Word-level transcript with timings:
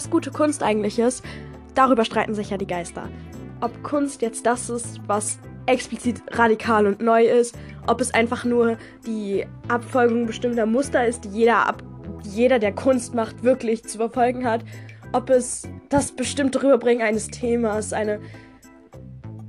was 0.00 0.08
gute 0.08 0.30
Kunst 0.30 0.62
eigentlich 0.62 0.98
ist, 0.98 1.22
darüber 1.74 2.06
streiten 2.06 2.34
sich 2.34 2.48
ja 2.48 2.56
die 2.56 2.66
Geister. 2.66 3.10
Ob 3.60 3.82
Kunst 3.82 4.22
jetzt 4.22 4.46
das 4.46 4.70
ist, 4.70 4.98
was 5.06 5.38
explizit 5.66 6.22
radikal 6.30 6.86
und 6.86 7.02
neu 7.02 7.26
ist, 7.26 7.54
ob 7.86 8.00
es 8.00 8.14
einfach 8.14 8.46
nur 8.46 8.78
die 9.06 9.44
Abfolgung 9.68 10.24
bestimmter 10.24 10.64
Muster 10.64 11.06
ist, 11.06 11.26
die 11.26 11.28
jeder, 11.28 11.68
ab, 11.68 11.82
jeder 12.22 12.58
der 12.58 12.72
Kunst 12.72 13.14
macht, 13.14 13.42
wirklich 13.42 13.84
zu 13.84 13.98
verfolgen 13.98 14.46
hat, 14.46 14.64
ob 15.12 15.28
es 15.28 15.68
das 15.90 16.12
bestimmte 16.12 16.62
Rüberbringen 16.62 17.06
eines 17.06 17.26
Themas, 17.26 17.92
eine, 17.92 18.20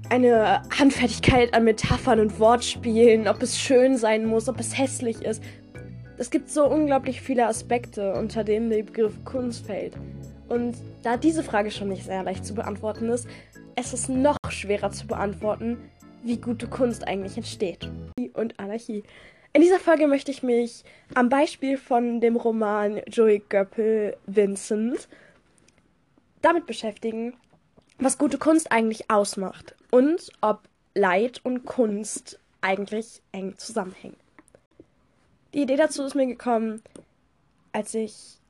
eine 0.10 0.64
Handfertigkeit 0.78 1.54
an 1.54 1.64
Metaphern 1.64 2.20
und 2.20 2.42
Wortspielen, 2.42 3.30
ob 3.30 3.42
es 3.42 3.58
schön 3.58 3.96
sein 3.96 4.26
muss, 4.26 4.50
ob 4.50 4.60
es 4.60 4.78
hässlich 4.78 5.22
ist. 5.22 5.42
Es 6.18 6.30
gibt 6.30 6.50
so 6.50 6.68
unglaublich 6.68 7.22
viele 7.22 7.48
Aspekte, 7.48 8.14
unter 8.16 8.44
denen 8.44 8.70
der 8.70 8.84
Begriff 8.84 9.24
Kunst 9.24 9.66
fällt. 9.66 9.96
Und 10.52 10.76
da 11.02 11.16
diese 11.16 11.44
Frage 11.44 11.72
schon 11.72 11.88
nicht 11.88 12.04
sehr 12.04 12.24
leicht 12.24 12.46
zu 12.46 12.54
beantworten 12.54 13.08
ist, 13.08 13.26
es 13.78 13.94
ist 13.94 14.10
noch 14.10 14.36
schwerer 14.50 14.92
zu 14.92 15.08
beantworten, 15.08 15.78
wie 16.24 16.42
gute 16.42 16.68
Kunst 16.68 17.08
eigentlich 17.08 17.38
entsteht. 17.38 17.90
Und 18.34 18.60
Anarchie. 18.60 19.04
In 19.54 19.62
dieser 19.62 19.80
Folge 19.80 20.08
möchte 20.08 20.30
ich 20.30 20.44
mich 20.44 20.84
am 21.16 21.30
Beispiel 21.30 21.78
von 21.78 22.20
dem 22.20 22.36
Roman 22.36 23.00
Joey 23.08 23.42
Göppel 23.48 24.18
Vincent 24.26 25.08
damit 26.42 26.66
beschäftigen, 26.66 27.34
was 27.98 28.18
gute 28.18 28.38
Kunst 28.38 28.74
eigentlich 28.74 29.10
ausmacht 29.10 29.76
und 29.90 30.34
ob 30.42 30.68
Leid 30.94 31.40
und 31.46 31.64
Kunst 31.64 32.42
eigentlich 32.60 33.22
eng 33.32 33.58
zusammenhängen. 33.58 34.18
Die 35.54 35.62
Idee 35.62 35.78
dazu 35.78 36.04
ist 36.04 36.16
mir 36.16 36.28
gekommen, 36.28 36.82
als 37.72 37.94
ich 37.94 38.41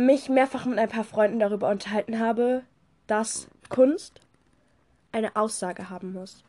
mich 0.00 0.28
mehrfach 0.28 0.66
mit 0.66 0.78
ein 0.78 0.88
paar 0.88 1.04
Freunden 1.04 1.38
darüber 1.38 1.68
unterhalten 1.68 2.18
habe, 2.18 2.62
dass 3.06 3.48
Kunst 3.68 4.20
eine 5.12 5.36
Aussage 5.36 5.90
haben 5.90 6.12
muss. 6.12 6.44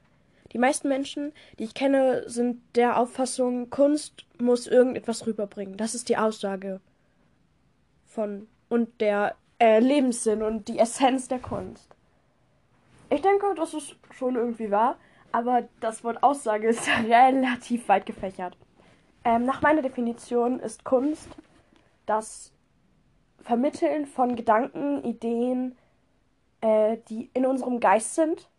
Die 0.52 0.57
meisten 0.57 0.89
Menschen, 0.89 1.31
die 1.57 1.63
ich 1.63 1.73
kenne, 1.73 2.27
sind 2.27 2.61
der 2.75 2.99
Auffassung, 2.99 3.69
Kunst 3.69 4.25
muss 4.38 4.67
irgendetwas 4.67 5.25
rüberbringen. 5.25 5.77
Das 5.77 5.95
ist 5.95 6.09
die 6.09 6.17
Aussage 6.17 6.81
von 8.05 8.47
und 8.67 9.02
der 9.02 9.35
äh, 9.59 9.79
Lebenssinn 9.79 10.41
und 10.41 10.67
die 10.67 10.79
Essenz 10.79 11.27
der 11.27 11.39
Kunst. 11.39 11.95
Ich 13.09 13.22
denke, 13.22 13.45
das 13.55 13.73
ist 13.73 13.95
schon 14.11 14.35
irgendwie 14.35 14.72
wahr, 14.72 14.97
aber 15.31 15.67
das 15.79 16.03
Wort 16.03 16.22
Aussage 16.23 16.69
ist 16.69 16.88
relativ 17.07 17.88
weit 17.88 18.05
gefächert. 18.05 18.57
Ähm, 19.23 19.45
nach 19.45 19.61
meiner 19.61 19.81
Definition 19.81 20.59
ist 20.59 20.83
Kunst 20.83 21.29
das 22.05 22.52
Vermitteln 23.44 24.06
von 24.06 24.36
Gedanken, 24.36 25.03
Ideen, 25.03 25.78
äh, 26.61 26.97
die 27.09 27.30
in 27.34 27.45
unserem 27.45 27.80
Geist 27.80 28.16
sind 28.16 28.50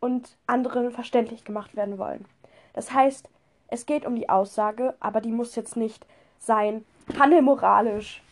und 0.00 0.36
anderen 0.46 0.90
verständlich 0.90 1.44
gemacht 1.44 1.76
werden 1.76 1.98
wollen. 1.98 2.24
Das 2.72 2.92
heißt, 2.92 3.28
es 3.68 3.86
geht 3.86 4.06
um 4.06 4.14
die 4.14 4.28
Aussage, 4.28 4.94
aber 5.00 5.20
die 5.20 5.32
muss 5.32 5.54
jetzt 5.56 5.76
nicht 5.76 6.06
sein, 6.38 6.84
handel 7.18 7.42
moralisch. 7.42 8.22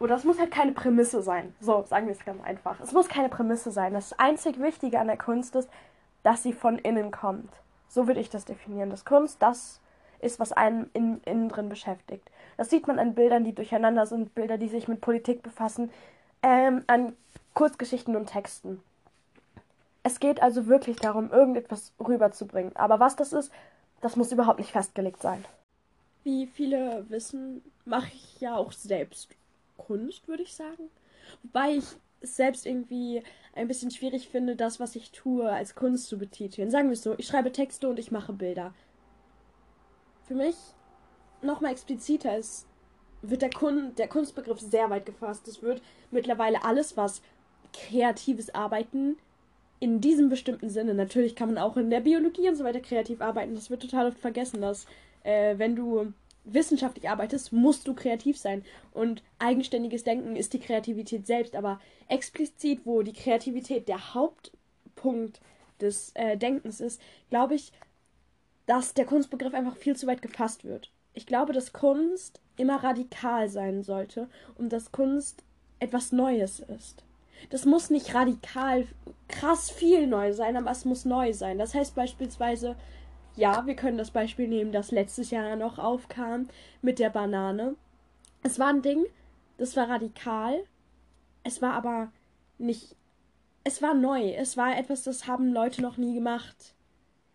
Oder 0.00 0.16
es 0.16 0.24
muss 0.24 0.40
halt 0.40 0.50
keine 0.50 0.72
Prämisse 0.72 1.22
sein. 1.22 1.54
So, 1.60 1.84
sagen 1.88 2.06
wir 2.06 2.12
es 2.12 2.24
ganz 2.24 2.42
einfach. 2.42 2.80
Es 2.80 2.92
muss 2.92 3.08
keine 3.08 3.28
Prämisse 3.28 3.70
sein. 3.70 3.94
Das 3.94 4.12
einzig 4.18 4.60
Wichtige 4.60 4.98
an 4.98 5.06
der 5.06 5.16
Kunst 5.16 5.54
ist, 5.54 5.70
dass 6.24 6.42
sie 6.42 6.52
von 6.52 6.76
innen 6.78 7.12
kommt. 7.12 7.52
So 7.88 8.08
würde 8.08 8.20
ich 8.20 8.28
das 8.28 8.44
definieren. 8.44 8.90
Das 8.90 9.04
Kunst, 9.04 9.40
das 9.40 9.80
ist, 10.22 10.40
was 10.40 10.52
einen 10.52 10.90
in, 10.94 11.20
innen 11.24 11.48
drin 11.48 11.68
beschäftigt. 11.68 12.30
Das 12.56 12.70
sieht 12.70 12.86
man 12.86 12.98
an 12.98 13.14
Bildern, 13.14 13.44
die 13.44 13.54
durcheinander 13.54 14.06
sind, 14.06 14.34
Bilder, 14.34 14.58
die 14.58 14.68
sich 14.68 14.88
mit 14.88 15.00
Politik 15.00 15.42
befassen, 15.42 15.90
ähm, 16.42 16.82
an 16.86 17.14
Kurzgeschichten 17.54 18.16
und 18.16 18.26
Texten. 18.26 18.82
Es 20.02 20.20
geht 20.20 20.42
also 20.42 20.66
wirklich 20.66 20.96
darum, 20.96 21.30
irgendetwas 21.30 21.92
rüberzubringen. 22.00 22.74
Aber 22.76 22.98
was 22.98 23.16
das 23.16 23.32
ist, 23.32 23.52
das 24.00 24.16
muss 24.16 24.32
überhaupt 24.32 24.58
nicht 24.58 24.72
festgelegt 24.72 25.22
sein. 25.22 25.44
Wie 26.24 26.46
viele 26.46 27.04
wissen, 27.08 27.62
mache 27.84 28.10
ich 28.12 28.40
ja 28.40 28.56
auch 28.56 28.72
selbst 28.72 29.30
Kunst, 29.76 30.28
würde 30.28 30.42
ich 30.42 30.54
sagen. 30.54 30.90
Wobei 31.42 31.76
ich 31.76 31.84
es 32.20 32.36
selbst 32.36 32.66
irgendwie 32.66 33.22
ein 33.54 33.68
bisschen 33.68 33.90
schwierig 33.90 34.28
finde, 34.28 34.56
das, 34.56 34.80
was 34.80 34.96
ich 34.96 35.10
tue, 35.10 35.50
als 35.50 35.74
Kunst 35.74 36.08
zu 36.08 36.18
betiteln. 36.18 36.70
Sagen 36.70 36.88
wir 36.88 36.94
es 36.94 37.02
so, 37.02 37.14
ich 37.18 37.26
schreibe 37.26 37.52
Texte 37.52 37.88
und 37.88 37.98
ich 37.98 38.10
mache 38.10 38.32
Bilder. 38.32 38.72
Für 40.32 40.38
mich 40.38 40.56
nochmal 41.42 41.72
expliziter 41.72 42.38
ist, 42.38 42.66
wird 43.20 43.42
der, 43.42 43.50
Kun 43.50 43.94
der 43.96 44.08
Kunstbegriff 44.08 44.60
sehr 44.60 44.88
weit 44.88 45.04
gefasst. 45.04 45.46
Es 45.46 45.60
wird 45.60 45.82
mittlerweile 46.10 46.64
alles, 46.64 46.96
was 46.96 47.20
kreatives 47.74 48.54
Arbeiten 48.54 49.18
in 49.78 50.00
diesem 50.00 50.30
bestimmten 50.30 50.70
Sinne. 50.70 50.94
Natürlich 50.94 51.36
kann 51.36 51.52
man 51.52 51.62
auch 51.62 51.76
in 51.76 51.90
der 51.90 52.00
Biologie 52.00 52.48
und 52.48 52.56
so 52.56 52.64
weiter 52.64 52.80
kreativ 52.80 53.20
arbeiten. 53.20 53.54
Das 53.54 53.68
wird 53.68 53.82
total 53.82 54.06
oft 54.06 54.16
vergessen, 54.16 54.62
dass 54.62 54.86
äh, 55.22 55.58
wenn 55.58 55.76
du 55.76 56.14
wissenschaftlich 56.44 57.10
arbeitest, 57.10 57.52
musst 57.52 57.86
du 57.86 57.92
kreativ 57.92 58.38
sein. 58.38 58.64
Und 58.94 59.22
eigenständiges 59.38 60.02
Denken 60.02 60.34
ist 60.34 60.54
die 60.54 60.60
Kreativität 60.60 61.26
selbst. 61.26 61.54
Aber 61.56 61.78
explizit, 62.08 62.86
wo 62.86 63.02
die 63.02 63.12
Kreativität 63.12 63.86
der 63.86 64.14
Hauptpunkt 64.14 65.42
des 65.78 66.12
äh, 66.14 66.38
Denkens 66.38 66.80
ist, 66.80 67.02
glaube 67.28 67.54
ich, 67.54 67.70
dass 68.66 68.94
der 68.94 69.06
Kunstbegriff 69.06 69.54
einfach 69.54 69.76
viel 69.76 69.96
zu 69.96 70.06
weit 70.06 70.22
gefasst 70.22 70.64
wird. 70.64 70.90
Ich 71.14 71.26
glaube, 71.26 71.52
dass 71.52 71.72
Kunst 71.72 72.40
immer 72.56 72.82
radikal 72.82 73.48
sein 73.48 73.82
sollte 73.82 74.28
und 74.56 74.72
dass 74.72 74.92
Kunst 74.92 75.42
etwas 75.78 76.12
Neues 76.12 76.60
ist 76.60 77.04
das 77.50 77.64
muss 77.64 77.90
nicht 77.90 78.14
radikal 78.14 78.86
krass 79.28 79.70
viel 79.70 80.06
neu 80.06 80.32
sein, 80.32 80.56
aber 80.56 80.70
es 80.70 80.84
muss 80.84 81.04
neu 81.04 81.32
sein. 81.32 81.58
Das 81.58 81.74
heißt 81.74 81.94
beispielsweise, 81.94 82.76
ja, 83.36 83.66
wir 83.66 83.76
können 83.76 83.98
das 83.98 84.10
Beispiel 84.10 84.48
nehmen, 84.48 84.72
das 84.72 84.90
letztes 84.90 85.30
Jahr 85.30 85.56
noch 85.56 85.78
aufkam 85.78 86.48
mit 86.82 86.98
der 86.98 87.10
Banane. 87.10 87.76
Es 88.42 88.58
war 88.58 88.68
ein 88.68 88.82
Ding, 88.82 89.04
das 89.58 89.76
war 89.76 89.88
radikal. 89.88 90.64
Es 91.44 91.62
war 91.62 91.72
aber 91.74 92.12
nicht. 92.58 92.94
Es 93.64 93.80
war 93.80 93.94
neu. 93.94 94.32
Es 94.34 94.56
war 94.56 94.76
etwas, 94.76 95.02
das 95.02 95.26
haben 95.26 95.52
Leute 95.52 95.82
noch 95.82 95.96
nie 95.96 96.14
gemacht. 96.14 96.74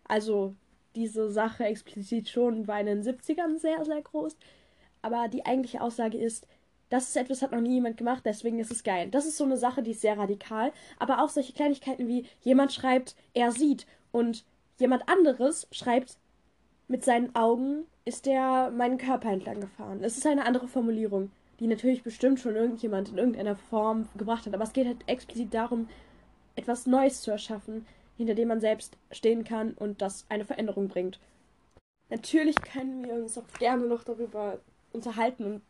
Also, 0.04 0.54
diese 0.94 1.30
Sache 1.30 1.64
explizit 1.64 2.28
schon 2.28 2.64
in 2.64 2.86
den 2.86 3.02
70ern 3.02 3.58
sehr, 3.58 3.84
sehr 3.84 4.02
groß. 4.02 4.36
Aber 5.02 5.28
die 5.28 5.46
eigentliche 5.46 5.80
Aussage 5.80 6.18
ist, 6.18 6.46
das 6.90 7.08
ist 7.08 7.16
etwas, 7.16 7.42
hat 7.42 7.52
noch 7.52 7.60
nie 7.60 7.74
jemand 7.74 7.96
gemacht, 7.96 8.22
deswegen 8.24 8.58
ist 8.58 8.70
es 8.70 8.82
geil. 8.82 9.08
Das 9.10 9.26
ist 9.26 9.36
so 9.36 9.44
eine 9.44 9.58
Sache, 9.58 9.82
die 9.82 9.90
ist 9.90 10.00
sehr 10.00 10.18
radikal. 10.18 10.72
Aber 10.98 11.22
auch 11.22 11.28
solche 11.28 11.52
Kleinigkeiten 11.52 12.08
wie 12.08 12.26
jemand 12.40 12.72
schreibt, 12.72 13.14
er 13.34 13.52
sieht 13.52 13.86
und 14.10 14.44
jemand 14.78 15.08
anderes 15.08 15.68
schreibt, 15.70 16.16
mit 16.88 17.04
seinen 17.04 17.34
Augen 17.34 17.84
ist 18.06 18.26
er 18.26 18.70
meinen 18.70 18.96
Körper 18.96 19.30
entlang 19.30 19.60
gefahren. 19.60 20.02
Es 20.02 20.16
ist 20.16 20.26
eine 20.26 20.46
andere 20.46 20.66
Formulierung, 20.66 21.30
die 21.60 21.66
natürlich 21.66 22.02
bestimmt 22.02 22.40
schon 22.40 22.56
irgendjemand 22.56 23.10
in 23.10 23.18
irgendeiner 23.18 23.56
Form 23.56 24.08
gebracht 24.16 24.46
hat. 24.46 24.54
Aber 24.54 24.64
es 24.64 24.72
geht 24.72 24.86
halt 24.86 25.06
explizit 25.06 25.52
darum, 25.52 25.88
etwas 26.56 26.86
Neues 26.86 27.20
zu 27.20 27.30
erschaffen, 27.30 27.84
hinter 28.18 28.34
dem 28.34 28.48
man 28.48 28.60
selbst 28.60 28.98
stehen 29.10 29.44
kann 29.44 29.72
und 29.72 30.02
das 30.02 30.26
eine 30.28 30.44
Veränderung 30.44 30.88
bringt. 30.88 31.18
Natürlich 32.10 32.56
können 32.56 33.04
wir 33.04 33.14
uns 33.14 33.38
auch 33.38 33.48
gerne 33.58 33.86
noch 33.86 34.04
darüber 34.04 34.58
unterhalten 34.92 35.44
und 35.44 35.62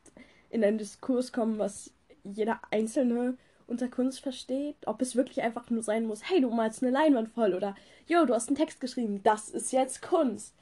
in 0.51 0.65
einen 0.65 0.79
Diskurs 0.79 1.33
kommen, 1.33 1.59
was 1.59 1.93
jeder 2.25 2.61
Einzelne 2.71 3.37
unter 3.67 3.89
Kunst 3.89 4.21
versteht. 4.21 4.77
Ob 4.87 5.03
es 5.03 5.15
wirklich 5.15 5.43
einfach 5.43 5.69
nur 5.71 5.83
sein 5.83 6.07
muss, 6.07 6.29
hey, 6.29 6.41
du 6.41 6.51
malst 6.51 6.83
eine 6.83 6.91
Leinwand 6.91 7.29
voll 7.29 7.55
oder 7.55 7.77
yo, 8.07 8.25
du 8.25 8.35
hast 8.35 8.49
einen 8.49 8.57
Text 8.57 8.81
geschrieben, 8.81 9.23
das 9.23 9.51
ist 9.51 9.73
jetzt 9.73 10.01
Kunst. 10.03 10.55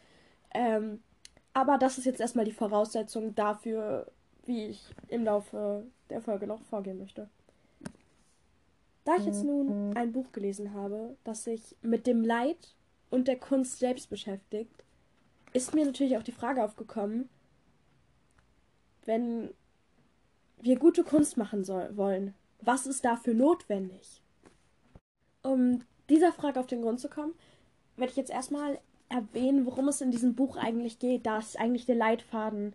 Ähm, 0.52 1.02
aber 1.52 1.78
das 1.78 1.98
ist 1.98 2.04
jetzt 2.04 2.20
erstmal 2.20 2.44
die 2.44 2.52
Voraussetzung 2.52 3.34
dafür, 3.34 4.11
wie 4.44 4.66
ich 4.66 4.82
im 5.08 5.25
Laufe 5.25 5.87
der 6.11 6.20
Folge 6.20 6.46
noch 6.46 6.62
vorgehen 6.62 6.99
möchte. 6.99 7.28
Da 9.06 9.14
ich 9.14 9.25
jetzt 9.25 9.44
nun 9.44 9.97
ein 9.97 10.12
Buch 10.12 10.32
gelesen 10.32 10.75
habe, 10.75 11.17
das 11.23 11.44
sich 11.44 11.76
mit 11.81 12.08
dem 12.08 12.25
Leid 12.25 12.75
und 13.08 13.29
der 13.29 13.38
Kunst 13.38 13.79
selbst 13.79 14.11
beschäftigt, 14.11 14.82
ist 15.53 15.75
mir 15.75 15.87
natürlich 15.87 16.19
auch 16.19 16.25
die 16.25 16.32
Frage 16.32 16.64
aufgekommen, 16.64 17.29
wenn 19.05 19.55
wir 20.61 20.76
gute 20.76 21.05
Kunst 21.05 21.37
machen 21.37 21.62
soll, 21.62 21.97
wollen, 21.97 22.35
was 22.61 22.85
ist 22.85 23.05
dafür 23.05 23.35
notwendig? 23.35 24.23
Um 25.44 25.82
dieser 26.11 26.32
Frage 26.32 26.59
auf 26.59 26.67
den 26.67 26.82
Grund 26.82 26.99
zu 26.99 27.09
kommen, 27.09 27.35
werde 27.94 28.11
ich 28.11 28.17
jetzt 28.17 28.32
erstmal 28.32 28.81
erwähnen, 29.09 29.67
worum 29.67 29.87
es 29.87 30.00
in 30.00 30.11
diesem 30.11 30.35
Buch 30.35 30.56
eigentlich 30.56 30.99
geht, 30.99 31.26
da 31.26 31.38
es 31.38 31.55
eigentlich 31.55 31.87
der 31.87 31.94
Leitfaden 31.94 32.73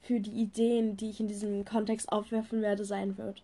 für 0.00 0.20
die 0.20 0.40
Ideen, 0.40 0.96
die 0.96 1.10
ich 1.10 1.20
in 1.20 1.28
diesem 1.28 1.66
Kontext 1.66 2.10
aufwerfen 2.10 2.62
werde, 2.62 2.86
sein 2.86 3.18
wird. 3.18 3.42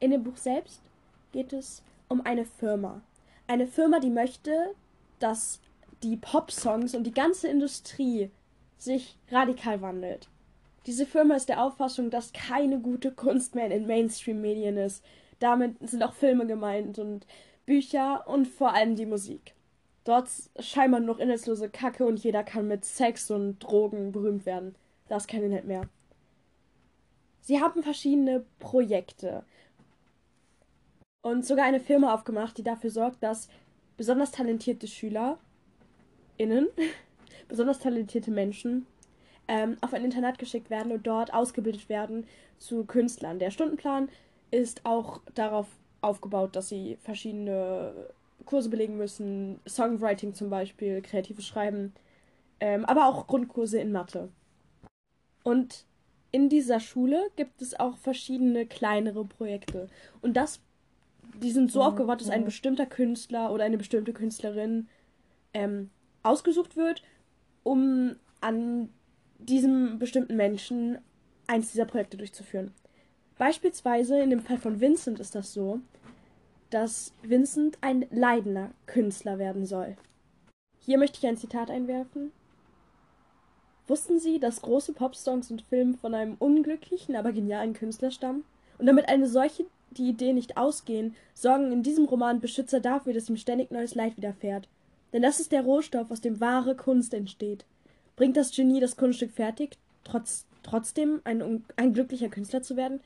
In 0.00 0.10
dem 0.10 0.24
Buch 0.24 0.36
selbst 0.36 0.82
geht 1.32 1.52
es 1.52 1.82
um 2.08 2.20
eine 2.24 2.44
Firma. 2.44 3.02
Eine 3.46 3.66
Firma, 3.66 4.00
die 4.00 4.10
möchte, 4.10 4.74
dass 5.18 5.60
die 6.02 6.16
Pop-Songs 6.16 6.94
und 6.94 7.04
die 7.04 7.12
ganze 7.12 7.48
Industrie 7.48 8.30
sich 8.78 9.16
radikal 9.30 9.82
wandelt. 9.82 10.28
Diese 10.86 11.04
Firma 11.04 11.36
ist 11.36 11.48
der 11.48 11.62
Auffassung, 11.62 12.10
dass 12.10 12.32
keine 12.32 12.80
gute 12.80 13.12
Kunst 13.12 13.54
mehr 13.54 13.70
in 13.70 13.86
Mainstream-Medien 13.86 14.76
ist, 14.76 15.04
Damit 15.40 15.76
sind 15.88 16.02
auch 16.02 16.12
Filme 16.12 16.46
gemeint 16.46 16.98
und 16.98 17.26
Bücher 17.66 18.28
und 18.28 18.46
vor 18.46 18.74
allem 18.74 18.94
die 18.94 19.06
Musik. 19.06 19.54
Dort 20.04 20.28
scheinbar 20.58 21.00
noch 21.00 21.18
inhaltslose 21.18 21.68
Kacke 21.68 22.04
und 22.04 22.22
jeder 22.22 22.44
kann 22.44 22.68
mit 22.68 22.84
Sex 22.84 23.30
und 23.30 23.58
Drogen 23.58 24.12
berühmt 24.12 24.46
werden. 24.46 24.74
Da 25.08 25.16
ist 25.16 25.28
kein 25.28 25.42
Inhalt 25.42 25.64
mehr. 25.64 25.88
Sie 27.40 27.60
haben 27.60 27.82
verschiedene 27.82 28.44
Projekte 28.58 29.44
und 31.22 31.44
sogar 31.44 31.66
eine 31.66 31.80
Firma 31.80 32.14
aufgemacht, 32.14 32.58
die 32.58 32.62
dafür 32.62 32.90
sorgt, 32.90 33.22
dass 33.22 33.48
besonders 33.96 34.32
talentierte 34.32 34.86
Schüler 34.86 35.38
innen, 36.36 36.68
besonders 37.48 37.78
talentierte 37.78 38.30
Menschen 38.30 38.86
ähm, 39.48 39.76
auf 39.80 39.92
ein 39.92 40.04
Internat 40.04 40.38
geschickt 40.38 40.70
werden 40.70 40.92
und 40.92 41.06
dort 41.06 41.34
ausgebildet 41.34 41.88
werden 41.88 42.26
zu 42.58 42.84
Künstlern. 42.84 43.38
Der 43.38 43.50
Stundenplan 43.50 44.08
ist 44.50 44.86
auch 44.86 45.20
darauf 45.34 45.66
aufgebaut, 46.00 46.56
dass 46.56 46.68
sie 46.68 46.96
verschiedene 47.02 47.92
Kurse 48.46 48.70
belegen 48.70 48.96
müssen, 48.96 49.60
Songwriting 49.68 50.34
zum 50.34 50.50
Beispiel, 50.50 51.02
kreatives 51.02 51.46
Schreiben, 51.46 51.92
ähm, 52.60 52.84
aber 52.84 53.06
auch 53.06 53.26
Grundkurse 53.26 53.78
in 53.78 53.92
Mathe. 53.92 54.30
Und 55.42 55.84
in 56.32 56.48
dieser 56.48 56.80
Schule 56.80 57.30
gibt 57.36 57.60
es 57.60 57.78
auch 57.78 57.96
verschiedene 57.96 58.66
kleinere 58.66 59.24
Projekte. 59.24 59.88
Und 60.22 60.36
das, 60.36 60.60
die 61.42 61.50
sind 61.50 61.70
so 61.70 61.80
mhm. 61.80 61.86
aufgebaut, 61.86 62.20
dass 62.20 62.30
ein 62.30 62.44
bestimmter 62.44 62.86
Künstler 62.86 63.52
oder 63.52 63.64
eine 63.64 63.78
bestimmte 63.78 64.12
Künstlerin 64.12 64.88
ähm, 65.54 65.90
ausgesucht 66.22 66.76
wird, 66.76 67.02
um 67.62 68.16
an 68.40 68.90
diesem 69.38 69.98
bestimmten 69.98 70.36
Menschen 70.36 70.98
eins 71.46 71.72
dieser 71.72 71.84
Projekte 71.84 72.16
durchzuführen. 72.16 72.72
Beispielsweise 73.38 74.20
in 74.20 74.30
dem 74.30 74.40
Fall 74.40 74.58
von 74.58 74.80
Vincent 74.80 75.18
ist 75.18 75.34
das 75.34 75.52
so, 75.52 75.80
dass 76.70 77.12
Vincent 77.22 77.78
ein 77.80 78.06
leidender 78.10 78.70
Künstler 78.86 79.38
werden 79.38 79.66
soll. 79.66 79.96
Hier 80.78 80.98
möchte 80.98 81.18
ich 81.18 81.26
ein 81.26 81.36
Zitat 81.36 81.70
einwerfen. 81.70 82.32
Wussten 83.86 84.20
Sie, 84.20 84.38
dass 84.38 84.62
große 84.62 84.92
Popsongs 84.92 85.50
und 85.50 85.62
Filme 85.62 85.96
von 85.96 86.14
einem 86.14 86.36
unglücklichen, 86.38 87.16
aber 87.16 87.32
genialen 87.32 87.72
Künstler 87.72 88.10
stammen? 88.10 88.44
Und 88.78 88.86
damit 88.86 89.08
eine 89.08 89.26
solche 89.26 89.66
die 89.90 90.08
Idee 90.08 90.32
nicht 90.32 90.56
ausgehen, 90.56 91.14
sorgen 91.34 91.72
in 91.72 91.82
diesem 91.82 92.04
Roman 92.04 92.40
Beschützer 92.40 92.80
dafür, 92.80 93.12
dass 93.12 93.28
ihm 93.28 93.36
ständig 93.36 93.70
neues 93.70 93.94
Leid 93.94 94.16
widerfährt. 94.16 94.68
Denn 95.12 95.22
das 95.22 95.40
ist 95.40 95.52
der 95.52 95.62
Rohstoff, 95.62 96.10
aus 96.10 96.20
dem 96.20 96.40
wahre 96.40 96.76
Kunst 96.76 97.14
entsteht. 97.14 97.64
Bringt 98.16 98.36
das 98.36 98.54
Genie 98.54 98.80
das 98.80 98.96
Kunststück 98.96 99.32
fertig, 99.32 99.76
trotz, 100.04 100.46
trotzdem 100.62 101.20
ein, 101.24 101.64
ein 101.76 101.92
glücklicher 101.92 102.28
Künstler 102.28 102.62
zu 102.62 102.76
werden? 102.76 103.00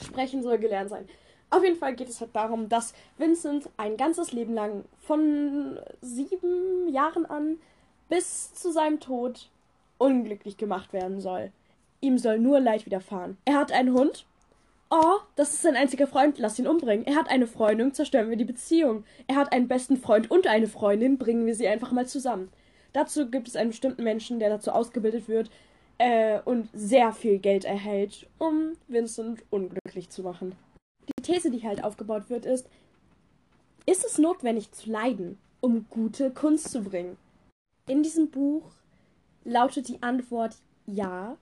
Sprechen 0.00 0.42
soll 0.42 0.58
gelernt 0.58 0.90
sein. 0.90 1.08
Auf 1.50 1.64
jeden 1.64 1.76
Fall 1.76 1.96
geht 1.96 2.08
es 2.08 2.20
halt 2.20 2.34
darum, 2.34 2.68
dass 2.68 2.94
Vincent 3.18 3.68
ein 3.76 3.96
ganzes 3.96 4.32
Leben 4.32 4.54
lang 4.54 4.84
von 5.00 5.80
sieben 6.00 6.88
Jahren 6.88 7.26
an 7.26 7.58
bis 8.08 8.54
zu 8.54 8.70
seinem 8.70 9.00
Tod 9.00 9.48
unglücklich 9.98 10.56
gemacht 10.56 10.92
werden 10.92 11.20
soll. 11.20 11.50
Ihm 12.00 12.18
soll 12.18 12.38
nur 12.38 12.60
Leid 12.60 12.86
widerfahren. 12.86 13.36
Er 13.44 13.58
hat 13.58 13.72
einen 13.72 13.92
Hund. 13.92 14.24
Oh, 14.92 15.20
das 15.36 15.54
ist 15.54 15.62
sein 15.62 15.76
einziger 15.76 16.08
Freund, 16.08 16.38
lass 16.38 16.58
ihn 16.58 16.66
umbringen. 16.66 17.06
Er 17.06 17.14
hat 17.14 17.30
eine 17.30 17.46
Freundin, 17.46 17.94
zerstören 17.94 18.28
wir 18.28 18.36
die 18.36 18.44
Beziehung. 18.44 19.04
Er 19.28 19.36
hat 19.36 19.52
einen 19.52 19.68
besten 19.68 19.96
Freund 19.96 20.30
und 20.30 20.48
eine 20.48 20.66
Freundin, 20.66 21.16
bringen 21.16 21.46
wir 21.46 21.54
sie 21.54 21.68
einfach 21.68 21.92
mal 21.92 22.06
zusammen. 22.08 22.50
Dazu 22.92 23.30
gibt 23.30 23.46
es 23.46 23.54
einen 23.54 23.70
bestimmten 23.70 24.02
Menschen, 24.02 24.40
der 24.40 24.48
dazu 24.48 24.72
ausgebildet 24.72 25.28
wird 25.28 25.48
äh, 25.98 26.40
und 26.44 26.68
sehr 26.72 27.12
viel 27.12 27.38
Geld 27.38 27.64
erhält, 27.64 28.26
um 28.38 28.72
Vincent 28.88 29.44
unglücklich 29.50 30.10
zu 30.10 30.22
machen. 30.22 30.56
Die 31.08 31.22
These, 31.22 31.52
die 31.52 31.62
halt 31.62 31.84
aufgebaut 31.84 32.28
wird, 32.28 32.44
ist, 32.44 32.68
ist 33.86 34.04
es 34.04 34.18
notwendig 34.18 34.72
zu 34.72 34.90
leiden, 34.90 35.38
um 35.60 35.86
gute 35.88 36.32
Kunst 36.32 36.70
zu 36.70 36.82
bringen? 36.82 37.16
In 37.86 38.02
diesem 38.02 38.30
Buch 38.30 38.64
lautet 39.44 39.88
die 39.88 40.02
Antwort 40.02 40.56
ja. 40.86 41.36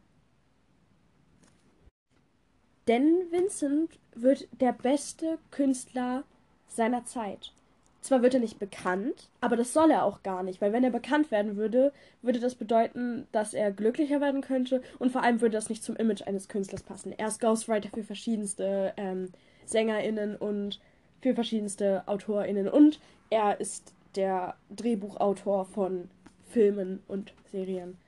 Denn 2.89 3.31
Vincent 3.31 3.99
wird 4.15 4.49
der 4.61 4.73
beste 4.73 5.39
Künstler 5.51 6.25
seiner 6.69 7.05
Zeit. 7.05 7.53
Zwar 8.01 8.23
wird 8.23 8.35
er 8.35 8.41
nicht 8.41 8.59
bekannt, 8.59 9.29
aber 9.41 9.57
das 9.57 9.75
soll 9.75 9.91
er 9.91 10.05
auch 10.05 10.23
gar 10.23 10.43
nicht, 10.43 10.61
weil 10.63 10.73
wenn 10.73 10.85
er 10.85 10.91
bekannt 10.91 11.31
werden 11.31 11.57
würde, 11.57 11.93
würde 12.23 12.41
das 12.41 12.55
bedeuten, 12.55 13.27
dass 13.33 13.53
er 13.53 13.73
glücklicher 13.73 14.21
werden 14.21 14.41
könnte 14.41 14.83
und 14.99 15.11
vor 15.11 15.23
allem 15.23 15.41
würde 15.41 15.57
das 15.57 15.69
nicht 15.69 15.83
zum 15.83 15.97
Image 15.97 16.23
eines 16.23 16.49
Künstlers 16.49 16.83
passen. 16.83 17.13
Er 17.17 17.29
ist 17.29 17.41
Ghostwriter 17.41 17.91
für 17.93 18.05
verschiedenste 18.05 18.95
ähm, 18.97 19.33
SängerInnen 19.67 20.37
und 20.37 20.81
für 21.21 21.35
verschiedenste 21.35 22.05
AutorInnen 22.07 22.69
und 22.69 23.01
er 23.29 23.61
ist 23.61 23.93
der 24.15 24.55
Drehbuchautor 24.71 25.67
von 25.67 26.09
Filmen 26.49 27.03
und 27.09 27.35
Serien. 27.51 27.99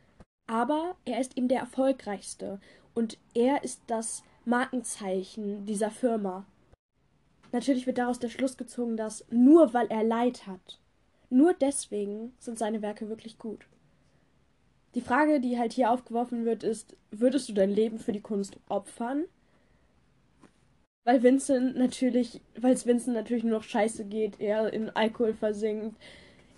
Aber 0.47 0.97
er 1.05 1.21
ist 1.21 1.37
eben 1.37 1.49
der 1.49 1.61
erfolgreichste 1.61 2.61
und 2.95 3.19
er 3.35 3.63
ist 3.65 3.83
das 3.87 4.23
Markenzeichen 4.51 5.65
dieser 5.65 5.91
Firma. 5.91 6.45
Natürlich 7.53 7.87
wird 7.87 7.99
daraus 7.99 8.19
der 8.19 8.29
Schluss 8.29 8.57
gezogen, 8.57 8.97
dass 8.97 9.25
nur 9.31 9.73
weil 9.73 9.87
er 9.87 10.05
Leid 10.05 10.47
hat, 10.47 10.79
nur 11.31 11.55
deswegen 11.55 12.33
sind 12.39 12.59
seine 12.59 12.83
Werke 12.83 13.09
wirklich 13.09 13.39
gut. 13.39 13.67
Die 14.95 15.01
Frage, 15.01 15.41
die 15.41 15.59
halt 15.59 15.73
hier 15.73 15.91
aufgeworfen 15.91 16.45
wird, 16.45 16.65
ist, 16.65 16.97
würdest 17.13 17.49
du 17.49 17.53
dein 17.53 17.71
Leben 17.71 17.99
für 17.99 18.13
die 18.13 18.21
Kunst 18.21 18.57
opfern? 18.69 19.25
Weil 21.05 21.23
Vincent 21.23 21.77
natürlich, 21.77 22.41
weil 22.59 22.75
es 22.75 22.87
Vincent 22.87 23.15
natürlich 23.15 23.45
nur 23.45 23.59
noch 23.59 23.63
scheiße 23.63 24.05
geht, 24.05 24.41
er 24.41 24.73
in 24.73 24.91
Alkohol 24.91 25.33
versinkt, 25.33 25.97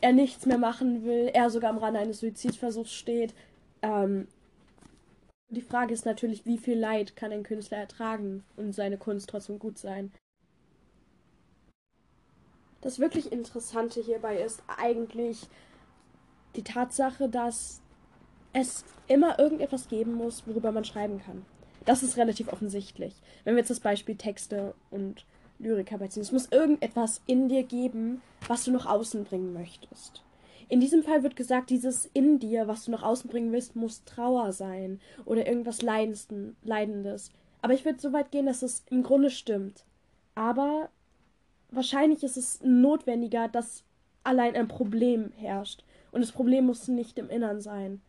er 0.01 0.13
nichts 0.13 0.47
mehr 0.47 0.59
machen 0.59 1.05
will, 1.05 1.31
er 1.33 1.51
sogar 1.51 1.71
am 1.71 1.79
Rande 1.79 2.01
eines 2.01 2.21
Suizidversuchs 2.21 2.93
steht. 2.93 3.35
Ähm, 3.83 4.27
die 5.53 5.61
Frage 5.61 5.93
ist 5.93 6.07
natürlich, 6.07 6.47
wie 6.47 6.59
viel 6.59 6.79
Leid 6.79 7.15
kann 7.15 7.31
ein 7.31 7.43
Künstler 7.43 7.79
ertragen 7.79 8.43
und 8.57 8.73
seine 8.73 8.97
Kunst 8.97 9.29
trotzdem 9.29 9.59
gut 9.59 9.79
sein? 9.79 10.11
Das 12.81 12.99
wirklich 12.99 13.31
Interessante 13.31 14.01
hierbei 14.01 14.39
ist 14.39 14.63
eigentlich 14.67 15.47
die 16.57 16.65
Tatsache, 16.65 17.29
dass 17.29 17.81
es 18.53 18.85
immer 19.09 19.39
irgendetwas 19.39 19.89
geben 19.89 20.15
muss, 20.15 20.47
worüber 20.47 20.73
man 20.73 20.85
schreiben 20.85 21.21
kann. 21.21 21.45
Das 21.85 22.03
ist 22.03 22.17
relativ 22.17 22.49
offensichtlich. 22.49 23.15
Wenn 23.45 23.55
wir 23.55 23.61
jetzt 23.61 23.71
das 23.71 23.81
Beispiel 23.81 24.17
Texte 24.17 24.75
und 24.91 25.27
Lyrik 25.59 25.91
herbeiziehen, 25.91 26.23
es 26.23 26.33
muss 26.33 26.51
irgendetwas 26.51 27.21
in 27.27 27.49
dir 27.49 27.63
geben, 27.63 28.23
was 28.49 28.65
du 28.65 28.73
nach 28.73 28.87
außen 28.87 29.25
bringen 29.25 29.53
möchtest. 29.53 30.23
In 30.73 30.81
diesem 30.81 31.03
Fall 31.03 31.23
wird 31.23 31.37
gesagt, 31.37 31.69
dieses 31.69 32.09
in 32.15 32.39
dir, 32.39 32.67
was 32.67 32.87
du 32.87 32.93
nach 32.93 33.03
außen 33.03 33.29
bringen 33.29 33.53
willst, 33.53 33.77
muss 33.77 34.05
Trauer 34.07 34.55
sein 34.55 35.03
oder 35.27 35.47
irgendwas 35.47 35.83
Leidendes. 35.83 37.31
Aber 37.61 37.75
ich 37.75 37.85
würde 37.85 38.01
so 38.01 38.15
weit 38.15 38.31
gehen, 38.31 38.47
dass 38.47 38.63
es 38.63 38.83
im 38.89 39.03
Grunde 39.03 39.29
stimmt. 39.29 39.85
Aber 40.35 40.89
wahrscheinlich 41.71 42.25
ist 42.25 42.39
es 42.39 42.63
notwendiger, 42.63 43.49
dass 43.49 43.85
allein 44.25 44.57
ein 44.57 44.67
Problem 44.67 45.33
herrscht. 45.37 45.85
Und 46.11 46.23
das 46.23 46.33
Problem 46.33 46.65
muss 46.65 46.89
nicht 46.89 47.19
im 47.19 47.29
Innern 47.29 47.61
sein. 47.61 48.01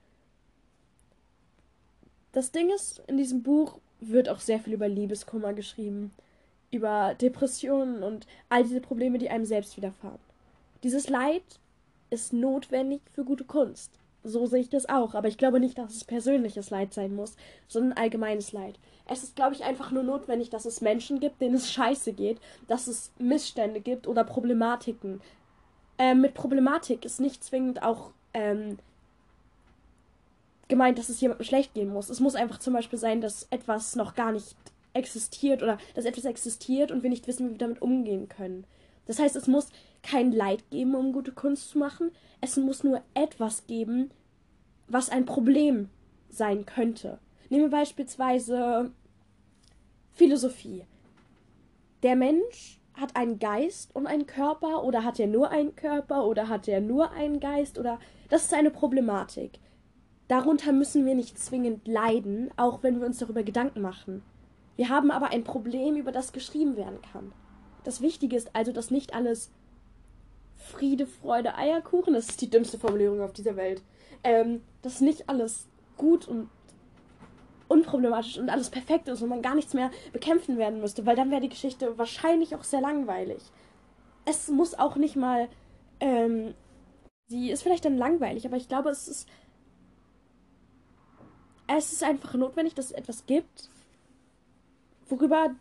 Das 2.32 2.54
Ding 2.54 2.70
ist, 2.70 3.04
in 3.08 3.18
diesem 3.18 3.44
Buch 3.44 3.80
wird 4.00 4.30
auch 4.30 4.40
sehr 4.40 4.62
viel 4.62 4.72
über 4.72 4.88
Liebeskummer 4.88 5.52
geschrieben, 5.52 6.14
über 6.72 7.14
Depressionen 7.16 8.04
und 8.04 8.26
all 8.48 8.64
diese 8.64 8.80
Probleme, 8.80 9.18
die 9.18 9.30
einem 9.30 9.44
selbst 9.44 9.76
widerfahren. 9.76 10.20
Dieses 10.82 11.10
Leid 11.10 11.44
ist 12.14 12.34
notwendig 12.34 13.02
für 13.14 13.24
gute 13.24 13.44
Kunst. 13.44 13.92
So 14.24 14.46
sehe 14.46 14.62
ich 14.62 14.70
das 14.70 14.88
auch, 14.88 15.16
aber 15.16 15.28
ich 15.28 15.38
glaube 15.38 15.60
nicht, 15.60 15.78
dass 15.78 15.94
es 15.96 16.06
persönliches 16.06 16.70
Leid 16.70 16.94
sein 16.94 17.14
muss, 17.14 17.36
sondern 17.68 17.98
allgemeines 17.98 18.54
Leid. 18.54 18.80
Es 19.06 19.24
ist, 19.24 19.36
glaube 19.36 19.54
ich, 19.54 19.66
einfach 19.66 19.92
nur 19.92 20.04
notwendig, 20.04 20.50
dass 20.50 20.66
es 20.66 20.80
Menschen 20.80 21.20
gibt, 21.20 21.42
denen 21.42 21.56
es 21.56 21.72
scheiße 21.72 22.14
geht, 22.14 22.40
dass 22.68 22.88
es 22.88 23.12
Missstände 23.20 23.82
gibt 23.82 24.08
oder 24.08 24.24
Problematiken. 24.24 25.20
Ähm, 25.98 26.22
mit 26.22 26.34
Problematik 26.36 27.04
ist 27.04 27.20
nicht 27.20 27.44
zwingend 27.44 27.84
auch 27.84 28.12
ähm, 28.34 28.78
gemeint, 30.70 30.98
dass 30.98 31.10
es 31.10 31.20
jemandem 31.20 31.46
schlecht 31.46 31.74
gehen 31.74 31.92
muss. 31.92 32.10
Es 32.10 32.22
muss 32.22 32.36
einfach 32.36 32.60
zum 32.60 32.74
Beispiel 32.74 32.98
sein, 32.98 33.20
dass 33.20 33.48
etwas 33.50 33.98
noch 33.98 34.16
gar 34.16 34.32
nicht 34.32 34.56
existiert 34.94 35.62
oder 35.62 35.78
dass 35.96 36.06
etwas 36.06 36.26
existiert 36.26 36.92
und 36.92 37.04
wir 37.04 37.10
nicht 37.10 37.28
wissen, 37.28 37.48
wie 37.48 37.52
wir 37.52 37.58
damit 37.58 37.82
umgehen 37.82 38.30
können. 38.30 38.64
Das 39.06 39.20
heißt, 39.20 39.36
es 39.36 39.48
muss 39.48 39.68
kein 40.04 40.32
Leid 40.32 40.70
geben, 40.70 40.96
um 40.96 41.14
gute 41.14 41.32
Kunst 41.32 41.70
zu 41.70 41.80
machen. 41.80 42.12
Es 42.42 42.58
muss 42.58 42.84
nur 42.84 43.02
etwas 43.14 43.66
geben, 43.66 44.12
was 44.88 45.10
ein 45.10 45.26
Problem 45.26 45.90
sein 46.30 46.66
könnte. 46.66 47.20
Nehmen 47.50 47.72
wir 47.72 47.78
beispielsweise 47.78 48.92
Philosophie. 50.12 50.86
Der 52.04 52.16
Mensch 52.16 52.80
hat 52.94 53.16
einen 53.16 53.40
Geist 53.40 53.96
und 53.96 54.06
einen 54.06 54.28
Körper 54.28 54.84
oder 54.84 55.04
hat 55.04 55.20
er 55.20 55.28
nur 55.28 55.50
einen 55.50 55.76
Körper 55.76 56.26
oder 56.26 56.50
hat 56.50 56.68
er 56.68 56.82
nur 56.82 57.12
einen 57.12 57.40
Geist 57.40 57.80
oder 57.80 58.00
das 58.30 58.44
ist 58.44 58.54
eine 58.54 58.72
Problematik. 58.72 59.60
Darunter 60.28 60.72
müssen 60.72 61.06
wir 61.06 61.16
nicht 61.16 61.40
zwingend 61.40 61.88
leiden, 61.88 62.52
auch 62.58 62.84
wenn 62.84 63.00
wir 63.00 63.08
uns 63.08 63.20
darüber 63.20 63.44
Gedanken 63.44 63.82
machen. 63.82 64.24
Wir 64.76 64.90
haben 64.90 65.12
aber 65.12 65.32
ein 65.32 65.44
Problem, 65.44 65.96
über 65.96 66.12
das 66.12 66.34
geschrieben 66.34 66.76
werden 66.76 67.00
kann. 67.12 67.32
das 67.84 68.02
Wichtige 68.02 68.36
ist 68.36 68.56
also, 68.56 68.72
dass 68.72 68.92
nicht 68.92 69.14
alles 69.14 69.52
Friede, 70.72 71.06
Freude, 71.06 71.56
Eierkuchen, 71.56 72.14
das 72.14 72.30
ist 72.30 72.42
die 72.42 72.50
dümmste 72.50 72.80
Formulierung 72.80 73.22
auf 73.22 73.34
dieser 73.34 73.56
Welt, 73.56 73.82
ähm, 74.24 74.62
dass 74.82 75.02
nicht 75.02 75.30
alles 75.30 75.68
gut 75.98 76.28
und 76.28 76.50
unproblematisch 77.68 78.38
und 78.38 78.50
alles 78.50 78.70
perfekt 78.70 79.08
ist 79.08 79.22
und 79.22 79.30
man 79.30 79.42
gar 79.42 79.56
nichts 79.56 79.74
mehr 79.74 79.92
bekämpfen 80.12 80.58
werden 80.58 80.80
müsste, 80.80 81.06
weil 81.06 81.16
dann 81.16 81.32
wäre 81.32 81.42
die 81.42 81.50
Geschichte 81.50 81.98
wahrscheinlich 81.98 82.56
auch 82.56 82.64
sehr 82.64 82.82
langweilig. 82.82 83.42
Es 84.26 84.48
muss 84.50 84.76
auch 84.76 84.96
nicht 84.96 85.16
mal, 85.16 85.50
ähm, 86.00 86.54
sie 87.28 87.52
ist 87.52 87.64
vielleicht 87.64 87.86
dann 87.86 87.98
langweilig, 87.98 88.46
aber 88.46 88.58
ich 88.58 88.68
glaube, 88.68 88.90
es 88.90 89.08
ist, 89.08 89.28
es 91.68 91.94
ist 91.94 92.04
einfach 92.04 92.34
notwendig, 92.36 92.76
dass 92.76 92.86
es 92.86 92.92
etwas 92.92 93.26
gibt, 93.26 93.70
worüber 95.10 95.56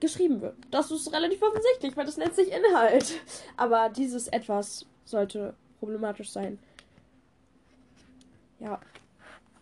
geschrieben 0.00 0.40
wird. 0.40 0.56
Das 0.70 0.90
ist 0.90 1.12
relativ 1.12 1.42
offensichtlich, 1.42 1.96
weil 1.96 2.06
das 2.06 2.16
nennt 2.16 2.34
sich 2.34 2.52
Inhalt. 2.52 3.20
Aber 3.56 3.88
dieses 3.88 4.28
etwas 4.28 4.86
sollte 5.04 5.54
problematisch 5.78 6.30
sein. 6.30 6.58
Ja. 8.60 8.80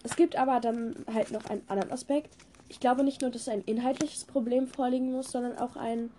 Es 0.02 0.16
gibt 0.16 0.36
aber 0.36 0.60
dann 0.60 1.04
halt 1.12 1.32
noch 1.32 1.44
einen 1.46 1.62
anderen 1.68 1.90
Aspekt. 1.90 2.30
Ich 2.68 2.80
glaube 2.80 3.04
nicht 3.04 3.22
nur, 3.22 3.30
dass 3.30 3.48
ein 3.48 3.62
inhaltliches 3.62 4.24
Problem 4.24 4.66
vorliegen 4.66 5.12
muss, 5.12 5.32
sondern 5.32 5.58
auch 5.58 5.76
ein 5.76 6.10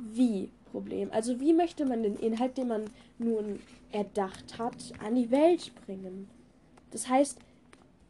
Wie-Problem. 0.00 1.10
Also 1.12 1.40
wie 1.40 1.52
möchte 1.52 1.84
man 1.84 2.02
den 2.02 2.16
Inhalt, 2.16 2.58
den 2.58 2.68
man 2.68 2.84
nun 3.18 3.60
erdacht 3.92 4.58
hat, 4.58 4.76
an 5.04 5.14
die 5.14 5.30
Welt 5.30 5.72
bringen? 5.86 6.28
Das 6.90 7.08
heißt, 7.08 7.38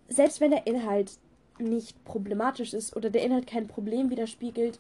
selbst 0.09 0.41
wenn 0.41 0.51
der 0.51 0.67
Inhalt 0.67 1.13
nicht 1.59 2.03
problematisch 2.05 2.75
ist 2.75 2.97
oder 2.97 3.11
der 3.11 3.23
Inhalt 3.23 3.47
kein 3.47 3.67
Problem 3.67 4.11
widerspiegelt 4.11 4.79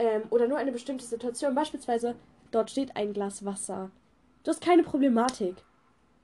ähm, 0.00 0.22
oder 0.30 0.48
nur 0.48 0.58
eine 0.58 0.72
bestimmte 0.72 1.04
Situation, 1.04 1.54
beispielsweise 1.54 2.16
dort 2.50 2.70
steht 2.70 2.96
ein 2.96 3.12
Glas 3.12 3.44
Wasser. 3.44 3.90
Du 4.42 4.50
hast 4.50 4.62
keine 4.62 4.82
Problematik 4.82 5.56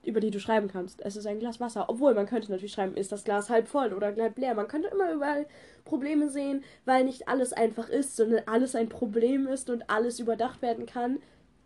über 0.07 0.21
die 0.21 0.31
du 0.31 0.39
schreiben 0.39 0.69
kannst. 0.69 1.01
Es 1.01 1.17
ist 1.17 1.27
ein 1.27 1.39
Glas 1.39 1.59
Wasser. 1.59 1.89
Obwohl, 1.89 2.13
man 2.13 2.27
könnte 2.27 2.49
natürlich 2.49 2.71
schreiben, 2.71 2.95
ist 2.95 3.11
das 3.11 3.25
Glas 3.25 3.49
halb 3.49 3.67
voll 3.67 3.93
oder 3.93 4.15
halb 4.15 4.37
leer. 4.37 4.55
Man 4.55 4.69
könnte 4.69 4.87
immer 4.87 5.11
überall 5.11 5.45
Probleme 5.83 6.29
sehen, 6.29 6.63
weil 6.85 7.03
nicht 7.03 7.27
alles 7.27 7.51
einfach 7.51 7.89
ist, 7.89 8.15
sondern 8.15 8.43
alles 8.45 8.73
ein 8.73 8.87
Problem 8.87 9.47
ist 9.47 9.69
und 9.69 9.89
alles 9.89 10.21
überdacht 10.21 10.61
werden 10.61 10.85
kann. 10.85 11.19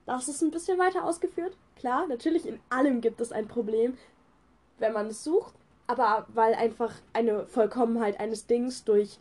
Das 0.08 0.28
ist 0.28 0.42
ein 0.42 0.50
bisschen 0.50 0.80
weiter 0.80 1.06
ausgeführt. 1.06 1.56
Klar, 1.76 2.08
natürlich 2.08 2.48
in 2.48 2.60
allem 2.72 3.02
gibt 3.02 3.22
es 3.22 3.32
ein 3.32 3.48
Problem, 3.48 3.96
wenn 4.80 4.94
man 4.94 5.08
es 5.08 5.24
sucht. 5.24 5.54
Aber 5.86 6.26
weil 6.34 6.56
einfach 6.56 6.96
eine 7.14 7.46
Vollkommenheit 7.46 8.20
eines 8.20 8.48
Dings 8.48 8.84
durch 8.86 9.20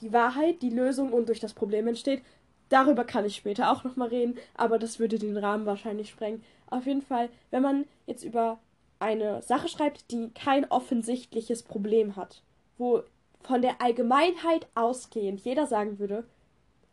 die 0.00 0.12
Wahrheit, 0.12 0.62
die 0.62 0.70
Lösung 0.70 1.12
und 1.12 1.28
durch 1.28 1.40
das 1.40 1.54
Problem 1.54 1.86
entsteht, 1.86 2.22
Darüber 2.70 3.04
kann 3.04 3.24
ich 3.24 3.36
später 3.36 3.70
auch 3.70 3.84
nochmal 3.84 4.08
reden, 4.08 4.38
aber 4.54 4.78
das 4.78 5.00
würde 5.00 5.18
den 5.18 5.36
Rahmen 5.36 5.66
wahrscheinlich 5.66 6.08
sprengen. 6.08 6.42
Auf 6.70 6.86
jeden 6.86 7.02
Fall, 7.02 7.28
wenn 7.50 7.62
man 7.62 7.84
jetzt 8.06 8.22
über 8.22 8.60
eine 9.00 9.42
Sache 9.42 9.68
schreibt, 9.68 10.10
die 10.12 10.30
kein 10.30 10.70
offensichtliches 10.70 11.64
Problem 11.64 12.14
hat, 12.14 12.42
wo 12.78 13.02
von 13.42 13.60
der 13.60 13.82
Allgemeinheit 13.82 14.68
ausgehend 14.76 15.40
jeder 15.40 15.66
sagen 15.66 15.98
würde, 15.98 16.24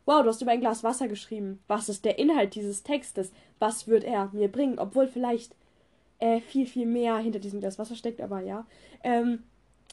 wow, 0.04 0.22
du 0.22 0.30
hast 0.30 0.42
über 0.42 0.50
ein 0.50 0.60
Glas 0.60 0.82
Wasser 0.82 1.06
geschrieben. 1.06 1.62
Was 1.68 1.88
ist 1.88 2.04
der 2.04 2.18
Inhalt 2.18 2.56
dieses 2.56 2.82
Textes? 2.82 3.30
Was 3.60 3.86
wird 3.86 4.02
er 4.02 4.30
mir 4.32 4.50
bringen? 4.50 4.80
Obwohl 4.80 5.06
vielleicht 5.06 5.54
äh, 6.18 6.40
viel, 6.40 6.66
viel 6.66 6.86
mehr 6.86 7.18
hinter 7.18 7.38
diesem 7.38 7.60
Glas 7.60 7.78
Wasser 7.78 7.94
steckt, 7.94 8.20
aber 8.20 8.40
ja. 8.40 8.66
Ähm, 9.04 9.44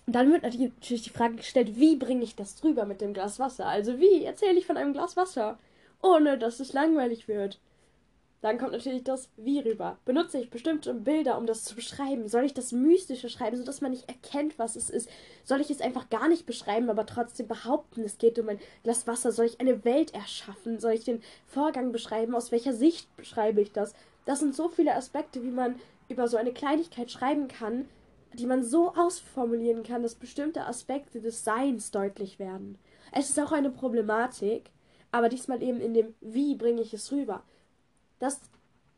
dann 0.08 0.32
wird 0.32 0.44
natürlich 0.44 1.02
die 1.04 1.10
Frage 1.10 1.36
gestellt, 1.36 1.78
wie 1.78 1.96
bringe 1.96 2.24
ich 2.24 2.36
das 2.36 2.56
drüber 2.56 2.86
mit 2.86 3.02
dem 3.02 3.14
Glas 3.14 3.40
Wasser? 3.40 3.66
Also 3.66 4.00
wie 4.00 4.24
erzähle 4.24 4.60
ich 4.60 4.66
von 4.66 4.78
einem 4.78 4.94
Glas 4.94 5.18
Wasser? 5.18 5.58
ohne 6.06 6.38
dass 6.38 6.60
es 6.60 6.74
langweilig 6.74 7.28
wird. 7.28 7.60
Dann 8.42 8.60
kommt 8.60 8.74
natürlich 8.74 9.04
das 9.04 9.30
Wie 9.38 9.60
rüber. 9.60 9.98
Benutze 10.06 10.38
ich 10.38 10.52
bestimmte 10.52 10.94
Bilder, 10.94 11.36
um 11.40 11.48
das 11.48 11.64
zu 11.64 11.74
beschreiben? 11.74 12.28
Soll 12.28 12.44
ich 12.44 12.54
das 12.54 12.72
Mystische 12.72 13.28
schreiben, 13.28 13.58
sodass 13.58 13.82
man 13.82 13.90
nicht 13.90 14.08
erkennt, 14.08 14.60
was 14.60 14.76
es 14.76 14.92
ist? 14.92 15.10
Soll 15.44 15.62
ich 15.62 15.72
es 15.72 15.82
einfach 15.82 16.12
gar 16.12 16.28
nicht 16.28 16.46
beschreiben, 16.46 16.92
aber 16.92 17.08
trotzdem 17.08 17.48
behaupten, 17.48 18.04
es 18.04 18.20
geht 18.20 18.38
um 18.38 18.50
ein 18.50 18.60
Glas 18.84 19.08
Wasser? 19.08 19.32
Soll 19.32 19.48
ich 19.48 19.60
eine 19.60 19.84
Welt 19.84 20.14
erschaffen? 20.14 20.80
Soll 20.80 20.94
ich 20.94 21.06
den 21.06 21.24
Vorgang 21.48 21.92
beschreiben? 21.92 22.36
Aus 22.36 22.52
welcher 22.52 22.74
Sicht 22.74 23.16
beschreibe 23.18 23.62
ich 23.62 23.72
das? 23.72 23.96
Das 24.26 24.40
sind 24.40 24.56
so 24.56 24.70
viele 24.70 24.94
Aspekte, 24.94 25.44
wie 25.44 25.52
man 25.52 25.80
über 26.08 26.28
so 26.28 26.38
eine 26.38 26.54
Kleinigkeit 26.54 27.10
schreiben 27.10 27.48
kann, 27.48 27.88
die 28.36 28.46
man 28.46 28.64
so 28.64 28.94
ausformulieren 28.94 29.84
kann, 29.84 30.04
dass 30.04 30.16
bestimmte 30.16 30.66
Aspekte 30.66 31.22
des 31.22 31.44
Seins 31.44 31.92
deutlich 31.92 32.40
werden. 32.40 32.78
Es 33.12 33.30
ist 33.30 33.40
auch 33.40 33.52
eine 33.52 33.70
Problematik, 33.70 34.72
aber 35.12 35.30
diesmal 35.30 35.64
eben 35.64 35.80
in 35.80 35.94
dem 35.94 36.14
Wie 36.22 36.56
bringe 36.56 36.82
ich 36.82 36.94
es 36.94 37.12
rüber. 37.12 37.44
Das, 38.20 38.40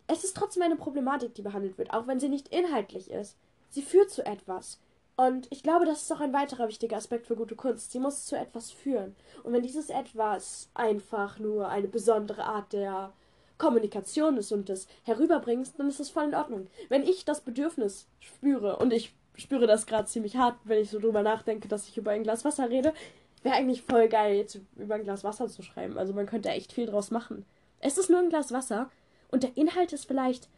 es 0.08 0.24
ist 0.24 0.36
trotzdem 0.36 0.63
eine 0.63 0.75
Problematik, 0.75 1.36
die 1.36 1.41
behandelt 1.41 1.77
wird, 1.77 1.94
auch 1.94 2.08
wenn 2.08 2.20
sie 2.20 2.29
nicht 2.29 2.48
inhaltlich 2.50 3.12
ist. 3.12 3.38
Sie 3.70 3.82
führt 3.82 4.10
zu 4.10 4.25
etwas. 4.25 4.79
Und 5.15 5.48
ich 5.50 5.63
glaube, 5.63 5.86
das 5.86 6.03
ist 6.03 6.12
auch 6.12 6.20
ein 6.20 6.34
weiterer 6.34 6.67
wichtiger 6.67 6.98
Aspekt 6.98 7.25
für 7.25 7.36
gute 7.36 7.56
Kunst. 7.56 7.91
Sie 7.91 8.00
muss 8.00 8.25
zu 8.25 8.38
etwas 8.38 8.72
führen. 8.72 9.15
Und 9.44 9.51
wenn 9.51 9.63
dieses 9.63 9.89
etwas 9.89 10.70
einfach 10.75 11.39
nur 11.39 11.70
eine 11.70 11.88
besondere 11.88 12.44
Art 12.44 12.72
der 12.72 13.13
Kommunikation 13.58 14.38
ist 14.38 14.51
und 14.51 14.70
des 14.70 14.88
Herüberbringst, 15.03 15.79
dann 15.79 15.89
ist 15.89 16.00
das 16.00 16.12
voll 16.12 16.25
in 16.25 16.36
Ordnung. 16.36 16.67
Wenn 16.89 17.01
ich 17.01 17.25
das 17.25 17.41
Bedürfnis 17.41 18.08
spüre, 18.20 18.77
und 18.77 18.94
ich 18.94 19.13
spüre 19.38 19.67
das 19.67 19.86
gerade 19.86 20.08
ziemlich 20.08 20.36
hart, 20.38 20.58
wenn 20.65 20.82
ich 20.82 20.89
so 20.89 21.00
drüber 21.00 21.22
nachdenke, 21.22 21.67
dass 21.67 21.88
ich 21.88 21.98
über 21.98 22.12
ein 22.12 22.24
Glas 22.24 22.44
Wasser 22.44 22.70
rede, 22.70 22.94
Wäre 23.44 23.56
eigentlich 23.56 23.84
voll 23.84 24.08
geil, 24.08 24.36
jetzt 24.36 24.60
über 24.75 24.96
ein 24.96 25.03
Glas 25.03 25.24
Wasser 25.24 25.48
zu 25.48 25.62
schreiben. 25.62 25.98
Also 25.98 26.13
man 26.13 26.25
könnte 26.25 26.50
echt 26.50 26.74
viel 26.74 26.88
draus 26.88 27.12
machen. 27.12 27.46
Es 27.79 27.98
ist 27.98 28.10
nur 28.10 28.20
ein 28.20 28.29
Glas 28.29 28.51
Wasser 28.51 28.89
und 29.29 29.44
der 29.44 29.56
Inhalt 29.56 29.94
ist 29.94 30.06
vielleicht. 30.06 30.50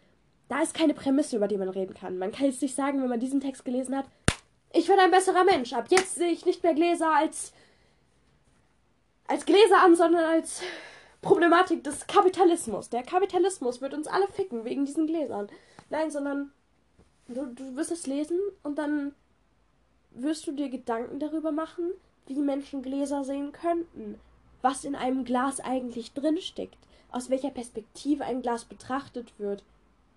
Da 0.48 0.62
ist 0.62 0.74
keine 0.74 0.94
Prämisse, 0.94 1.36
über 1.36 1.48
die 1.48 1.58
man 1.58 1.70
reden 1.70 1.94
kann. 1.94 2.18
Man 2.18 2.32
kann 2.32 2.46
jetzt 2.46 2.62
nicht 2.62 2.76
sagen, 2.76 3.02
wenn 3.02 3.10
man 3.10 3.20
diesen 3.20 3.42
Text 3.42 3.66
gelesen 3.66 3.96
hat, 3.96 4.06
ich 4.72 4.88
werde 4.88 5.04
ein 5.04 5.12
besserer 5.12 5.44
Mensch. 5.44 5.74
Ab 5.74 5.88
jetzt 5.90 6.16
sehe 6.16 6.32
ich 6.32 6.46
nicht 6.46 6.64
mehr 6.64 6.74
Gläser 6.74 7.16
als. 7.16 7.54
als 9.28 9.46
Gläser 9.46 9.84
an, 9.84 9.96
sondern 9.96 10.24
als 10.24 10.62
Problematik 11.22 11.84
des 11.84 12.08
Kapitalismus. 12.08 12.90
Der 12.90 13.04
Kapitalismus 13.04 13.82
wird 13.82 13.94
uns 13.94 14.08
alle 14.08 14.28
ficken 14.30 14.64
wegen 14.64 14.86
diesen 14.86 15.06
Gläsern. 15.06 15.50
Nein, 15.90 16.10
sondern 16.10 16.52
du, 17.36 17.46
du 17.48 17.76
wirst 17.76 17.92
es 17.92 18.08
lesen 18.08 18.40
und 18.64 18.78
dann 18.78 19.14
wirst 20.12 20.48
du 20.48 20.52
dir 20.52 20.70
Gedanken 20.70 21.20
darüber 21.20 21.52
machen, 21.52 21.92
wie 22.28 22.40
Menschen 22.40 22.82
Gläser 22.82 23.24
sehen 23.24 23.52
könnten, 23.52 24.20
was 24.62 24.84
in 24.84 24.96
einem 24.96 25.24
Glas 25.24 25.60
eigentlich 25.60 26.14
drinsteckt, 26.14 26.78
aus 27.12 27.30
welcher 27.30 27.52
Perspektive 27.52 28.26
ein 28.26 28.42
Glas 28.42 28.66
betrachtet 28.66 29.34
wird, 29.40 29.64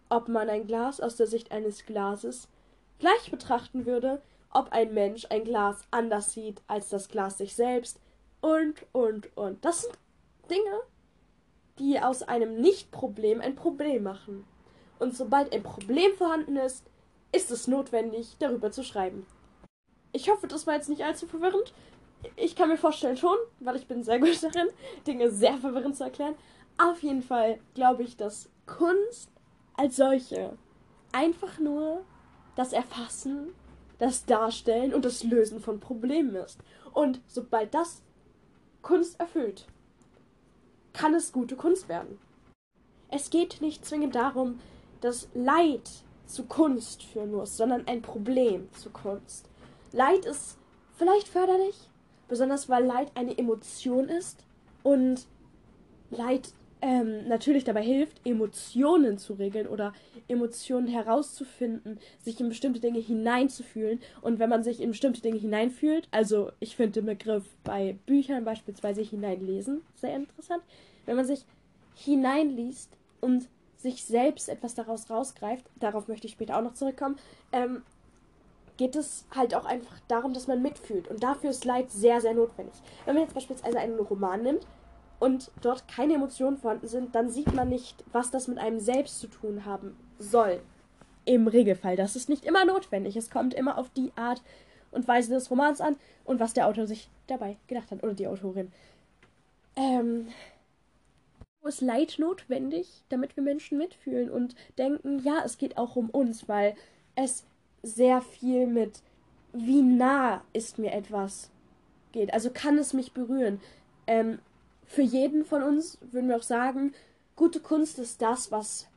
ob 0.09 0.28
man 0.28 0.49
ein 0.49 0.66
Glas 0.66 1.00
aus 1.00 1.16
der 1.16 1.26
Sicht 1.26 1.52
eines 1.52 1.87
Glases 1.87 2.49
gleich 2.99 3.31
betrachten 3.31 3.87
würde, 3.87 4.21
ob 4.52 4.73
ein 4.73 4.92
Mensch 4.92 5.26
ein 5.31 5.45
Glas 5.45 5.85
anders 5.90 6.33
sieht 6.33 6.61
als 6.66 6.90
das 6.90 7.09
Glas 7.09 7.38
sich 7.38 7.54
selbst 7.54 7.99
und, 8.40 8.75
und, 8.92 9.35
und. 9.37 9.64
Das 9.64 9.83
sind 9.83 9.99
Dinge, 10.50 10.81
die 11.78 11.99
aus 11.99 12.23
einem 12.23 12.61
Nicht-Problem 12.61 13.40
ein 13.40 13.57
Problem 13.57 14.02
machen. 14.02 14.45
Und 14.99 15.16
sobald 15.16 15.52
ein 15.52 15.62
Problem 15.62 16.12
vorhanden 16.14 16.57
ist, 16.57 16.85
ist 17.32 17.50
es 17.50 17.66
notwendig, 17.66 18.36
darüber 18.38 18.70
zu 18.70 18.84
schreiben. 18.84 19.26
Ich 20.12 20.30
hoffe, 20.30 20.46
das 20.46 20.66
war 20.66 20.74
jetzt 20.74 20.88
nicht 20.88 21.04
allzu 21.04 21.26
verwirrend 21.26 21.72
ich 22.36 22.56
kann 22.56 22.68
mir 22.68 22.76
vorstellen 22.76 23.16
schon, 23.16 23.36
weil 23.60 23.76
ich 23.76 23.86
bin 23.86 24.02
sehr 24.02 24.18
gut 24.18 24.42
darin, 24.42 24.68
Dinge 25.06 25.30
sehr 25.30 25.58
verwirrend 25.58 25.96
zu 25.96 26.04
erklären. 26.04 26.34
Auf 26.78 27.02
jeden 27.02 27.22
Fall 27.22 27.58
glaube 27.74 28.02
ich, 28.02 28.16
dass 28.16 28.48
Kunst 28.66 29.30
als 29.74 29.96
solche 29.96 30.56
einfach 31.12 31.58
nur 31.58 32.04
das 32.56 32.72
Erfassen, 32.72 33.54
das 33.98 34.24
Darstellen 34.24 34.94
und 34.94 35.04
das 35.04 35.24
Lösen 35.24 35.60
von 35.60 35.80
Problemen 35.80 36.34
ist. 36.36 36.58
Und 36.92 37.20
sobald 37.26 37.74
das 37.74 38.02
Kunst 38.82 39.18
erfüllt, 39.20 39.66
kann 40.92 41.14
es 41.14 41.32
gute 41.32 41.56
Kunst 41.56 41.88
werden. 41.88 42.18
Es 43.08 43.30
geht 43.30 43.60
nicht 43.60 43.84
zwingend 43.84 44.14
darum, 44.14 44.60
dass 45.00 45.28
Leid 45.34 45.90
zu 46.32 46.44
Kunst 46.44 47.02
führen 47.02 47.32
muss, 47.32 47.56
sondern 47.56 47.86
ein 47.86 48.02
Problem 48.02 48.68
zu 48.72 48.90
Kunst. 48.90 49.48
Leid 49.92 50.24
ist 50.24 50.56
vielleicht 50.96 51.28
förderlich, 51.28 51.76
Besonders 52.32 52.70
weil 52.70 52.86
Leid 52.86 53.12
eine 53.14 53.36
Emotion 53.36 54.08
ist 54.08 54.42
und 54.82 55.26
Leid 56.10 56.54
ähm, 56.80 57.28
natürlich 57.28 57.64
dabei 57.64 57.82
hilft, 57.82 58.26
Emotionen 58.26 59.18
zu 59.18 59.34
regeln 59.34 59.66
oder 59.66 59.92
Emotionen 60.28 60.86
herauszufinden, 60.86 61.98
sich 62.24 62.40
in 62.40 62.48
bestimmte 62.48 62.80
Dinge 62.80 63.00
hineinzufühlen. 63.00 64.00
Und 64.22 64.38
wenn 64.38 64.48
man 64.48 64.64
sich 64.64 64.80
in 64.80 64.92
bestimmte 64.92 65.20
Dinge 65.20 65.38
hineinfühlt, 65.38 66.08
also 66.10 66.52
ich 66.58 66.74
finde 66.74 67.02
den 67.02 67.06
Begriff 67.06 67.44
bei 67.64 67.98
Büchern 68.06 68.46
beispielsweise 68.46 69.02
hineinlesen 69.02 69.82
sehr 69.94 70.16
interessant, 70.16 70.62
wenn 71.04 71.16
man 71.16 71.26
sich 71.26 71.44
hineinliest 71.96 72.96
und 73.20 73.46
sich 73.82 74.04
selbst 74.04 74.48
etwas 74.48 74.74
daraus 74.74 75.10
rausgreift, 75.10 75.64
darauf 75.76 76.08
möchte 76.08 76.26
ich 76.26 76.32
später 76.32 76.56
auch 76.56 76.62
noch 76.62 76.74
zurückkommen, 76.74 77.16
ähm, 77.52 77.82
geht 78.76 78.96
es 78.96 79.26
halt 79.34 79.54
auch 79.54 79.64
einfach 79.64 80.00
darum, 80.08 80.32
dass 80.32 80.46
man 80.46 80.62
mitfühlt. 80.62 81.08
Und 81.08 81.22
dafür 81.22 81.50
ist 81.50 81.64
Leid 81.64 81.90
sehr, 81.90 82.20
sehr 82.20 82.34
notwendig. 82.34 82.74
Wenn 83.04 83.14
man 83.14 83.24
jetzt 83.24 83.34
beispielsweise 83.34 83.78
einen 83.78 83.98
Roman 83.98 84.42
nimmt 84.42 84.66
und 85.18 85.50
dort 85.60 85.86
keine 85.88 86.14
Emotionen 86.14 86.56
vorhanden 86.56 86.88
sind, 86.88 87.14
dann 87.14 87.30
sieht 87.30 87.52
man 87.54 87.68
nicht, 87.68 88.02
was 88.12 88.30
das 88.30 88.48
mit 88.48 88.58
einem 88.58 88.80
selbst 88.80 89.20
zu 89.20 89.28
tun 89.28 89.64
haben 89.66 89.96
soll. 90.18 90.60
Im 91.24 91.46
Regelfall. 91.46 91.96
Das 91.96 92.16
ist 92.16 92.28
nicht 92.28 92.44
immer 92.44 92.64
notwendig. 92.64 93.16
Es 93.16 93.30
kommt 93.30 93.54
immer 93.54 93.78
auf 93.78 93.90
die 93.90 94.10
Art 94.16 94.42
und 94.90 95.06
Weise 95.06 95.30
des 95.32 95.50
Romans 95.50 95.80
an 95.80 95.96
und 96.24 96.40
was 96.40 96.54
der 96.54 96.66
Autor 96.66 96.86
sich 96.86 97.08
dabei 97.26 97.56
gedacht 97.66 97.90
hat 97.90 98.02
oder 98.02 98.14
die 98.14 98.26
Autorin. 98.26 98.72
Ähm, 99.76 100.28
ist 101.69 101.81
Leid 101.81 102.16
notwendig, 102.19 102.88
damit 103.09 103.37
wir 103.37 103.42
Menschen 103.42 103.78
mitfühlen 103.78 104.31
und 104.31 104.54
denken, 104.78 105.21
ja, 105.21 105.42
es 105.45 105.59
geht 105.59 105.76
auch 105.78 105.97
um 105.97 106.11
uns, 106.11 106.49
weil 106.49 106.75
es 107.14 107.45
sehr 107.83 108.21
viel 108.21 108.66
mit 108.66 109.02
wie 109.52 109.83
nah 109.83 110.42
ist 110.52 110.78
mir 110.78 110.92
etwas 110.92 111.50
geht. 112.12 112.33
Also 112.33 112.50
kann 112.50 112.78
es 112.78 112.92
mich 112.92 113.12
berühren. 113.12 113.61
Ähm, 114.07 114.38
für 114.87 115.02
jeden 115.02 115.45
von 115.45 115.62
uns 115.62 115.99
würden 116.11 116.28
wir 116.28 116.37
auch 116.37 116.42
sagen, 116.42 116.95
gute 117.37 117.61
Kunst 117.61 117.99
ist 117.99 118.23
das, 118.23 118.50
was 118.50 118.88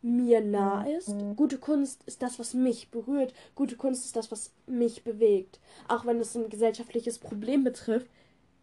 mir 0.00 0.40
nah 0.40 0.84
ist. 0.84 1.14
Gute 1.36 1.58
Kunst 1.58 2.02
ist 2.06 2.22
das, 2.22 2.38
was 2.38 2.54
mich 2.54 2.90
berührt. 2.90 3.34
Gute 3.54 3.76
Kunst 3.76 4.04
ist 4.04 4.16
das, 4.16 4.30
was 4.30 4.52
mich 4.66 5.02
bewegt. 5.02 5.58
Auch 5.88 6.06
wenn 6.06 6.20
es 6.20 6.36
ein 6.36 6.48
gesellschaftliches 6.48 7.18
Problem 7.18 7.64
betrifft, 7.64 8.06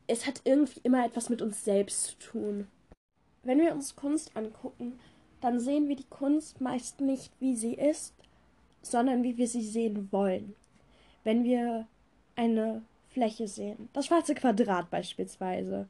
es 0.08 0.26
hat 0.28 0.42
irgendwie 0.44 0.80
immer 0.84 1.06
etwas 1.06 1.30
mit 1.30 1.42
uns 1.42 1.64
selbst 1.66 2.06
zu 2.06 2.16
tun. 2.20 2.68
Wenn 3.46 3.60
wir 3.60 3.74
uns 3.74 3.96
Kunst 3.96 4.36
angucken, 4.36 5.00
dann 5.40 5.60
sehen 5.60 5.88
wir 5.88 5.96
die 5.96 6.10
Kunst 6.10 6.62
meist 6.62 7.00
nicht, 7.00 7.32
wie 7.40 7.56
sie 7.56 7.76
ist, 7.76 8.16
sondern 8.82 9.22
wie 9.22 9.38
wir 9.38 9.48
sie 9.48 9.62
sehen 9.62 10.08
wollen. 10.12 10.56
Wenn 11.24 11.44
wir 11.44 11.88
eine 12.36 12.82
Fläche 13.10 13.48
sehen, 13.48 13.88
das 13.94 14.08
schwarze 14.08 14.34
Quadrat 14.34 14.90
beispielsweise, 14.90 15.88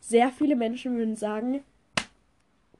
sehr 0.00 0.30
viele 0.30 0.56
Menschen 0.56 0.96
würden 0.96 1.14
sagen, 1.14 1.62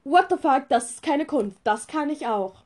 What 0.04 0.26
the 0.30 0.36
fuck, 0.36 0.68
das 0.68 0.90
ist 0.90 1.02
keine 1.02 1.26
Kunst, 1.26 1.58
das 1.62 1.86
kann 1.86 2.08
ich 2.08 2.26
auch. 2.26 2.64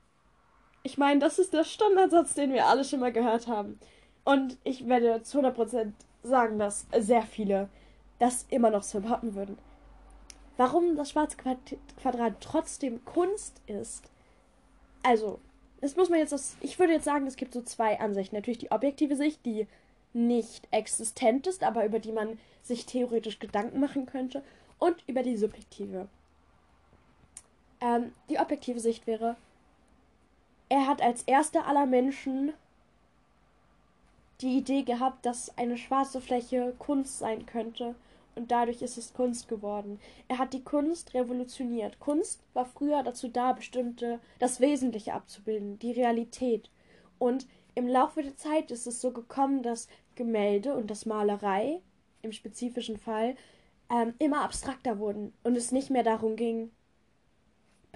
Ich 0.84 0.96
meine, 0.96 1.18
das 1.18 1.40
ist 1.40 1.52
der 1.52 1.64
Standardsatz, 1.64 2.34
den 2.34 2.52
wir 2.52 2.66
alle 2.66 2.84
schon 2.84 3.00
mal 3.00 3.12
gehört 3.12 3.48
haben. 3.48 3.80
Und 4.24 4.58
ich 4.62 4.88
werde 4.88 5.22
zu 5.22 5.40
100% 5.40 5.92
sagen, 6.22 6.58
dass 6.58 6.86
sehr 6.96 7.22
viele 7.22 7.68
das 8.20 8.46
immer 8.48 8.70
noch 8.70 8.84
so 8.84 9.00
behaupten 9.00 9.34
würden. 9.34 9.58
Warum 10.58 10.96
das 10.96 11.12
schwarze 11.12 11.36
Quadrat 12.02 12.34
trotzdem 12.40 13.04
Kunst 13.04 13.62
ist, 13.68 14.10
also, 15.04 15.38
das 15.80 15.94
muss 15.94 16.10
man 16.10 16.18
jetzt 16.18 16.34
aus. 16.34 16.56
Ich 16.60 16.80
würde 16.80 16.94
jetzt 16.94 17.04
sagen, 17.04 17.28
es 17.28 17.36
gibt 17.36 17.54
so 17.54 17.62
zwei 17.62 18.00
Ansichten. 18.00 18.34
Natürlich 18.34 18.58
die 18.58 18.72
objektive 18.72 19.14
Sicht, 19.14 19.46
die 19.46 19.68
nicht 20.12 20.66
existent 20.72 21.46
ist, 21.46 21.62
aber 21.62 21.86
über 21.86 22.00
die 22.00 22.10
man 22.10 22.40
sich 22.64 22.86
theoretisch 22.86 23.38
Gedanken 23.38 23.78
machen 23.78 24.04
könnte. 24.04 24.42
Und 24.80 24.96
über 25.06 25.22
die 25.22 25.36
subjektive. 25.36 26.08
Ähm, 27.80 28.12
die 28.28 28.40
objektive 28.40 28.80
Sicht 28.80 29.06
wäre, 29.06 29.36
er 30.68 30.88
hat 30.88 31.00
als 31.00 31.22
erster 31.22 31.68
aller 31.68 31.86
Menschen 31.86 32.52
die 34.40 34.58
Idee 34.58 34.82
gehabt, 34.82 35.24
dass 35.24 35.56
eine 35.56 35.78
schwarze 35.78 36.20
Fläche 36.20 36.74
Kunst 36.80 37.20
sein 37.20 37.46
könnte 37.46 37.94
und 38.38 38.50
dadurch 38.50 38.82
ist 38.82 38.96
es 38.96 39.12
Kunst 39.12 39.48
geworden. 39.48 40.00
Er 40.28 40.38
hat 40.38 40.52
die 40.52 40.64
Kunst 40.64 41.12
revolutioniert. 41.14 42.00
Kunst 42.00 42.42
war 42.54 42.64
früher 42.64 43.02
dazu 43.02 43.28
da, 43.28 43.52
bestimmte 43.52 44.20
das 44.38 44.60
Wesentliche 44.60 45.12
abzubilden, 45.12 45.78
die 45.78 45.92
Realität. 45.92 46.70
Und 47.18 47.46
im 47.74 47.86
Laufe 47.86 48.22
der 48.22 48.36
Zeit 48.36 48.70
ist 48.70 48.86
es 48.86 49.00
so 49.00 49.12
gekommen, 49.12 49.62
dass 49.62 49.88
Gemälde 50.14 50.74
und 50.74 50.90
das 50.90 51.06
Malerei 51.06 51.80
im 52.22 52.32
spezifischen 52.32 52.96
Fall 52.96 53.36
ähm, 53.90 54.14
immer 54.18 54.42
abstrakter 54.42 54.98
wurden 54.98 55.32
und 55.44 55.56
es 55.56 55.72
nicht 55.72 55.90
mehr 55.90 56.02
darum 56.02 56.36
ging, 56.36 56.70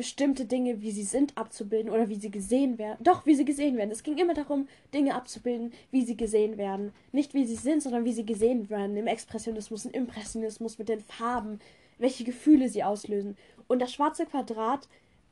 bestimmte 0.03 0.47
Dinge, 0.47 0.83
wie 0.83 0.91
sie 0.91 1.05
sind, 1.05 1.38
abzubilden 1.38 1.88
oder 1.88 2.09
wie 2.09 2.17
sie 2.17 2.33
gesehen 2.33 2.77
werden. 2.77 2.99
Doch, 3.05 3.25
wie 3.25 3.37
sie 3.37 3.45
gesehen 3.45 3.77
werden. 3.77 3.93
Es 3.93 4.03
ging 4.03 4.19
immer 4.19 4.35
darum, 4.35 4.67
Dinge 4.93 5.15
abzubilden, 5.15 5.73
wie 5.93 6.05
sie 6.05 6.17
gesehen 6.17 6.59
werden. 6.59 6.93
Nicht 7.12 7.35
wie 7.35 7.45
sie 7.45 7.55
sind, 7.55 7.85
sondern 7.85 8.05
wie 8.05 8.12
sie 8.12 8.27
gesehen 8.27 8.69
werden. 8.69 8.97
Im 8.97 9.07
Expressionismus, 9.07 9.85
im 9.85 9.93
Impressionismus 9.93 10.77
mit 10.77 10.88
den 10.88 10.99
Farben, 10.99 11.61
welche 11.99 12.25
Gefühle 12.25 12.69
sie 12.69 12.83
auslösen. 12.83 13.37
Und 13.69 13.79
das 13.79 13.93
schwarze 13.93 14.27
Quadrat 14.27 14.88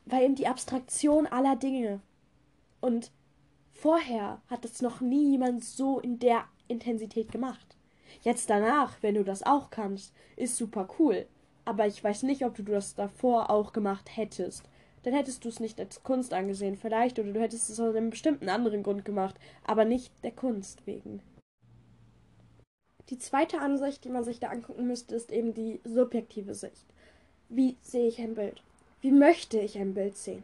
war 0.07 0.23
eben 0.23 0.37
die 0.37 0.47
Abstraktion 0.47 1.27
aller 1.27 1.57
Dinge. 1.57 1.99
Und 2.81 3.11
vorher 3.73 4.41
hat 4.47 4.65
es 4.65 4.83
noch 4.83 5.01
nie 5.01 5.33
jemand 5.33 5.65
so 5.65 5.99
in 5.99 6.21
der 6.21 6.45
Intensität 6.69 7.33
gemacht. 7.33 7.77
Jetzt 8.23 8.49
danach, 8.49 8.99
wenn 9.01 9.17
du 9.17 9.25
das 9.25 9.43
auch 9.43 9.71
kannst, 9.71 10.15
ist 10.37 10.57
super 10.57 10.89
cool 11.01 11.27
aber 11.71 11.87
ich 11.87 12.03
weiß 12.03 12.25
nicht, 12.25 12.45
ob 12.45 12.57
du 12.57 12.65
das 12.65 12.97
davor 12.97 13.49
auch 13.49 13.73
gemacht 13.73 14.17
hättest. 14.17 14.65
Dann 15.05 15.15
hättest 15.15 15.45
du 15.45 15.49
es 15.49 15.61
nicht 15.61 15.79
als 15.79 16.03
Kunst 16.03 16.35
angesehen, 16.35 16.77
vielleicht, 16.77 17.21
oder 17.21 17.33
du 17.33 17.41
hättest 17.41 17.71
es 17.71 17.79
aus 17.79 17.95
einem 17.95 18.11
bestimmten 18.11 18.49
anderen 18.49 18.83
Grund 18.83 19.05
gemacht, 19.05 19.37
aber 19.65 19.85
nicht 19.85 20.13
der 20.25 20.33
Kunst 20.33 20.85
wegen. 20.85 21.23
Die 23.09 23.19
zweite 23.19 23.61
Ansicht, 23.61 24.05
die 24.05 24.09
man 24.09 24.25
sich 24.25 24.41
da 24.41 24.49
angucken 24.49 24.89
müsste, 24.89 25.15
ist 25.15 25.31
eben 25.31 25.55
die 25.55 25.81
subjektive 25.85 26.55
Sicht. 26.55 26.87
Wie 27.49 27.77
sehe 27.83 28.09
ich 28.09 28.19
ein 28.21 28.35
Bild? 28.35 28.63
Wie 29.01 29.13
möchte 29.13 29.61
ich 29.61 29.79
ein 29.79 29.95
Bild 29.95 30.17
sehen? 30.17 30.43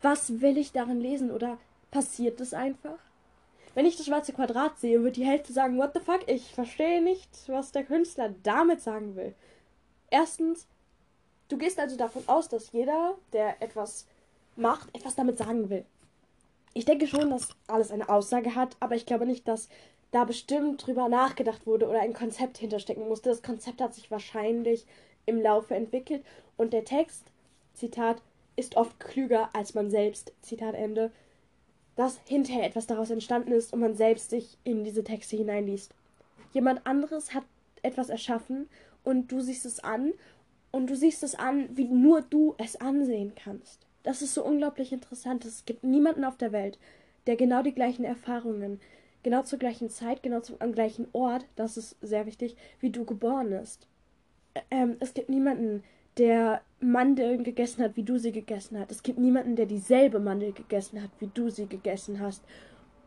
Was 0.00 0.40
will 0.40 0.58
ich 0.58 0.70
darin 0.70 1.00
lesen 1.00 1.32
oder 1.32 1.58
passiert 1.90 2.40
es 2.40 2.54
einfach? 2.54 2.98
Wenn 3.74 3.84
ich 3.84 3.96
das 3.96 4.06
schwarze 4.06 4.32
Quadrat 4.32 4.78
sehe, 4.78 5.02
wird 5.02 5.16
die 5.16 5.26
Hälfte 5.26 5.52
sagen, 5.52 5.76
what 5.76 5.90
the 5.94 6.00
fuck, 6.00 6.22
ich 6.28 6.54
verstehe 6.54 7.02
nicht, 7.02 7.28
was 7.48 7.72
der 7.72 7.82
Künstler 7.82 8.32
damit 8.44 8.80
sagen 8.80 9.16
will. 9.16 9.34
Erstens, 10.10 10.66
du 11.48 11.58
gehst 11.58 11.78
also 11.78 11.96
davon 11.96 12.22
aus, 12.26 12.48
dass 12.48 12.72
jeder, 12.72 13.16
der 13.32 13.60
etwas 13.62 14.06
macht, 14.56 14.88
etwas 14.94 15.14
damit 15.14 15.38
sagen 15.38 15.70
will. 15.70 15.84
Ich 16.74 16.84
denke 16.84 17.06
schon, 17.06 17.30
dass 17.30 17.50
alles 17.66 17.90
eine 17.90 18.08
Aussage 18.08 18.54
hat, 18.54 18.76
aber 18.80 18.94
ich 18.94 19.06
glaube 19.06 19.26
nicht, 19.26 19.48
dass 19.48 19.68
da 20.10 20.24
bestimmt 20.24 20.86
drüber 20.86 21.08
nachgedacht 21.08 21.66
wurde 21.66 21.88
oder 21.88 22.00
ein 22.00 22.14
Konzept 22.14 22.58
hinterstecken 22.58 23.08
musste. 23.08 23.28
Das 23.30 23.42
Konzept 23.42 23.80
hat 23.80 23.94
sich 23.94 24.10
wahrscheinlich 24.10 24.86
im 25.26 25.40
Laufe 25.40 25.74
entwickelt 25.74 26.24
und 26.56 26.72
der 26.72 26.84
Text, 26.84 27.24
Zitat, 27.74 28.22
ist 28.56 28.76
oft 28.76 28.98
klüger 28.98 29.50
als 29.54 29.74
man 29.74 29.90
selbst, 29.90 30.32
Zitat 30.42 30.74
Ende, 30.74 31.12
dass 31.96 32.18
hinterher 32.26 32.64
etwas 32.64 32.86
daraus 32.86 33.10
entstanden 33.10 33.52
ist 33.52 33.72
und 33.72 33.80
man 33.80 33.94
selbst 33.94 34.30
sich 34.30 34.56
in 34.64 34.84
diese 34.84 35.04
Texte 35.04 35.36
hineinliest. 35.36 35.92
Jemand 36.52 36.86
anderes 36.86 37.34
hat 37.34 37.44
etwas 37.82 38.08
erschaffen 38.08 38.68
und 39.08 39.32
du 39.32 39.40
siehst 39.40 39.64
es 39.64 39.80
an 39.80 40.12
und 40.70 40.90
du 40.90 40.94
siehst 40.94 41.22
es 41.22 41.34
an, 41.34 41.70
wie 41.74 41.86
nur 41.86 42.20
du 42.20 42.54
es 42.58 42.76
ansehen 42.76 43.32
kannst. 43.34 43.86
Das 44.02 44.20
ist 44.20 44.34
so 44.34 44.44
unglaublich 44.44 44.92
interessant. 44.92 45.46
Es 45.46 45.64
gibt 45.64 45.82
niemanden 45.82 46.24
auf 46.24 46.36
der 46.36 46.52
Welt, 46.52 46.78
der 47.26 47.36
genau 47.36 47.62
die 47.62 47.72
gleichen 47.72 48.04
Erfahrungen, 48.04 48.80
genau 49.22 49.44
zur 49.44 49.58
gleichen 49.58 49.88
Zeit, 49.88 50.22
genau 50.22 50.40
zum, 50.40 50.56
am 50.58 50.72
gleichen 50.72 51.08
Ort, 51.14 51.46
das 51.56 51.78
ist 51.78 51.96
sehr 52.02 52.26
wichtig, 52.26 52.54
wie 52.80 52.90
du 52.90 53.06
geboren 53.06 53.48
bist. 53.48 53.86
Ähm, 54.70 54.98
es 55.00 55.14
gibt 55.14 55.30
niemanden, 55.30 55.84
der 56.18 56.60
Mandeln 56.80 57.44
gegessen 57.44 57.82
hat, 57.82 57.96
wie 57.96 58.02
du 58.02 58.18
sie 58.18 58.32
gegessen 58.32 58.78
hast. 58.78 58.90
Es 58.90 59.02
gibt 59.02 59.18
niemanden, 59.18 59.56
der 59.56 59.66
dieselbe 59.66 60.20
Mandel 60.20 60.52
gegessen 60.52 61.02
hat, 61.02 61.10
wie 61.18 61.30
du 61.32 61.48
sie 61.48 61.66
gegessen 61.66 62.20
hast. 62.20 62.44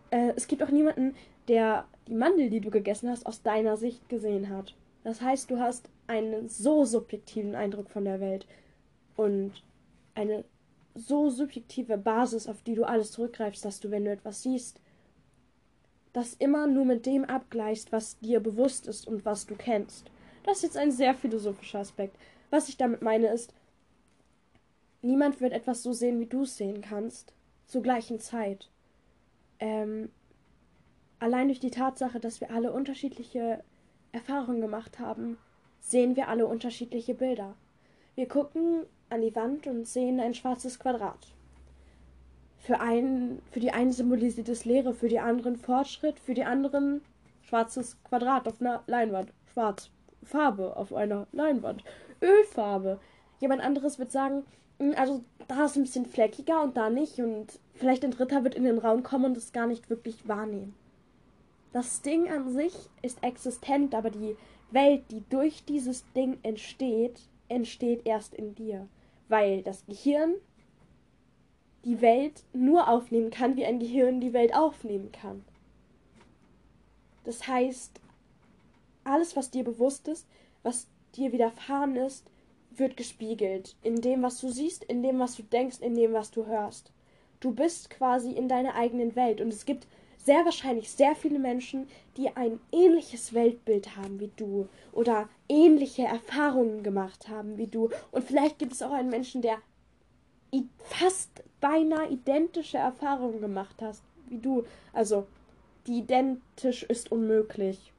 Äh, 0.09 0.33
es 0.35 0.47
gibt 0.47 0.63
auch 0.63 0.71
niemanden, 0.71 1.13
der 1.47 1.85
die 2.07 2.15
Mandel, 2.15 2.49
die 2.49 2.59
du 2.59 2.71
gegessen 2.71 3.07
hast, 3.07 3.27
aus 3.27 3.43
deiner 3.43 3.77
Sicht 3.77 4.09
gesehen 4.09 4.49
hat. 4.49 4.73
Das 5.03 5.21
heißt, 5.21 5.49
du 5.49 5.59
hast 5.59 5.89
einen 6.07 6.49
so 6.49 6.85
subjektiven 6.85 7.55
Eindruck 7.55 7.89
von 7.89 8.05
der 8.05 8.19
Welt 8.19 8.45
und 9.15 9.63
eine 10.15 10.43
so 10.93 11.29
subjektive 11.29 11.97
Basis, 11.97 12.47
auf 12.47 12.61
die 12.63 12.75
du 12.75 12.83
alles 12.83 13.11
zurückgreifst, 13.11 13.63
dass 13.63 13.79
du, 13.79 13.91
wenn 13.91 14.05
du 14.05 14.11
etwas 14.11 14.43
siehst, 14.43 14.79
das 16.13 16.33
immer 16.33 16.67
nur 16.67 16.85
mit 16.85 17.05
dem 17.05 17.23
abgleichst, 17.23 17.91
was 17.91 18.19
dir 18.19 18.41
bewusst 18.41 18.87
ist 18.87 19.07
und 19.07 19.25
was 19.25 19.45
du 19.45 19.55
kennst. 19.55 20.11
Das 20.43 20.57
ist 20.57 20.63
jetzt 20.63 20.77
ein 20.77 20.91
sehr 20.91 21.13
philosophischer 21.13 21.79
Aspekt. 21.79 22.17
Was 22.49 22.67
ich 22.67 22.77
damit 22.77 23.01
meine 23.01 23.27
ist, 23.27 23.53
niemand 25.01 25.39
wird 25.39 25.53
etwas 25.53 25.83
so 25.83 25.93
sehen, 25.93 26.19
wie 26.19 26.25
du 26.25 26.43
es 26.43 26.57
sehen 26.57 26.81
kannst, 26.81 27.33
zur 27.65 27.81
gleichen 27.81 28.19
Zeit. 28.19 28.69
Ähm, 29.59 30.09
allein 31.19 31.47
durch 31.47 31.59
die 31.59 31.71
Tatsache, 31.71 32.19
dass 32.19 32.41
wir 32.41 32.51
alle 32.51 32.73
unterschiedliche 32.73 33.63
Erfahrungen 34.11 34.61
gemacht 34.61 34.99
haben, 34.99 35.37
sehen 35.79 36.15
wir 36.15 36.27
alle 36.27 36.45
unterschiedliche 36.45 37.13
Bilder. 37.13 37.55
Wir 38.15 38.27
gucken 38.27 38.85
an 39.09 39.21
die 39.21 39.35
Wand 39.35 39.67
und 39.67 39.87
sehen 39.87 40.19
ein 40.19 40.33
schwarzes 40.33 40.79
Quadrat. 40.79 41.27
Für, 42.59 42.79
einen, 42.79 43.41
für 43.51 43.59
die 43.59 43.71
einen 43.71 43.91
symbolisiert 43.91 44.47
es 44.49 44.65
Leere, 44.65 44.93
für 44.93 45.09
die 45.09 45.19
anderen 45.19 45.55
Fortschritt, 45.55 46.19
für 46.19 46.33
die 46.33 46.43
anderen 46.43 47.01
schwarzes 47.41 47.97
Quadrat 48.03 48.47
auf 48.47 48.61
einer 48.61 48.83
Leinwand. 48.85 49.33
Schwarz. 49.51 49.89
Farbe 50.23 50.77
auf 50.77 50.93
einer 50.93 51.27
Leinwand. 51.31 51.83
Ölfarbe. 52.21 52.99
Jemand 53.39 53.61
anderes 53.61 53.97
wird 53.97 54.11
sagen, 54.11 54.43
hm, 54.79 54.93
also 54.95 55.23
da 55.47 55.65
ist 55.65 55.75
ein 55.75 55.83
bisschen 55.83 56.05
fleckiger 56.05 56.61
und 56.61 56.77
da 56.77 56.89
nicht. 56.89 57.19
Und 57.19 57.59
vielleicht 57.73 58.05
ein 58.05 58.11
Dritter 58.11 58.43
wird 58.43 58.55
in 58.55 58.63
den 58.63 58.77
Raum 58.77 59.03
kommen 59.03 59.25
und 59.25 59.37
es 59.37 59.51
gar 59.51 59.67
nicht 59.67 59.89
wirklich 59.89 60.27
wahrnehmen. 60.27 60.75
Das 61.73 62.01
Ding 62.01 62.29
an 62.29 62.51
sich 62.51 62.73
ist 63.01 63.23
existent, 63.23 63.95
aber 63.95 64.09
die 64.09 64.35
Welt, 64.71 65.03
die 65.11 65.23
durch 65.29 65.63
dieses 65.65 66.03
Ding 66.13 66.37
entsteht, 66.43 67.19
entsteht 67.47 68.05
erst 68.05 68.33
in 68.33 68.55
dir, 68.55 68.87
weil 69.29 69.61
das 69.61 69.85
Gehirn 69.85 70.33
die 71.85 72.01
Welt 72.01 72.43
nur 72.53 72.87
aufnehmen 72.87 73.31
kann, 73.31 73.55
wie 73.55 73.65
ein 73.65 73.79
Gehirn 73.79 74.21
die 74.21 74.33
Welt 74.33 74.53
aufnehmen 74.53 75.11
kann. 75.11 75.43
Das 77.23 77.47
heißt, 77.47 77.99
alles, 79.03 79.35
was 79.35 79.51
dir 79.51 79.63
bewusst 79.63 80.07
ist, 80.07 80.27
was 80.63 80.87
dir 81.15 81.31
widerfahren 81.31 81.95
ist, 81.95 82.25
wird 82.71 82.97
gespiegelt 82.97 83.75
in 83.83 84.01
dem, 84.01 84.21
was 84.23 84.39
du 84.39 84.49
siehst, 84.49 84.83
in 84.83 85.03
dem, 85.03 85.19
was 85.19 85.35
du 85.35 85.43
denkst, 85.43 85.79
in 85.79 85.95
dem, 85.95 86.13
was 86.13 86.31
du 86.31 86.45
hörst. 86.45 86.91
Du 87.39 87.51
bist 87.53 87.89
quasi 87.89 88.31
in 88.31 88.47
deiner 88.47 88.75
eigenen 88.75 89.15
Welt 89.15 89.41
und 89.41 89.49
es 89.49 89.65
gibt 89.65 89.87
sehr 90.25 90.45
wahrscheinlich 90.45 90.91
sehr 90.91 91.15
viele 91.15 91.39
Menschen, 91.39 91.87
die 92.17 92.29
ein 92.35 92.59
ähnliches 92.71 93.33
Weltbild 93.33 93.95
haben 93.95 94.19
wie 94.19 94.31
du 94.35 94.67
oder 94.91 95.29
ähnliche 95.49 96.03
Erfahrungen 96.03 96.83
gemacht 96.83 97.27
haben 97.29 97.57
wie 97.57 97.67
du. 97.67 97.89
Und 98.11 98.23
vielleicht 98.25 98.59
gibt 98.59 98.73
es 98.73 98.81
auch 98.81 98.91
einen 98.91 99.09
Menschen, 99.09 99.41
der 99.41 99.57
fast 100.79 101.43
beinahe 101.59 102.09
identische 102.09 102.77
Erfahrungen 102.77 103.41
gemacht 103.41 103.81
hast 103.81 104.03
wie 104.27 104.37
du. 104.37 104.65
Also, 104.93 105.27
die 105.87 105.99
identisch 105.99 106.83
ist 106.83 107.11
unmöglich. 107.11 107.91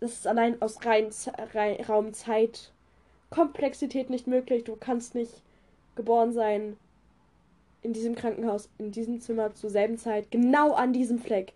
Das 0.00 0.12
ist 0.12 0.26
allein 0.26 0.60
aus 0.60 0.84
rein, 0.84 1.10
rein 1.54 1.80
Raumzeit 1.84 2.72
Komplexität 3.30 4.10
nicht 4.10 4.26
möglich. 4.26 4.64
Du 4.64 4.76
kannst 4.76 5.14
nicht 5.14 5.42
geboren 5.96 6.32
sein 6.32 6.76
in 7.84 7.92
diesem 7.92 8.16
Krankenhaus, 8.16 8.68
in 8.78 8.90
diesem 8.90 9.20
Zimmer 9.20 9.54
zur 9.54 9.70
selben 9.70 9.98
Zeit, 9.98 10.30
genau 10.30 10.72
an 10.72 10.92
diesem 10.92 11.18
Fleck. 11.18 11.52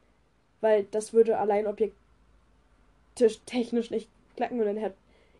Weil 0.60 0.84
das 0.90 1.12
würde 1.12 1.38
allein 1.38 1.66
technisch 3.46 3.90
nicht 3.90 4.08
klappen 4.36 4.60
und 4.60 4.66
dann 4.66 4.76
hätte 4.76 4.96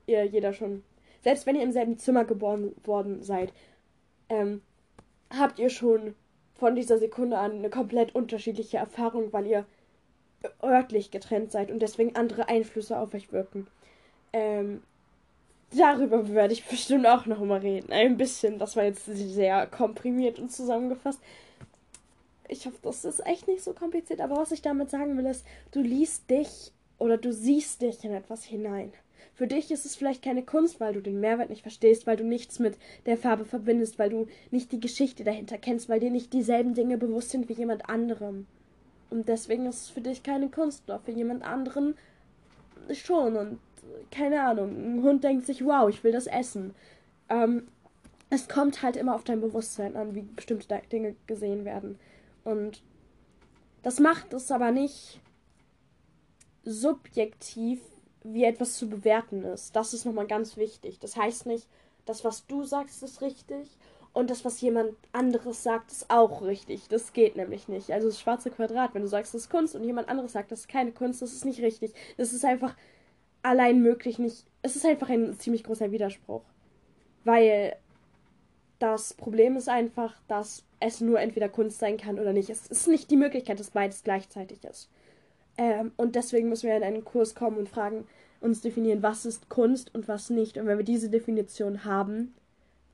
ihr 0.06 0.24
jeder 0.24 0.52
schon. 0.52 0.82
Selbst 1.22 1.46
wenn 1.46 1.56
ihr 1.56 1.62
im 1.62 1.72
selben 1.72 1.98
Zimmer 1.98 2.24
geboren 2.24 2.74
worden 2.84 3.22
seid, 3.22 3.52
ähm, 4.28 4.62
habt 5.30 5.58
ihr 5.58 5.70
schon 5.70 6.14
von 6.54 6.74
dieser 6.74 6.98
Sekunde 6.98 7.38
an 7.38 7.52
eine 7.52 7.70
komplett 7.70 8.14
unterschiedliche 8.14 8.78
Erfahrung, 8.78 9.32
weil 9.32 9.46
ihr 9.46 9.66
örtlich 10.62 11.10
getrennt 11.10 11.52
seid 11.52 11.70
und 11.70 11.80
deswegen 11.80 12.16
andere 12.16 12.48
Einflüsse 12.48 12.98
auf 12.98 13.14
euch 13.14 13.32
wirken. 13.32 13.66
Ähm, 14.32 14.82
darüber 15.76 16.28
werde 16.28 16.52
ich 16.52 16.64
bestimmt 16.64 17.06
auch 17.06 17.26
noch 17.26 17.40
mal 17.40 17.60
reden. 17.60 17.92
Ein 17.92 18.16
bisschen. 18.16 18.58
Das 18.58 18.76
war 18.76 18.84
jetzt 18.84 19.06
sehr 19.06 19.66
komprimiert 19.66 20.38
und 20.38 20.50
zusammengefasst. 20.52 21.20
Ich 22.48 22.66
hoffe, 22.66 22.78
das 22.82 23.04
ist 23.04 23.24
echt 23.26 23.46
nicht 23.46 23.62
so 23.62 23.72
kompliziert. 23.72 24.20
Aber 24.20 24.36
was 24.36 24.52
ich 24.52 24.62
damit 24.62 24.90
sagen 24.90 25.16
will, 25.16 25.26
ist, 25.26 25.44
du 25.70 25.80
liest 25.80 26.30
dich 26.30 26.72
oder 26.98 27.18
du 27.18 27.32
siehst 27.32 27.82
dich 27.82 28.04
in 28.04 28.12
etwas 28.12 28.44
hinein. 28.44 28.92
Für 29.34 29.46
dich 29.46 29.70
ist 29.70 29.84
es 29.84 29.94
vielleicht 29.94 30.22
keine 30.24 30.42
Kunst, 30.42 30.80
weil 30.80 30.94
du 30.94 31.00
den 31.00 31.20
Mehrwert 31.20 31.50
nicht 31.50 31.62
verstehst, 31.62 32.08
weil 32.08 32.16
du 32.16 32.24
nichts 32.24 32.58
mit 32.58 32.76
der 33.06 33.16
Farbe 33.16 33.44
verbindest, 33.44 33.98
weil 33.98 34.10
du 34.10 34.26
nicht 34.50 34.72
die 34.72 34.80
Geschichte 34.80 35.22
dahinter 35.22 35.58
kennst, 35.58 35.88
weil 35.88 36.00
dir 36.00 36.10
nicht 36.10 36.32
dieselben 36.32 36.74
Dinge 36.74 36.98
bewusst 36.98 37.30
sind 37.30 37.48
wie 37.48 37.52
jemand 37.52 37.88
anderem. 37.88 38.46
Und 39.10 39.28
deswegen 39.28 39.66
ist 39.66 39.82
es 39.82 39.88
für 39.90 40.00
dich 40.00 40.24
keine 40.24 40.48
Kunst, 40.48 40.82
doch 40.86 41.02
für 41.02 41.12
jemand 41.12 41.44
anderen 41.44 41.96
schon. 42.92 43.36
Und 43.36 43.58
keine 44.10 44.42
Ahnung, 44.42 44.70
ein 44.70 45.02
Hund 45.02 45.24
denkt 45.24 45.46
sich, 45.46 45.64
wow, 45.64 45.88
ich 45.88 46.02
will 46.04 46.12
das 46.12 46.26
essen. 46.26 46.74
Ähm, 47.28 47.68
es 48.30 48.48
kommt 48.48 48.82
halt 48.82 48.96
immer 48.96 49.14
auf 49.14 49.24
dein 49.24 49.40
Bewusstsein 49.40 49.96
an, 49.96 50.14
wie 50.14 50.22
bestimmte 50.22 50.80
Dinge 50.92 51.16
gesehen 51.26 51.64
werden. 51.64 51.98
Und 52.44 52.82
das 53.82 54.00
macht 54.00 54.32
es 54.32 54.50
aber 54.50 54.70
nicht 54.70 55.20
subjektiv, 56.64 57.80
wie 58.22 58.44
etwas 58.44 58.76
zu 58.76 58.88
bewerten 58.88 59.44
ist. 59.44 59.74
Das 59.76 59.94
ist 59.94 60.04
nochmal 60.04 60.26
ganz 60.26 60.56
wichtig. 60.56 60.98
Das 60.98 61.16
heißt 61.16 61.46
nicht, 61.46 61.66
das, 62.04 62.24
was 62.24 62.46
du 62.46 62.64
sagst, 62.64 63.02
ist 63.02 63.22
richtig 63.22 63.78
und 64.12 64.30
das, 64.30 64.44
was 64.44 64.60
jemand 64.60 64.94
anderes 65.12 65.62
sagt, 65.62 65.92
ist 65.92 66.10
auch 66.10 66.42
richtig. 66.42 66.88
Das 66.88 67.12
geht 67.12 67.36
nämlich 67.36 67.68
nicht. 67.68 67.90
Also 67.90 68.08
das 68.08 68.20
schwarze 68.20 68.50
Quadrat, 68.50 68.94
wenn 68.94 69.02
du 69.02 69.08
sagst, 69.08 69.34
das 69.34 69.42
ist 69.42 69.50
Kunst 69.50 69.74
und 69.74 69.84
jemand 69.84 70.08
anderes 70.08 70.32
sagt, 70.32 70.50
das 70.50 70.60
ist 70.60 70.68
keine 70.68 70.92
Kunst, 70.92 71.22
das 71.22 71.32
ist 71.32 71.44
nicht 71.44 71.60
richtig. 71.60 71.92
Das 72.16 72.32
ist 72.32 72.44
einfach 72.44 72.74
allein 73.48 73.82
möglich 73.82 74.18
nicht. 74.18 74.44
Es 74.62 74.76
ist 74.76 74.86
einfach 74.86 75.08
ein 75.08 75.38
ziemlich 75.38 75.64
großer 75.64 75.90
Widerspruch. 75.90 76.42
Weil 77.24 77.76
das 78.78 79.14
Problem 79.14 79.56
ist 79.56 79.68
einfach, 79.68 80.14
dass 80.28 80.64
es 80.80 81.00
nur 81.00 81.20
entweder 81.20 81.48
Kunst 81.48 81.80
sein 81.80 81.96
kann 81.96 82.18
oder 82.18 82.32
nicht. 82.32 82.50
Es 82.50 82.66
ist 82.66 82.86
nicht 82.86 83.10
die 83.10 83.16
Möglichkeit, 83.16 83.58
dass 83.58 83.70
beides 83.70 84.04
gleichzeitig 84.04 84.62
ist. 84.64 84.88
Ähm, 85.56 85.92
und 85.96 86.14
deswegen 86.14 86.48
müssen 86.48 86.68
wir 86.68 86.76
in 86.76 86.84
einen 86.84 87.04
Kurs 87.04 87.34
kommen 87.34 87.58
und 87.58 87.68
fragen, 87.68 88.06
uns 88.40 88.60
definieren, 88.60 89.02
was 89.02 89.26
ist 89.26 89.48
Kunst 89.48 89.92
und 89.94 90.06
was 90.06 90.30
nicht. 90.30 90.58
Und 90.58 90.66
wenn 90.66 90.78
wir 90.78 90.84
diese 90.84 91.10
Definition 91.10 91.84
haben, 91.84 92.34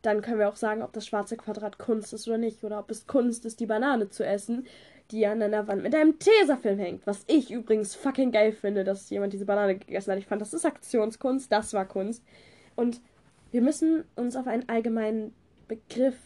dann 0.01 0.23
können 0.23 0.39
wir 0.39 0.49
auch 0.49 0.57
sagen, 0.57 0.83
ob 0.83 0.93
das 0.95 1.07
schwarze 1.07 1.37
Quadrat 1.37 1.79
Kunst 1.79 2.15
ist 2.15 2.27
oder 2.27 2.39
nicht. 2.39 2.65
Oder 2.65 2.79
ob 2.79 2.91
es 2.91 3.07
Kunst 3.07 3.45
ist, 3.45 3.61
die 3.61 3.67
Banane 3.67 4.09
zu 4.09 4.25
essen 4.25 4.67
die 5.11 5.27
an 5.27 5.43
einer 5.43 5.69
Wand 5.69 5.83
mit 5.83 5.95
einem 5.95 6.19
Tesafilm 6.19 6.79
hängt. 6.79 7.07
Was 7.07 7.25
ich 7.27 7.51
übrigens 7.51 7.95
fucking 7.95 8.33
geil 8.33 8.53
finde, 8.53 8.85
dass 8.85 9.11
jemand 9.11 9.33
diese 9.33 9.45
Banane 9.45 9.77
gegessen 9.79 10.13
hat. 10.13 10.19
Ich 10.19 10.27
fand, 10.27 10.41
das 10.41 10.55
ist 10.55 10.65
Aktionskunst, 10.65 11.53
das 11.53 11.73
war 11.75 11.85
Kunst. 11.85 12.25
Und 12.75 13.01
wir 13.51 13.63
müssen 13.63 14.05
uns 14.17 14.37
auf 14.37 14.47
einen 14.47 14.69
allgemeinen 14.69 15.35
Begriff 15.69 16.17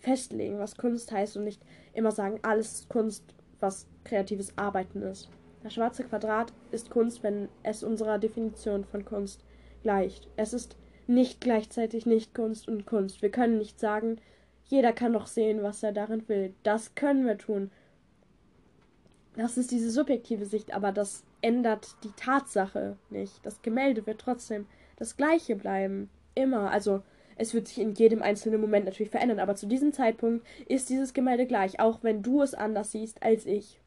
festlegen, 0.00 0.58
was 0.58 0.76
Kunst 0.76 1.12
heißt 1.12 1.36
und 1.36 1.44
nicht 1.44 1.62
immer 1.92 2.10
sagen, 2.10 2.40
alles 2.42 2.86
Kunst, 2.88 3.22
was 3.60 3.86
kreatives 4.04 4.56
Arbeiten 4.56 5.02
ist. 5.02 5.28
Das 5.62 5.74
schwarze 5.74 6.04
Quadrat 6.04 6.52
ist 6.70 6.90
Kunst, 6.90 7.22
wenn 7.22 7.48
es 7.62 7.82
unserer 7.82 8.18
Definition 8.18 8.84
von 8.84 9.04
Kunst 9.04 9.44
gleicht. 9.82 10.28
Es 10.36 10.54
ist 10.54 10.76
nicht 11.06 11.40
gleichzeitig 11.40 12.06
nicht 12.06 12.34
Kunst 12.34 12.66
und 12.66 12.86
Kunst. 12.86 13.20
Wir 13.20 13.30
können 13.30 13.58
nicht 13.58 13.78
sagen, 13.78 14.16
jeder 14.64 14.92
kann 14.92 15.12
doch 15.12 15.26
sehen, 15.26 15.62
was 15.62 15.82
er 15.82 15.92
darin 15.92 16.26
will. 16.28 16.54
Das 16.62 16.94
können 16.94 17.26
wir 17.26 17.36
tun. 17.36 17.70
Das 19.40 19.56
ist 19.56 19.70
diese 19.70 19.90
subjektive 19.90 20.44
Sicht, 20.44 20.74
aber 20.74 20.92
das 20.92 21.24
ändert 21.40 21.96
die 22.04 22.12
Tatsache 22.12 22.98
nicht. 23.08 23.40
Das 23.42 23.62
Gemälde 23.62 24.06
wird 24.06 24.20
trotzdem 24.20 24.66
das 24.96 25.16
gleiche 25.16 25.56
bleiben. 25.56 26.10
Immer. 26.34 26.70
Also 26.70 27.02
es 27.36 27.54
wird 27.54 27.66
sich 27.66 27.78
in 27.78 27.94
jedem 27.94 28.20
einzelnen 28.20 28.60
Moment 28.60 28.84
natürlich 28.84 29.10
verändern, 29.10 29.40
aber 29.40 29.56
zu 29.56 29.66
diesem 29.66 29.94
Zeitpunkt 29.94 30.46
ist 30.68 30.90
dieses 30.90 31.14
Gemälde 31.14 31.46
gleich, 31.46 31.80
auch 31.80 32.02
wenn 32.02 32.22
du 32.22 32.42
es 32.42 32.52
anders 32.52 32.92
siehst 32.92 33.22
als 33.22 33.46
ich. 33.46 33.80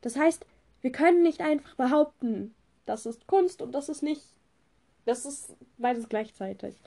Das 0.00 0.16
heißt, 0.16 0.46
wir 0.80 0.90
können 0.90 1.22
nicht 1.22 1.42
einfach 1.42 1.74
behaupten, 1.74 2.54
das 2.86 3.04
ist 3.04 3.26
Kunst 3.26 3.60
und 3.60 3.72
das 3.72 3.90
ist 3.90 4.02
nicht. 4.02 4.24
Das 5.04 5.26
ist 5.26 5.54
beides 5.76 6.08
gleichzeitig. 6.08 6.80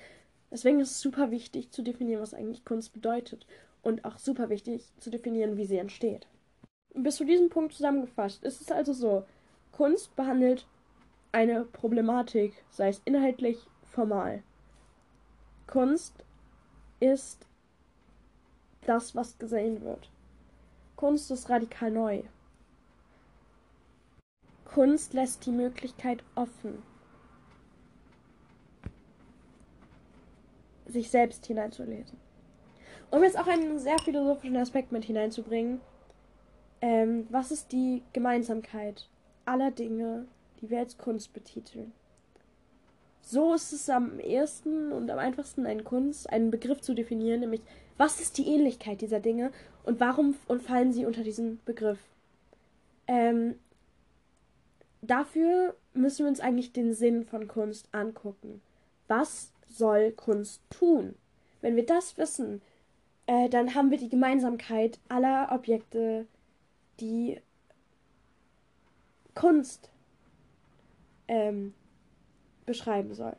Deswegen 0.49 0.79
ist 0.79 0.89
es 0.89 1.01
super 1.01 1.29
wichtig 1.29 1.69
zu 1.69 1.83
definieren, 1.83 2.21
was 2.23 2.33
eigentlich 2.33 2.65
Kunst 2.65 2.93
bedeutet. 2.93 3.45
Und 3.83 4.05
auch 4.05 4.17
super 4.17 4.49
wichtig 4.49 4.91
zu 4.99 5.11
definieren, 5.11 5.55
wie 5.55 5.65
sie 5.65 5.77
entsteht 5.77 6.25
bis 6.97 7.17
zu 7.17 7.25
diesem 7.25 7.49
Punkt 7.49 7.73
zusammengefasst 7.73 8.43
ist 8.43 8.61
es 8.61 8.71
also 8.71 8.93
so: 8.93 9.25
Kunst 9.71 10.15
behandelt 10.15 10.67
eine 11.31 11.65
Problematik, 11.65 12.53
sei 12.69 12.89
es 12.89 13.01
inhaltlich, 13.05 13.59
formal. 13.83 14.43
Kunst 15.67 16.23
ist 16.99 17.45
das, 18.85 19.15
was 19.15 19.37
gesehen 19.37 19.81
wird. 19.81 20.09
Kunst 20.95 21.29
ist 21.29 21.49
radikal 21.49 21.91
neu. 21.91 22.23
Kunst 24.65 25.13
lässt 25.13 25.45
die 25.45 25.51
Möglichkeit 25.51 26.23
offen, 26.35 26.81
sich 30.85 31.09
selbst 31.09 31.45
hineinzulesen. 31.45 32.17
Um 33.09 33.23
jetzt 33.23 33.39
auch 33.39 33.47
einen 33.47 33.79
sehr 33.79 33.97
philosophischen 33.99 34.57
Aspekt 34.57 34.91
mit 34.91 35.05
hineinzubringen, 35.05 35.79
ähm, 36.87 37.27
was 37.29 37.51
ist 37.51 37.73
die 37.73 38.01
Gemeinsamkeit 38.13 39.09
aller 39.43 39.71
Dinge, 39.71 40.25
die 40.61 40.69
wir 40.69 40.79
als 40.79 40.97
Kunst 40.97 41.33
betiteln? 41.33 41.91
So 43.21 43.53
ist 43.53 43.73
es 43.73 43.89
am 43.89 44.21
ehesten 44.21 44.93
und 44.93 45.11
am 45.11 45.19
einfachsten, 45.19 45.65
einen 45.65 45.83
Kunst, 45.83 46.29
einen 46.29 46.49
Begriff 46.49 46.79
zu 46.79 46.93
definieren, 46.93 47.41
nämlich 47.41 47.59
was 47.97 48.21
ist 48.21 48.37
die 48.37 48.47
Ähnlichkeit 48.47 49.01
dieser 49.01 49.19
Dinge 49.19 49.51
und 49.83 49.99
warum 49.99 50.35
und 50.47 50.61
fallen 50.61 50.93
sie 50.93 51.05
unter 51.05 51.23
diesen 51.23 51.59
Begriff? 51.65 51.99
Ähm, 53.05 53.55
dafür 55.01 55.75
müssen 55.93 56.19
wir 56.19 56.29
uns 56.29 56.39
eigentlich 56.39 56.71
den 56.71 56.93
Sinn 56.93 57.25
von 57.25 57.49
Kunst 57.49 57.89
angucken. 57.91 58.61
Was 59.09 59.51
soll 59.67 60.11
Kunst 60.11 60.61
tun? 60.69 61.15
Wenn 61.59 61.75
wir 61.75 61.85
das 61.85 62.17
wissen, 62.17 62.61
äh, 63.25 63.49
dann 63.49 63.75
haben 63.75 63.91
wir 63.91 63.97
die 63.97 64.09
Gemeinsamkeit 64.09 64.99
aller 65.09 65.49
Objekte, 65.51 66.27
die 66.99 67.39
Kunst 69.35 69.91
ähm, 71.27 71.73
beschreiben 72.65 73.13
soll. 73.13 73.35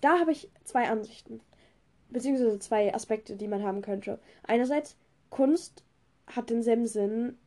Da 0.00 0.18
habe 0.18 0.32
ich 0.32 0.50
zwei 0.64 0.88
Ansichten, 0.88 1.40
beziehungsweise 2.08 2.58
zwei 2.58 2.94
Aspekte, 2.94 3.36
die 3.36 3.48
man 3.48 3.62
haben 3.62 3.82
könnte. 3.82 4.18
Einerseits, 4.42 4.96
Kunst 5.28 5.84
hat 6.26 6.50
denselben 6.50 6.86
Sinn, 6.86 7.38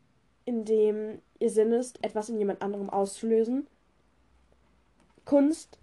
in 0.46 0.66
dem 0.66 1.22
ihr 1.40 1.50
Sinn 1.50 1.72
ist, 1.72 2.04
etwas 2.04 2.30
in 2.30 2.38
jemand 2.38 2.62
anderem 2.62 2.90
auszulösen. 2.90 3.68
Kunst 5.26 5.80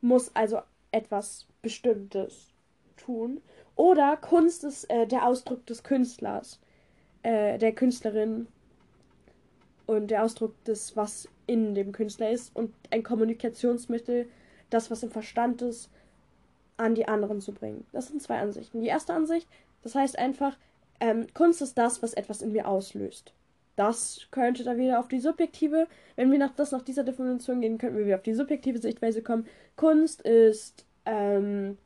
muss 0.00 0.34
also 0.34 0.60
etwas 0.92 1.46
Bestimmtes 1.62 2.52
tun. 2.96 3.40
Oder 3.74 4.16
Kunst 4.16 4.64
ist 4.64 4.88
äh, 4.90 5.06
der 5.06 5.26
Ausdruck 5.26 5.66
des 5.66 5.82
Künstlers, 5.82 6.60
äh, 7.26 7.58
der 7.58 7.72
Künstlerin 7.72 8.46
und 9.86 10.12
der 10.12 10.22
Ausdruck 10.22 10.62
des, 10.62 10.96
was 10.96 11.28
in 11.48 11.74
dem 11.74 11.90
Künstler 11.90 12.30
ist 12.30 12.54
und 12.54 12.72
ein 12.90 13.02
Kommunikationsmittel, 13.02 14.28
das, 14.70 14.92
was 14.92 15.02
im 15.02 15.10
Verstand 15.10 15.60
ist, 15.60 15.90
an 16.76 16.94
die 16.94 17.08
anderen 17.08 17.40
zu 17.40 17.52
bringen. 17.52 17.84
Das 17.90 18.08
sind 18.08 18.22
zwei 18.22 18.38
Ansichten. 18.38 18.80
Die 18.80 18.86
erste 18.86 19.12
Ansicht, 19.12 19.48
das 19.82 19.96
heißt 19.96 20.16
einfach, 20.16 20.56
ähm, 21.00 21.26
Kunst 21.34 21.62
ist 21.62 21.76
das, 21.76 22.00
was 22.00 22.14
etwas 22.14 22.42
in 22.42 22.52
mir 22.52 22.68
auslöst. 22.68 23.32
Das 23.74 24.28
könnte 24.30 24.62
dann 24.62 24.78
wieder 24.78 25.00
auf 25.00 25.08
die 25.08 25.18
subjektive, 25.18 25.88
wenn 26.14 26.30
wir 26.30 26.38
nach, 26.38 26.54
das 26.54 26.70
nach 26.70 26.82
dieser 26.82 27.02
Definition 27.02 27.60
gehen, 27.60 27.76
könnten 27.76 27.98
wir 27.98 28.06
wieder 28.06 28.16
auf 28.16 28.22
die 28.22 28.34
subjektive 28.34 28.78
Sichtweise 28.78 29.20
kommen. 29.20 29.48
Kunst 29.74 30.22
ist 30.22 30.86
ähm, 31.04 31.76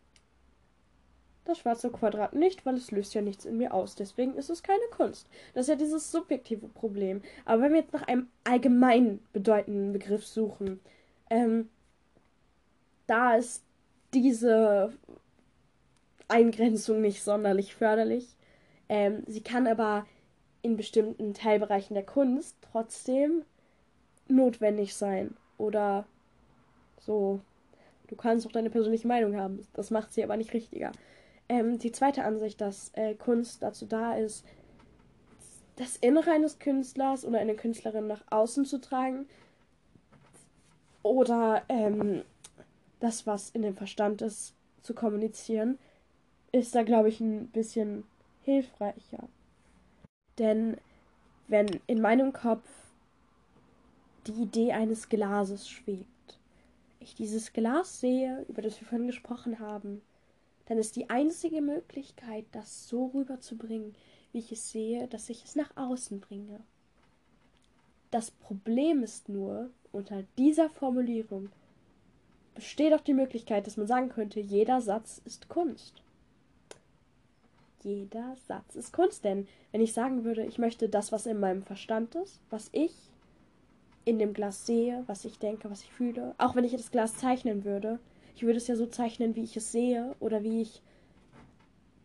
das 1.44 1.58
schwarze 1.58 1.90
Quadrat 1.90 2.34
nicht, 2.34 2.64
weil 2.66 2.76
es 2.76 2.90
löst 2.90 3.14
ja 3.14 3.22
nichts 3.22 3.44
in 3.44 3.58
mir 3.58 3.74
aus. 3.74 3.94
Deswegen 3.94 4.34
ist 4.34 4.50
es 4.50 4.62
keine 4.62 4.84
Kunst. 4.90 5.28
Das 5.54 5.62
ist 5.62 5.68
ja 5.68 5.76
dieses 5.76 6.10
subjektive 6.10 6.68
Problem. 6.68 7.22
Aber 7.44 7.62
wenn 7.62 7.72
wir 7.72 7.80
jetzt 7.80 7.92
nach 7.92 8.06
einem 8.06 8.28
allgemein 8.44 9.20
bedeutenden 9.32 9.92
Begriff 9.92 10.26
suchen, 10.26 10.80
ähm, 11.30 11.68
da 13.06 13.34
ist 13.36 13.64
diese 14.14 14.92
Eingrenzung 16.28 17.00
nicht 17.00 17.22
sonderlich 17.22 17.74
förderlich. 17.74 18.36
Ähm, 18.88 19.24
sie 19.26 19.42
kann 19.42 19.66
aber 19.66 20.06
in 20.62 20.76
bestimmten 20.76 21.34
Teilbereichen 21.34 21.94
der 21.94 22.04
Kunst 22.04 22.56
trotzdem 22.70 23.42
notwendig 24.28 24.94
sein. 24.94 25.36
Oder 25.58 26.06
so. 27.00 27.40
Du 28.08 28.16
kannst 28.16 28.46
auch 28.46 28.52
deine 28.52 28.70
persönliche 28.70 29.06
Meinung 29.06 29.36
haben. 29.36 29.66
Das 29.74 29.90
macht 29.90 30.12
sie 30.12 30.24
aber 30.24 30.36
nicht 30.36 30.52
richtiger. 30.52 30.92
Ähm, 31.50 31.80
die 31.80 31.90
zweite 31.90 32.22
Ansicht, 32.22 32.60
dass 32.60 32.92
äh, 32.94 33.16
Kunst 33.16 33.60
dazu 33.64 33.84
da 33.84 34.14
ist, 34.14 34.44
das 35.74 35.96
Innere 35.96 36.30
eines 36.30 36.60
Künstlers 36.60 37.24
oder 37.24 37.40
eine 37.40 37.56
Künstlerin 37.56 38.06
nach 38.06 38.22
außen 38.30 38.64
zu 38.66 38.80
tragen. 38.80 39.26
Oder 41.02 41.64
ähm, 41.68 42.22
das, 43.00 43.26
was 43.26 43.50
in 43.50 43.62
dem 43.62 43.74
Verstand 43.74 44.22
ist, 44.22 44.54
zu 44.82 44.94
kommunizieren, 44.94 45.76
ist 46.52 46.76
da, 46.76 46.84
glaube 46.84 47.08
ich, 47.08 47.18
ein 47.18 47.48
bisschen 47.48 48.04
hilfreicher. 48.44 49.28
Denn 50.38 50.76
wenn 51.48 51.80
in 51.88 52.00
meinem 52.00 52.32
Kopf 52.32 52.68
die 54.28 54.42
Idee 54.42 54.70
eines 54.70 55.08
Glases 55.08 55.68
schwebt, 55.68 56.38
ich 57.00 57.16
dieses 57.16 57.52
Glas 57.52 57.98
sehe, 57.98 58.44
über 58.48 58.62
das 58.62 58.80
wir 58.80 58.86
vorhin 58.86 59.08
gesprochen 59.08 59.58
haben, 59.58 60.00
dann 60.70 60.78
ist 60.78 60.94
die 60.94 61.10
einzige 61.10 61.60
Möglichkeit, 61.60 62.44
das 62.52 62.88
so 62.88 63.06
rüberzubringen, 63.06 63.96
wie 64.30 64.38
ich 64.38 64.52
es 64.52 64.70
sehe, 64.70 65.08
dass 65.08 65.28
ich 65.28 65.44
es 65.44 65.56
nach 65.56 65.76
außen 65.76 66.20
bringe. 66.20 66.60
Das 68.12 68.30
Problem 68.30 69.02
ist 69.02 69.28
nur, 69.28 69.70
unter 69.90 70.22
dieser 70.38 70.70
Formulierung 70.70 71.48
besteht 72.54 72.94
auch 72.94 73.00
die 73.00 73.14
Möglichkeit, 73.14 73.66
dass 73.66 73.76
man 73.76 73.88
sagen 73.88 74.10
könnte, 74.10 74.38
jeder 74.38 74.80
Satz 74.80 75.20
ist 75.24 75.48
Kunst 75.48 76.02
jeder 77.82 78.36
Satz 78.46 78.76
ist 78.76 78.92
Kunst. 78.92 79.24
Denn 79.24 79.48
wenn 79.72 79.80
ich 79.80 79.92
sagen 79.92 80.24
würde, 80.24 80.44
ich 80.44 80.58
möchte 80.58 80.88
das, 80.88 81.12
was 81.12 81.26
in 81.26 81.40
meinem 81.40 81.62
Verstand 81.62 82.14
ist, 82.14 82.40
was 82.50 82.68
ich 82.72 82.94
in 84.04 84.18
dem 84.18 84.32
Glas 84.32 84.66
sehe, 84.66 85.04
was 85.06 85.24
ich 85.24 85.38
denke, 85.38 85.70
was 85.70 85.82
ich 85.82 85.92
fühle, 85.92 86.34
auch 86.38 86.54
wenn 86.54 86.64
ich 86.64 86.72
das 86.72 86.90
Glas 86.90 87.16
zeichnen 87.16 87.64
würde, 87.64 87.98
ich 88.40 88.46
würde 88.46 88.56
es 88.56 88.68
ja 88.68 88.74
so 88.74 88.86
zeichnen, 88.86 89.36
wie 89.36 89.44
ich 89.44 89.58
es 89.58 89.70
sehe 89.70 90.16
oder 90.18 90.42
wie 90.42 90.62
ich, 90.62 90.80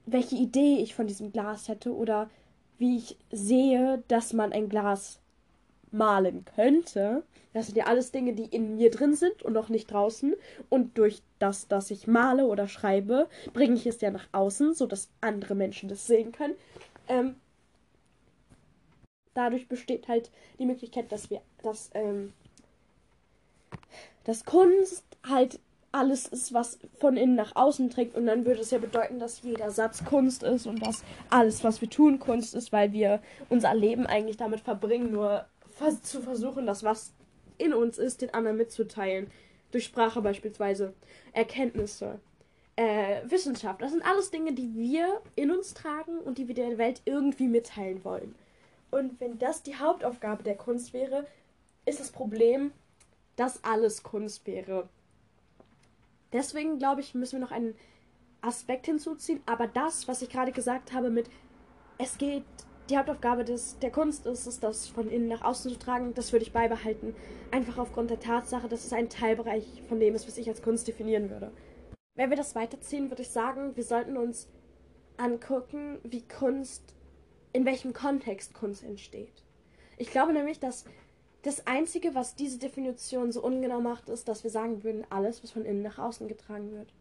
welche 0.05 0.35
Idee 0.35 0.79
ich 0.81 0.93
von 0.93 1.07
diesem 1.07 1.31
Glas 1.31 1.69
hätte 1.69 1.95
oder 1.95 2.29
wie 2.77 2.97
ich 2.97 3.15
sehe, 3.31 4.03
dass 4.09 4.33
man 4.33 4.51
ein 4.51 4.67
Glas 4.67 5.21
malen 5.91 6.43
könnte. 6.43 7.23
Das 7.53 7.67
sind 7.67 7.77
ja 7.77 7.85
alles 7.85 8.11
Dinge, 8.11 8.33
die 8.33 8.53
in 8.53 8.75
mir 8.75 8.91
drin 8.91 9.15
sind 9.15 9.43
und 9.43 9.53
noch 9.53 9.69
nicht 9.69 9.89
draußen. 9.89 10.35
Und 10.67 10.97
durch 10.97 11.21
das, 11.39 11.69
dass 11.69 11.89
ich 11.89 12.05
male 12.05 12.47
oder 12.47 12.67
schreibe, 12.67 13.29
bringe 13.53 13.75
ich 13.75 13.87
es 13.87 14.01
ja 14.01 14.11
nach 14.11 14.27
außen, 14.33 14.73
sodass 14.73 15.07
andere 15.21 15.55
Menschen 15.55 15.87
das 15.87 16.05
sehen 16.05 16.33
können. 16.33 16.55
Ähm, 17.07 17.35
dadurch 19.33 19.69
besteht 19.69 20.09
halt 20.09 20.31
die 20.59 20.65
Möglichkeit, 20.65 21.13
dass 21.13 21.29
wir, 21.29 21.39
dass, 21.63 21.91
ähm, 21.93 22.33
dass 24.25 24.43
Kunst 24.43 25.05
halt 25.23 25.61
alles 25.95 26.27
ist, 26.27 26.53
was 26.53 26.77
von 26.99 27.15
innen 27.15 27.35
nach 27.35 27.55
außen 27.55 27.89
trägt. 27.89 28.15
Und 28.15 28.25
dann 28.25 28.45
würde 28.45 28.61
es 28.61 28.71
ja 28.71 28.77
bedeuten, 28.77 29.19
dass 29.19 29.41
jeder 29.41 29.71
Satz 29.71 30.03
Kunst 30.03 30.43
ist 30.43 30.67
und 30.67 30.85
dass 30.85 31.03
alles, 31.29 31.63
was 31.63 31.81
wir 31.81 31.89
tun, 31.89 32.19
Kunst 32.19 32.53
ist, 32.53 32.71
weil 32.71 32.91
wir 32.91 33.21
unser 33.49 33.73
Leben 33.73 34.05
eigentlich 34.05 34.37
damit 34.37 34.59
verbringen, 34.59 35.11
nur 35.11 35.45
zu 36.03 36.21
versuchen, 36.21 36.65
das, 36.65 36.83
was 36.83 37.13
in 37.57 37.73
uns 37.73 37.97
ist, 37.97 38.21
den 38.21 38.33
anderen 38.33 38.57
mitzuteilen. 38.57 39.31
Durch 39.71 39.85
Sprache 39.85 40.21
beispielsweise. 40.21 40.93
Erkenntnisse. 41.33 42.19
Äh, 42.75 43.21
Wissenschaft. 43.29 43.81
Das 43.81 43.91
sind 43.91 44.05
alles 44.05 44.31
Dinge, 44.31 44.53
die 44.53 44.73
wir 44.75 45.21
in 45.35 45.51
uns 45.51 45.73
tragen 45.73 46.19
und 46.19 46.37
die 46.37 46.47
wir 46.47 46.55
der 46.55 46.77
Welt 46.77 47.01
irgendwie 47.05 47.47
mitteilen 47.47 48.03
wollen. 48.03 48.35
Und 48.91 49.19
wenn 49.19 49.39
das 49.39 49.63
die 49.63 49.75
Hauptaufgabe 49.75 50.43
der 50.43 50.55
Kunst 50.55 50.93
wäre, 50.93 51.25
ist 51.85 51.99
das 51.99 52.11
Problem, 52.11 52.71
dass 53.35 53.63
alles 53.63 54.03
Kunst 54.03 54.45
wäre. 54.45 54.89
Deswegen 56.35 56.79
glaube 56.79 56.99
ich, 56.99 57.15
müssen 57.15 57.39
wir 57.39 57.45
noch 57.45 57.53
einen 57.53 57.75
Aspekt 58.41 58.87
hinzuziehen. 58.87 59.41
Aber 59.45 59.67
das, 59.67 60.09
was 60.09 60.21
ich 60.21 60.29
gerade 60.29 60.51
gesagt 60.51 60.91
habe 60.91 61.09
mit, 61.09 61.29
es 61.97 62.17
geht 62.17 62.43
die 62.89 62.97
Hauptaufgabe 62.97 63.45
des, 63.45 63.79
der 63.79 63.89
Kunst 63.89 64.25
ist 64.25 64.45
es, 64.45 64.59
das 64.59 64.85
von 64.87 65.09
innen 65.09 65.29
nach 65.29 65.43
außen 65.43 65.71
zu 65.71 65.79
tragen. 65.79 66.13
Das 66.13 66.33
würde 66.33 66.43
ich 66.43 66.51
beibehalten. 66.51 67.15
Einfach 67.51 67.77
aufgrund 67.77 68.09
der 68.09 68.19
Tatsache, 68.19 68.67
dass 68.67 68.83
es 68.83 68.91
ein 68.91 69.09
Teilbereich 69.09 69.81
von 69.87 69.99
dem 69.99 70.13
ist, 70.13 70.27
was 70.27 70.37
ich 70.37 70.49
als 70.49 70.61
Kunst 70.61 70.89
definieren 70.89 71.29
würde. 71.29 71.51
Wenn 72.15 72.29
wir 72.29 72.37
das 72.37 72.53
weiterziehen, 72.53 73.09
würde 73.09 73.21
ich 73.21 73.29
sagen, 73.29 73.75
wir 73.77 73.83
sollten 73.85 74.17
uns 74.17 74.49
angucken, 75.15 75.99
wie 76.03 76.27
Kunst, 76.27 76.83
in 77.53 77.65
welchem 77.65 77.93
Kontext 77.93 78.53
Kunst 78.53 78.83
entsteht. 78.83 79.41
Ich 79.97 80.11
glaube 80.11 80.33
nämlich, 80.33 80.59
dass 80.59 80.83
das 81.45 81.67
Einzige, 81.67 82.15
was 82.15 82.33
diese 82.33 82.57
Definition 82.57 83.31
so 83.31 83.43
ungenau 83.43 83.79
macht, 83.79 84.09
ist, 84.09 84.27
dass 84.27 84.43
wir 84.43 84.49
sagen 84.49 84.83
würden, 84.83 85.05
alles, 85.11 85.43
was 85.43 85.51
von 85.51 85.63
innen 85.63 85.83
nach 85.83 85.99
außen 85.99 86.27
getragen 86.27 86.71
wird. 86.71 86.91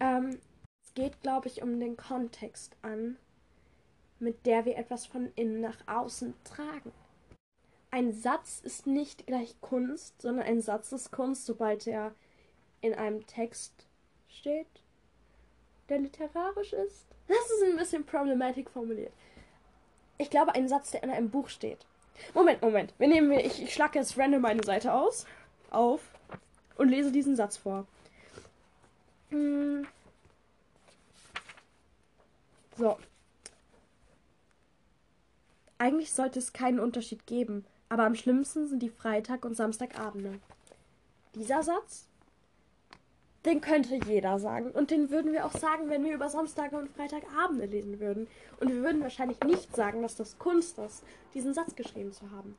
Ähm, 0.00 0.40
es 0.82 0.94
geht, 0.94 1.20
glaube 1.20 1.46
ich, 1.46 1.62
um 1.62 1.78
den 1.78 1.96
Kontext 1.96 2.76
an, 2.82 3.18
mit 4.18 4.46
der 4.46 4.64
wir 4.64 4.76
etwas 4.76 5.06
von 5.06 5.30
innen 5.36 5.60
nach 5.60 5.78
außen 5.86 6.34
tragen. 6.42 6.90
Ein 7.92 8.12
Satz 8.12 8.60
ist 8.64 8.88
nicht 8.88 9.28
gleich 9.28 9.60
Kunst, 9.60 10.20
sondern 10.20 10.44
ein 10.44 10.60
Satz 10.60 10.90
ist 10.90 11.12
Kunst, 11.12 11.46
sobald 11.46 11.86
er 11.86 12.16
in 12.80 12.94
einem 12.94 13.24
Text 13.28 13.86
steht, 14.26 14.82
der 15.88 16.00
literarisch 16.00 16.72
ist. 16.72 17.06
Das 17.28 17.38
ist 17.38 17.62
ein 17.62 17.76
bisschen 17.76 18.04
problematisch 18.04 18.66
formuliert. 18.72 19.12
Ich 20.18 20.30
glaube, 20.30 20.52
ein 20.56 20.68
Satz, 20.68 20.90
der 20.90 21.04
in 21.04 21.10
einem 21.10 21.30
Buch 21.30 21.48
steht. 21.48 21.86
Moment, 22.34 22.62
Moment. 22.62 22.94
Wir 22.98 23.08
nehmen, 23.08 23.32
ich, 23.32 23.62
ich 23.62 23.74
schlage 23.74 23.98
jetzt 23.98 24.18
random 24.18 24.42
meine 24.42 24.64
Seite 24.64 24.92
aus, 24.92 25.26
auf 25.70 26.00
und 26.76 26.88
lese 26.88 27.12
diesen 27.12 27.36
Satz 27.36 27.56
vor. 27.56 27.86
Hm. 29.30 29.86
So, 32.76 32.96
eigentlich 35.82 36.12
sollte 36.12 36.38
es 36.38 36.52
keinen 36.52 36.78
Unterschied 36.78 37.26
geben, 37.26 37.64
aber 37.88 38.04
am 38.04 38.14
schlimmsten 38.14 38.68
sind 38.68 38.84
die 38.84 38.88
Freitag- 38.88 39.44
und 39.44 39.56
Samstagabende. 39.56 40.38
Dieser 41.34 41.64
Satz, 41.64 42.06
den 43.44 43.60
könnte 43.60 43.98
jeder 44.06 44.38
sagen. 44.38 44.70
Und 44.70 44.90
den 44.90 45.10
würden 45.10 45.32
wir 45.32 45.46
auch 45.46 45.56
sagen, 45.56 45.88
wenn 45.88 46.04
wir 46.04 46.14
über 46.14 46.28
Samstage 46.28 46.76
und 46.76 46.90
Freitagabende 46.90 47.66
lesen 47.66 47.98
würden. 48.00 48.28
Und 48.60 48.68
wir 48.68 48.82
würden 48.82 49.02
wahrscheinlich 49.02 49.40
nicht 49.44 49.74
sagen, 49.74 50.02
dass 50.02 50.16
das 50.16 50.38
Kunst 50.38 50.78
ist, 50.78 51.02
diesen 51.34 51.54
Satz 51.54 51.74
geschrieben 51.74 52.12
zu 52.12 52.30
haben. 52.30 52.56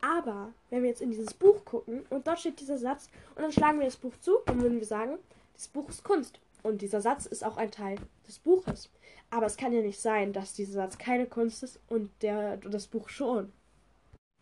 Aber 0.00 0.52
wenn 0.70 0.82
wir 0.82 0.90
jetzt 0.90 1.00
in 1.00 1.10
dieses 1.10 1.32
Buch 1.32 1.64
gucken 1.64 2.04
und 2.10 2.26
dort 2.26 2.40
steht 2.40 2.60
dieser 2.60 2.78
Satz 2.78 3.08
und 3.36 3.42
dann 3.42 3.52
schlagen 3.52 3.78
wir 3.78 3.86
das 3.86 3.96
Buch 3.96 4.12
zu, 4.20 4.32
dann 4.46 4.60
würden 4.60 4.78
wir 4.78 4.86
sagen, 4.86 5.18
das 5.54 5.68
Buch 5.68 5.88
ist 5.88 6.04
Kunst. 6.04 6.40
Und 6.62 6.82
dieser 6.82 7.00
Satz 7.00 7.26
ist 7.26 7.44
auch 7.44 7.56
ein 7.56 7.70
Teil 7.70 7.98
des 8.26 8.38
Buches. 8.38 8.90
Aber 9.30 9.46
es 9.46 9.56
kann 9.56 9.72
ja 9.72 9.82
nicht 9.82 10.00
sein, 10.00 10.32
dass 10.32 10.54
dieser 10.54 10.74
Satz 10.74 10.98
keine 10.98 11.26
Kunst 11.26 11.62
ist 11.62 11.78
und 11.88 12.10
der, 12.22 12.56
das 12.56 12.86
Buch 12.86 13.08
schon. 13.08 13.52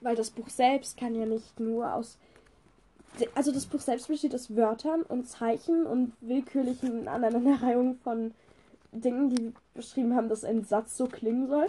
Weil 0.01 0.17
das 0.17 0.31
Buch 0.31 0.49
selbst 0.49 0.97
kann 0.97 1.15
ja 1.15 1.27
nicht 1.27 1.61
nur 1.61 1.93
aus. 1.93 2.19
Also 3.35 3.53
das 3.53 3.66
Buch 3.66 3.81
selbst 3.81 4.09
besteht 4.09 4.35
aus 4.35 4.57
Wörtern 4.57 5.03
und 5.03 5.29
Zeichen 5.29 5.87
und 5.87 6.12
willkürlichen 6.20 7.09
Aneinanderreihungen 7.09 7.98
von 7.98 8.33
Dingen, 8.90 9.31
die 9.31 9.53
beschrieben 9.75 10.14
haben, 10.14 10.29
dass 10.29 10.44
ein 10.44 10.64
Satz 10.64 10.96
so 10.96 11.07
klingen 11.07 11.48
soll. 11.48 11.68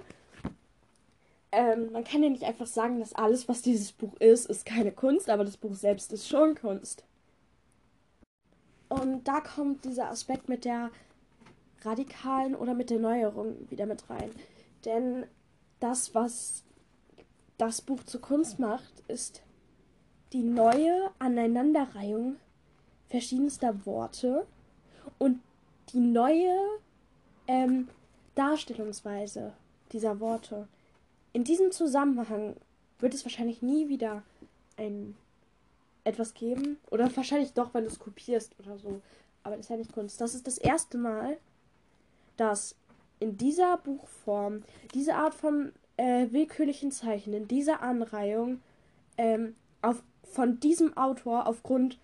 Ähm, 1.51 1.91
man 1.91 2.03
kann 2.03 2.23
ja 2.23 2.29
nicht 2.29 2.43
einfach 2.43 2.65
sagen, 2.65 2.99
dass 2.99 3.13
alles, 3.13 3.47
was 3.47 3.61
dieses 3.61 3.91
Buch 3.91 4.15
ist, 4.19 4.47
ist 4.47 4.65
keine 4.65 4.91
Kunst, 4.91 5.29
aber 5.29 5.43
das 5.45 5.57
Buch 5.57 5.75
selbst 5.75 6.11
ist 6.11 6.27
schon 6.27 6.55
Kunst. 6.55 7.03
Und 8.89 9.27
da 9.27 9.39
kommt 9.41 9.85
dieser 9.85 10.09
Aspekt 10.09 10.49
mit 10.49 10.65
der 10.65 10.91
radikalen 11.83 12.55
oder 12.55 12.73
mit 12.73 12.89
der 12.89 12.99
Neuerung 12.99 13.69
wieder 13.69 13.85
mit 13.85 14.09
rein. 14.09 14.31
Denn 14.85 15.25
das, 15.79 16.15
was 16.15 16.63
das 17.57 17.81
Buch 17.81 18.03
zur 18.03 18.21
Kunst 18.21 18.59
macht, 18.59 19.03
ist 19.07 19.43
die 20.33 20.43
neue 20.43 21.11
Aneinanderreihung 21.19 22.37
verschiedenster 23.09 23.85
Worte 23.85 24.45
und 25.19 25.39
die 25.89 25.99
neue 25.99 26.55
ähm, 27.47 27.87
Darstellungsweise 28.35 29.53
dieser 29.91 30.19
Worte. 30.19 30.67
In 31.33 31.43
diesem 31.43 31.71
Zusammenhang 31.71 32.55
wird 32.99 33.13
es 33.13 33.25
wahrscheinlich 33.25 33.61
nie 33.61 33.89
wieder 33.89 34.23
ein 34.77 35.15
etwas 36.03 36.33
geben. 36.33 36.77
Oder 36.89 37.15
wahrscheinlich 37.15 37.53
doch, 37.53 37.73
wenn 37.73 37.83
du 37.83 37.89
es 37.89 37.99
kopierst 37.99 38.55
oder 38.59 38.77
so. 38.77 39.01
Aber 39.43 39.55
das 39.55 39.65
ist 39.65 39.69
ja 39.69 39.77
nicht 39.77 39.93
Kunst. 39.93 40.19
Das 40.21 40.35
ist 40.35 40.47
das 40.47 40.57
erste 40.57 40.97
Mal, 40.97 41.37
dass 42.37 42.75
in 43.19 43.37
dieser 43.37 43.77
Buchform 43.77 44.63
diese 44.93 45.15
Art 45.15 45.33
von 45.33 45.71
äh, 45.97 46.27
willkürlichen 46.31 46.91
Zeichen, 46.91 47.33
in 47.33 47.47
dieser 47.47 47.81
Anreihung 47.81 48.61
ähm, 49.17 49.55
auf, 49.83 50.01
von 50.23 50.59
diesem 50.59 50.97
Autor 50.97 51.45
aufgrund 51.45 51.99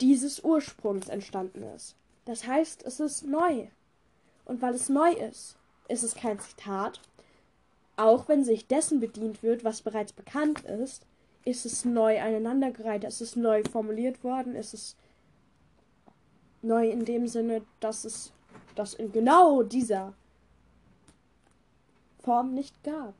dieses 0.00 0.42
Ursprungs 0.42 1.08
entstanden 1.08 1.62
ist. 1.76 1.94
Das 2.24 2.46
heißt, 2.46 2.84
es 2.84 3.00
ist 3.00 3.26
neu. 3.26 3.68
Und 4.44 4.62
weil 4.62 4.74
es 4.74 4.88
neu 4.88 5.12
ist, 5.12 5.56
ist 5.88 6.02
es 6.02 6.14
kein 6.14 6.38
Zitat. 6.40 7.00
Auch 7.96 8.28
wenn 8.28 8.44
sich 8.44 8.66
dessen 8.66 9.00
bedient 9.00 9.42
wird, 9.42 9.64
was 9.64 9.82
bereits 9.82 10.12
bekannt 10.12 10.60
ist, 10.62 11.04
ist 11.44 11.66
es 11.66 11.84
neu 11.84 12.20
aneinandergereiht, 12.20 13.04
ist 13.04 13.20
es 13.20 13.36
neu 13.36 13.62
formuliert 13.64 14.22
worden, 14.24 14.54
ist 14.54 14.74
es 14.74 14.96
neu 16.62 16.88
in 16.88 17.04
dem 17.04 17.26
Sinne, 17.26 17.62
dass 17.80 18.04
es 18.04 18.32
das 18.74 18.94
in 18.94 19.12
genau 19.12 19.62
dieser 19.62 20.14
Form 22.20 22.54
nicht 22.54 22.82
gab. 22.84 23.14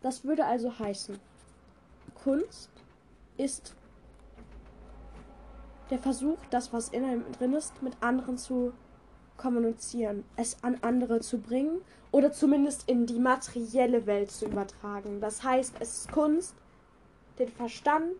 Das 0.00 0.24
würde 0.24 0.46
also 0.46 0.78
heißen, 0.78 1.18
Kunst 2.26 2.70
ist 3.36 3.76
der 5.90 6.00
Versuch, 6.00 6.38
das, 6.50 6.72
was 6.72 6.88
in 6.88 7.04
einem 7.04 7.30
drin 7.30 7.52
ist, 7.52 7.80
mit 7.84 7.92
anderen 8.00 8.36
zu 8.36 8.72
kommunizieren, 9.36 10.24
es 10.34 10.56
an 10.64 10.76
andere 10.82 11.20
zu 11.20 11.38
bringen 11.38 11.82
oder 12.10 12.32
zumindest 12.32 12.88
in 12.88 13.06
die 13.06 13.20
materielle 13.20 14.06
Welt 14.06 14.32
zu 14.32 14.46
übertragen. 14.46 15.20
Das 15.20 15.44
heißt, 15.44 15.74
es 15.78 15.98
ist 15.98 16.10
Kunst, 16.10 16.56
den 17.38 17.46
Verstand 17.46 18.16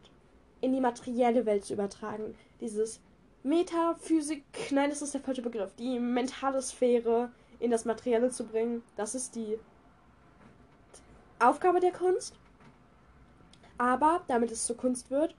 in 0.60 0.72
die 0.72 0.80
materielle 0.80 1.44
Welt 1.44 1.64
zu 1.64 1.72
übertragen. 1.72 2.36
Dieses 2.60 3.00
Metaphysik, 3.42 4.44
nein, 4.70 4.90
das 4.90 5.02
ist 5.02 5.14
der 5.14 5.20
falsche 5.20 5.42
Begriff, 5.42 5.74
die 5.74 5.98
mentale 5.98 6.62
Sphäre 6.62 7.32
in 7.58 7.72
das 7.72 7.84
Materielle 7.84 8.30
zu 8.30 8.44
bringen, 8.44 8.84
das 8.94 9.16
ist 9.16 9.34
die 9.34 9.58
Aufgabe 11.40 11.80
der 11.80 11.92
Kunst. 11.92 12.36
Aber 13.78 14.22
damit 14.28 14.50
es 14.50 14.66
zur 14.66 14.76
Kunst 14.76 15.10
wird, 15.10 15.34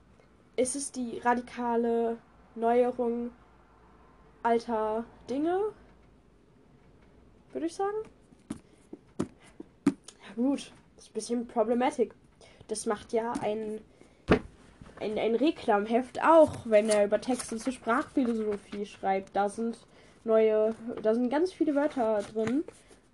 ist 0.56 0.76
es 0.76 0.92
die 0.92 1.20
radikale 1.20 2.18
Neuerung 2.56 3.32
alter 4.44 5.04
Dinge, 5.30 5.60
würde 7.52 7.68
ich 7.68 7.76
sagen. 7.76 7.98
Ja 9.20 10.34
gut, 10.36 10.72
ist 10.98 11.10
ein 11.10 11.14
bisschen 11.14 11.48
problematisch. 11.48 12.10
Das 12.68 12.86
macht 12.86 13.14
ja 13.14 13.34
ein, 13.42 13.82
ein, 15.00 15.18
ein 15.18 15.36
Reklamheft 15.36 16.24
auch, 16.24 16.54
wenn 16.66 16.90
er 16.90 17.06
über 17.06 17.22
Texte 17.22 17.58
zur 17.58 17.74
Sprachphilosophie 17.74 18.86
schreibt. 18.86 19.36
Da 19.36 19.50
sind 19.50 19.78
neue, 20.24 20.76
da 21.02 21.14
sind 21.14 21.30
ganz 21.30 21.54
viele 21.54 21.76
Wörter 21.76 22.22
drin. 22.34 22.64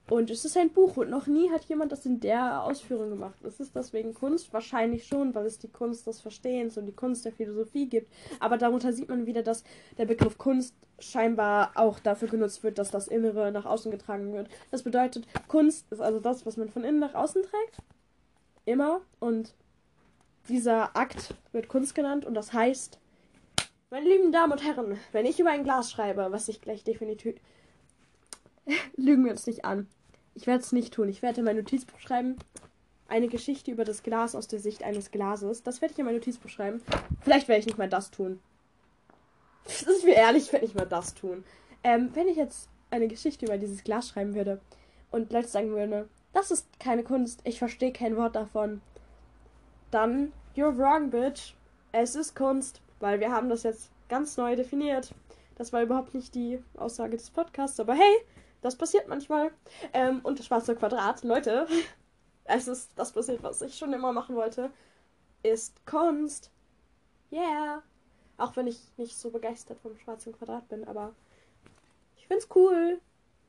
Und 0.09 0.29
es 0.29 0.43
ist 0.43 0.57
ein 0.57 0.69
Buch 0.69 0.97
und 0.97 1.09
noch 1.09 1.27
nie 1.27 1.49
hat 1.49 1.63
jemand 1.65 1.93
das 1.93 2.05
in 2.05 2.19
der 2.19 2.63
Ausführung 2.63 3.09
gemacht. 3.09 3.41
Es 3.43 3.61
ist 3.61 3.73
deswegen 3.73 4.13
Kunst, 4.13 4.51
wahrscheinlich 4.51 5.07
schon, 5.07 5.33
weil 5.33 5.45
es 5.45 5.59
die 5.59 5.69
Kunst 5.69 6.07
des 6.07 6.19
Verstehens 6.19 6.77
und 6.77 6.85
die 6.87 6.95
Kunst 6.95 7.23
der 7.23 7.31
Philosophie 7.31 7.87
gibt. 7.87 8.11
Aber 8.41 8.57
darunter 8.57 8.91
sieht 8.91 9.07
man 9.07 9.25
wieder, 9.25 9.43
dass 9.43 9.63
der 9.97 10.05
Begriff 10.05 10.37
Kunst 10.37 10.75
scheinbar 10.99 11.71
auch 11.75 11.99
dafür 11.99 12.27
genutzt 12.27 12.63
wird, 12.63 12.79
dass 12.79 12.91
das 12.91 13.07
Innere 13.07 13.51
nach 13.53 13.65
außen 13.65 13.91
getragen 13.91 14.33
wird. 14.33 14.49
Das 14.71 14.83
bedeutet, 14.83 15.25
Kunst 15.47 15.89
ist 15.89 16.01
also 16.01 16.19
das, 16.19 16.45
was 16.45 16.57
man 16.57 16.67
von 16.67 16.83
innen 16.83 16.99
nach 16.99 17.15
außen 17.15 17.41
trägt. 17.41 17.77
Immer. 18.65 19.01
Und 19.21 19.53
dieser 20.49 20.97
Akt 20.97 21.33
wird 21.53 21.69
Kunst 21.69 21.95
genannt 21.95 22.25
und 22.25 22.33
das 22.33 22.51
heißt, 22.51 22.99
meine 23.89 24.09
lieben 24.09 24.31
Damen 24.31 24.51
und 24.51 24.63
Herren, 24.65 24.97
wenn 25.11 25.25
ich 25.25 25.39
über 25.39 25.51
ein 25.51 25.63
Glas 25.63 25.91
schreibe, 25.91 26.27
was 26.31 26.49
ich 26.49 26.61
gleich 26.61 26.83
definitiv 26.83 27.35
Lügen 28.95 29.25
wir 29.25 29.31
uns 29.31 29.47
nicht 29.47 29.65
an. 29.65 29.87
Ich 30.35 30.47
werde 30.47 30.63
es 30.63 30.71
nicht 30.71 30.93
tun. 30.93 31.09
Ich 31.09 31.21
werde 31.21 31.39
in 31.39 31.45
mein 31.45 31.57
Notizbuch 31.57 31.99
schreiben. 31.99 32.37
Eine 33.07 33.27
Geschichte 33.27 33.71
über 33.71 33.85
das 33.85 34.03
Glas 34.03 34.35
aus 34.35 34.47
der 34.47 34.59
Sicht 34.59 34.83
eines 34.83 35.11
Glases. 35.11 35.63
Das 35.63 35.81
werde 35.81 35.93
ich 35.93 35.99
in 35.99 36.05
mein 36.05 36.15
Notizbuch 36.15 36.49
schreiben. 36.49 36.81
Vielleicht 37.21 37.47
werde 37.47 37.59
ich 37.59 37.65
nicht 37.65 37.77
mal 37.77 37.89
das 37.89 38.11
tun. 38.11 38.39
Das 39.65 39.83
ist 39.83 40.03
mir 40.03 40.15
ehrlich, 40.15 40.45
ich 40.45 40.53
werde 40.53 40.65
nicht 40.65 40.75
mal 40.75 40.87
das 40.87 41.13
tun. 41.13 41.43
Ähm, 41.83 42.09
wenn 42.13 42.27
ich 42.27 42.37
jetzt 42.37 42.69
eine 42.89 43.07
Geschichte 43.07 43.45
über 43.45 43.57
dieses 43.57 43.83
Glas 43.83 44.09
schreiben 44.09 44.35
würde 44.35 44.59
und 45.11 45.31
Leute 45.31 45.47
sagen 45.47 45.71
würden, 45.71 46.09
das 46.33 46.51
ist 46.51 46.67
keine 46.79 47.03
Kunst, 47.03 47.41
ich 47.43 47.59
verstehe 47.59 47.93
kein 47.93 48.17
Wort 48.17 48.35
davon, 48.35 48.81
dann, 49.91 50.33
you're 50.55 50.75
wrong, 50.77 51.09
bitch. 51.09 51.53
Es 51.91 52.15
ist 52.15 52.35
Kunst, 52.35 52.81
weil 52.99 53.19
wir 53.19 53.31
haben 53.31 53.49
das 53.49 53.63
jetzt 53.63 53.91
ganz 54.09 54.37
neu 54.37 54.55
definiert. 54.55 55.13
Das 55.55 55.71
war 55.71 55.83
überhaupt 55.83 56.15
nicht 56.15 56.33
die 56.33 56.59
Aussage 56.75 57.17
des 57.17 57.29
Podcasts, 57.29 57.79
aber 57.79 57.93
hey, 57.93 58.15
das 58.63 58.77
passiert 58.77 59.07
manchmal. 59.07 59.51
Ähm, 59.93 60.21
und 60.23 60.39
das 60.39 60.47
schwarze 60.47 60.75
Quadrat, 60.75 61.23
Leute, 61.23 61.67
es 62.45 62.67
ist 62.67 62.91
das 62.95 63.11
passiert, 63.11 63.43
was 63.43 63.61
ich 63.61 63.77
schon 63.77 63.93
immer 63.93 64.13
machen 64.13 64.35
wollte, 64.35 64.71
ist 65.43 65.85
Kunst. 65.85 66.49
Yeah. 67.31 67.83
Auch 68.37 68.55
wenn 68.55 68.67
ich 68.67 68.79
nicht 68.97 69.17
so 69.17 69.29
begeistert 69.29 69.79
vom 69.79 69.97
schwarzen 69.97 70.33
Quadrat 70.33 70.67
bin, 70.69 70.87
aber 70.87 71.13
ich 72.17 72.27
find's 72.27 72.47
cool. 72.55 72.99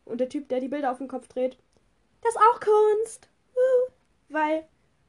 Und 0.05 0.18
der 0.18 0.29
Typ, 0.29 0.48
der 0.48 0.61
die 0.61 0.68
Bilder 0.68 0.90
auf 0.90 0.98
den 0.98 1.09
Kopf 1.09 1.29
dreht, 1.29 1.57
das 2.22 2.35
ist 2.35 2.40
auch 2.40 2.61
Kunst. 2.61 3.29
Uh, 3.55 3.92
weil 4.29 4.68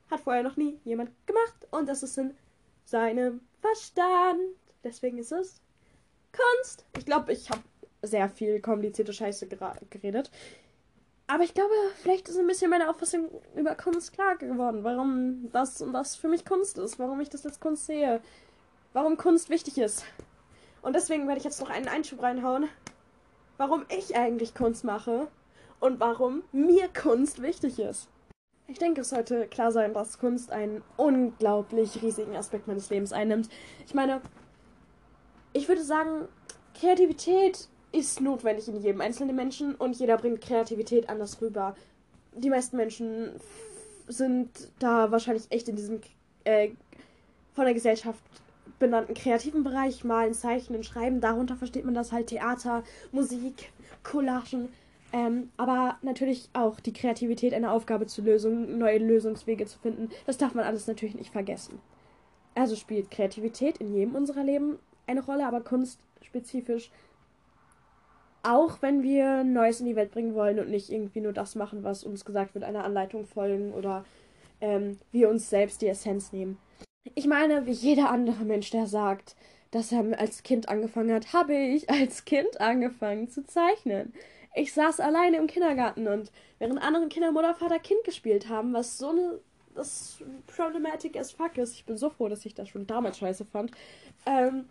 hat 0.09 0.21
vorher 0.21 0.43
noch 0.43 0.55
nie 0.55 0.79
jemand 0.83 1.11
gemacht 1.25 1.67
und 1.71 1.89
das 1.89 2.03
ist 2.03 2.17
in 2.17 2.37
seinem 2.85 3.41
Verstand. 3.61 4.39
Deswegen 4.83 5.17
ist 5.17 5.31
es 5.31 5.61
Kunst. 6.31 6.85
Ich 6.97 7.05
glaube, 7.05 7.33
ich 7.33 7.49
habe 7.49 7.63
sehr 8.07 8.29
viel 8.29 8.59
komplizierte 8.61 9.13
Scheiße 9.13 9.47
geredet. 9.89 10.31
Aber 11.27 11.43
ich 11.43 11.53
glaube, 11.53 11.73
vielleicht 12.01 12.29
ist 12.29 12.37
ein 12.37 12.45
bisschen 12.45 12.69
meine 12.69 12.89
Auffassung 12.89 13.29
über 13.55 13.73
Kunst 13.75 14.13
klar 14.13 14.35
geworden, 14.37 14.83
warum 14.83 15.49
das 15.51 15.81
und 15.81 15.91
das 15.93 16.15
für 16.15 16.27
mich 16.27 16.45
Kunst 16.45 16.77
ist, 16.77 16.99
warum 16.99 17.19
ich 17.19 17.29
das 17.29 17.45
als 17.45 17.59
Kunst 17.59 17.87
sehe, 17.87 18.21
warum 18.93 19.17
Kunst 19.17 19.49
wichtig 19.49 19.79
ist. 19.79 20.05
Und 20.83 20.93
deswegen 20.95 21.27
werde 21.27 21.39
ich 21.39 21.43
jetzt 21.43 21.59
noch 21.59 21.71
einen 21.71 21.87
Einschub 21.87 22.21
reinhauen, 22.21 22.69
warum 23.57 23.85
ich 23.89 24.15
eigentlich 24.15 24.53
Kunst 24.53 24.83
mache 24.83 25.27
und 25.79 25.99
warum 25.99 26.43
mir 26.51 26.87
Kunst 26.89 27.41
wichtig 27.41 27.79
ist. 27.79 28.07
Ich 28.67 28.77
denke, 28.77 29.01
es 29.01 29.09
sollte 29.09 29.47
klar 29.47 29.71
sein, 29.71 29.93
dass 29.93 30.19
Kunst 30.19 30.51
einen 30.51 30.83
unglaublich 30.97 32.01
riesigen 32.01 32.35
Aspekt 32.35 32.67
meines 32.67 32.89
Lebens 32.89 33.13
einnimmt. 33.13 33.49
Ich 33.85 33.93
meine, 33.93 34.21
ich 35.53 35.67
würde 35.67 35.83
sagen, 35.83 36.27
Kreativität 36.73 37.67
ist 37.95 38.19
notwendig 38.21 38.67
in 38.67 38.81
jedem 38.81 39.01
einzelnen 39.01 39.35
Menschen 39.35 39.75
und 39.75 39.97
jeder 39.97 40.17
bringt 40.17 40.41
Kreativität 40.41 41.09
anders 41.09 41.41
rüber. 41.41 41.75
Die 42.35 42.49
meisten 42.49 42.75
Menschen 42.77 43.31
sind 44.07 44.49
da 44.79 45.11
wahrscheinlich 45.11 45.45
echt 45.49 45.69
in 45.69 45.75
diesem 45.75 46.01
äh, 46.43 46.69
von 47.53 47.65
der 47.65 47.73
Gesellschaft 47.73 48.19
benannten 48.79 49.13
kreativen 49.13 49.63
Bereich, 49.63 50.03
malen, 50.03 50.33
zeichnen, 50.33 50.83
schreiben. 50.83 51.21
Darunter 51.21 51.55
versteht 51.55 51.85
man 51.85 51.93
das 51.93 52.11
halt 52.11 52.27
Theater, 52.27 52.83
Musik, 53.13 53.71
Collagen. 54.03 54.69
Ähm, 55.13 55.49
aber 55.55 55.97
natürlich 56.01 56.49
auch 56.51 56.81
die 56.81 56.91
Kreativität, 56.91 57.53
eine 57.53 57.71
Aufgabe 57.71 58.05
zu 58.05 58.21
lösen, 58.21 58.77
neue 58.77 58.97
Lösungswege 58.97 59.65
zu 59.65 59.79
finden. 59.79 60.09
Das 60.25 60.37
darf 60.37 60.53
man 60.53 60.65
alles 60.65 60.87
natürlich 60.87 61.15
nicht 61.15 61.31
vergessen. 61.31 61.79
Also 62.53 62.75
spielt 62.75 63.11
Kreativität 63.11 63.77
in 63.77 63.93
jedem 63.93 64.15
unserer 64.15 64.43
Leben 64.43 64.77
eine 65.07 65.23
Rolle, 65.23 65.47
aber 65.47 65.61
Kunst 65.61 65.99
spezifisch 66.21 66.91
auch 68.45 68.81
wenn 68.81 69.03
wir 69.03 69.43
Neues 69.43 69.79
in 69.79 69.87
die 69.87 69.95
Welt 69.95 70.11
bringen 70.11 70.35
wollen 70.35 70.59
und 70.59 70.69
nicht 70.69 70.91
irgendwie 70.91 71.21
nur 71.21 71.33
das 71.33 71.55
machen, 71.55 71.83
was 71.83 72.03
uns 72.03 72.25
gesagt 72.25 72.53
wird, 72.53 72.63
einer 72.63 72.83
Anleitung 72.83 73.25
folgen 73.25 73.73
oder 73.73 74.05
ähm, 74.61 74.99
wir 75.11 75.29
uns 75.29 75.49
selbst 75.49 75.81
die 75.81 75.87
Essenz 75.87 76.31
nehmen. 76.31 76.57
Ich 77.15 77.27
meine, 77.27 77.65
wie 77.65 77.71
jeder 77.71 78.09
andere 78.09 78.45
Mensch, 78.45 78.69
der 78.71 78.87
sagt, 78.87 79.35
dass 79.71 79.91
er 79.91 80.19
als 80.19 80.43
Kind 80.43 80.69
angefangen 80.69 81.13
hat, 81.13 81.33
habe 81.33 81.55
ich 81.55 81.89
als 81.89 82.25
Kind 82.25 82.61
angefangen 82.61 83.29
zu 83.29 83.45
zeichnen. 83.45 84.13
Ich 84.53 84.73
saß 84.73 85.01
alleine 85.01 85.37
im 85.37 85.47
Kindergarten 85.47 86.07
und 86.07 86.31
während 86.59 86.81
andere 86.81 87.07
Kinder 87.09 87.31
Mutter, 87.31 87.55
Vater, 87.55 87.79
Kind 87.79 88.03
gespielt 88.05 88.47
haben, 88.47 88.73
was 88.73 88.97
so 88.97 89.09
eine 89.09 89.39
das 89.75 90.19
Problematic 90.47 91.17
as 91.17 91.31
fuck 91.31 91.57
ist. 91.57 91.73
Ich 91.73 91.85
bin 91.85 91.97
so 91.97 92.09
froh, 92.09 92.29
dass 92.29 92.45
ich 92.45 92.55
das 92.55 92.69
schon 92.69 92.87
damals 92.87 93.17
scheiße 93.17 93.43
fand. 93.43 93.71
Ähm, 94.25 94.65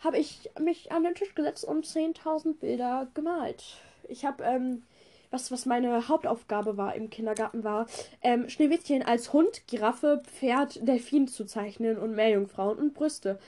habe 0.00 0.18
ich 0.18 0.50
mich 0.58 0.92
an 0.92 1.04
den 1.04 1.14
Tisch 1.14 1.34
gesetzt 1.34 1.64
und 1.64 1.86
10.000 1.86 2.58
Bilder 2.58 3.08
gemalt. 3.14 3.76
Ich 4.08 4.24
habe, 4.24 4.42
ähm, 4.44 4.82
was, 5.30 5.52
was 5.52 5.66
meine 5.66 6.08
Hauptaufgabe 6.08 6.76
war 6.76 6.94
im 6.94 7.10
Kindergarten 7.10 7.62
war, 7.62 7.86
ähm, 8.22 8.48
Schneewittchen 8.48 9.02
als 9.02 9.32
Hund, 9.32 9.66
Giraffe, 9.68 10.22
Pferd, 10.24 10.86
Delfin 10.86 11.28
zu 11.28 11.44
zeichnen 11.44 11.98
und 11.98 12.14
Meerjungfrauen 12.14 12.78
und 12.78 12.94
Brüste. 12.94 13.38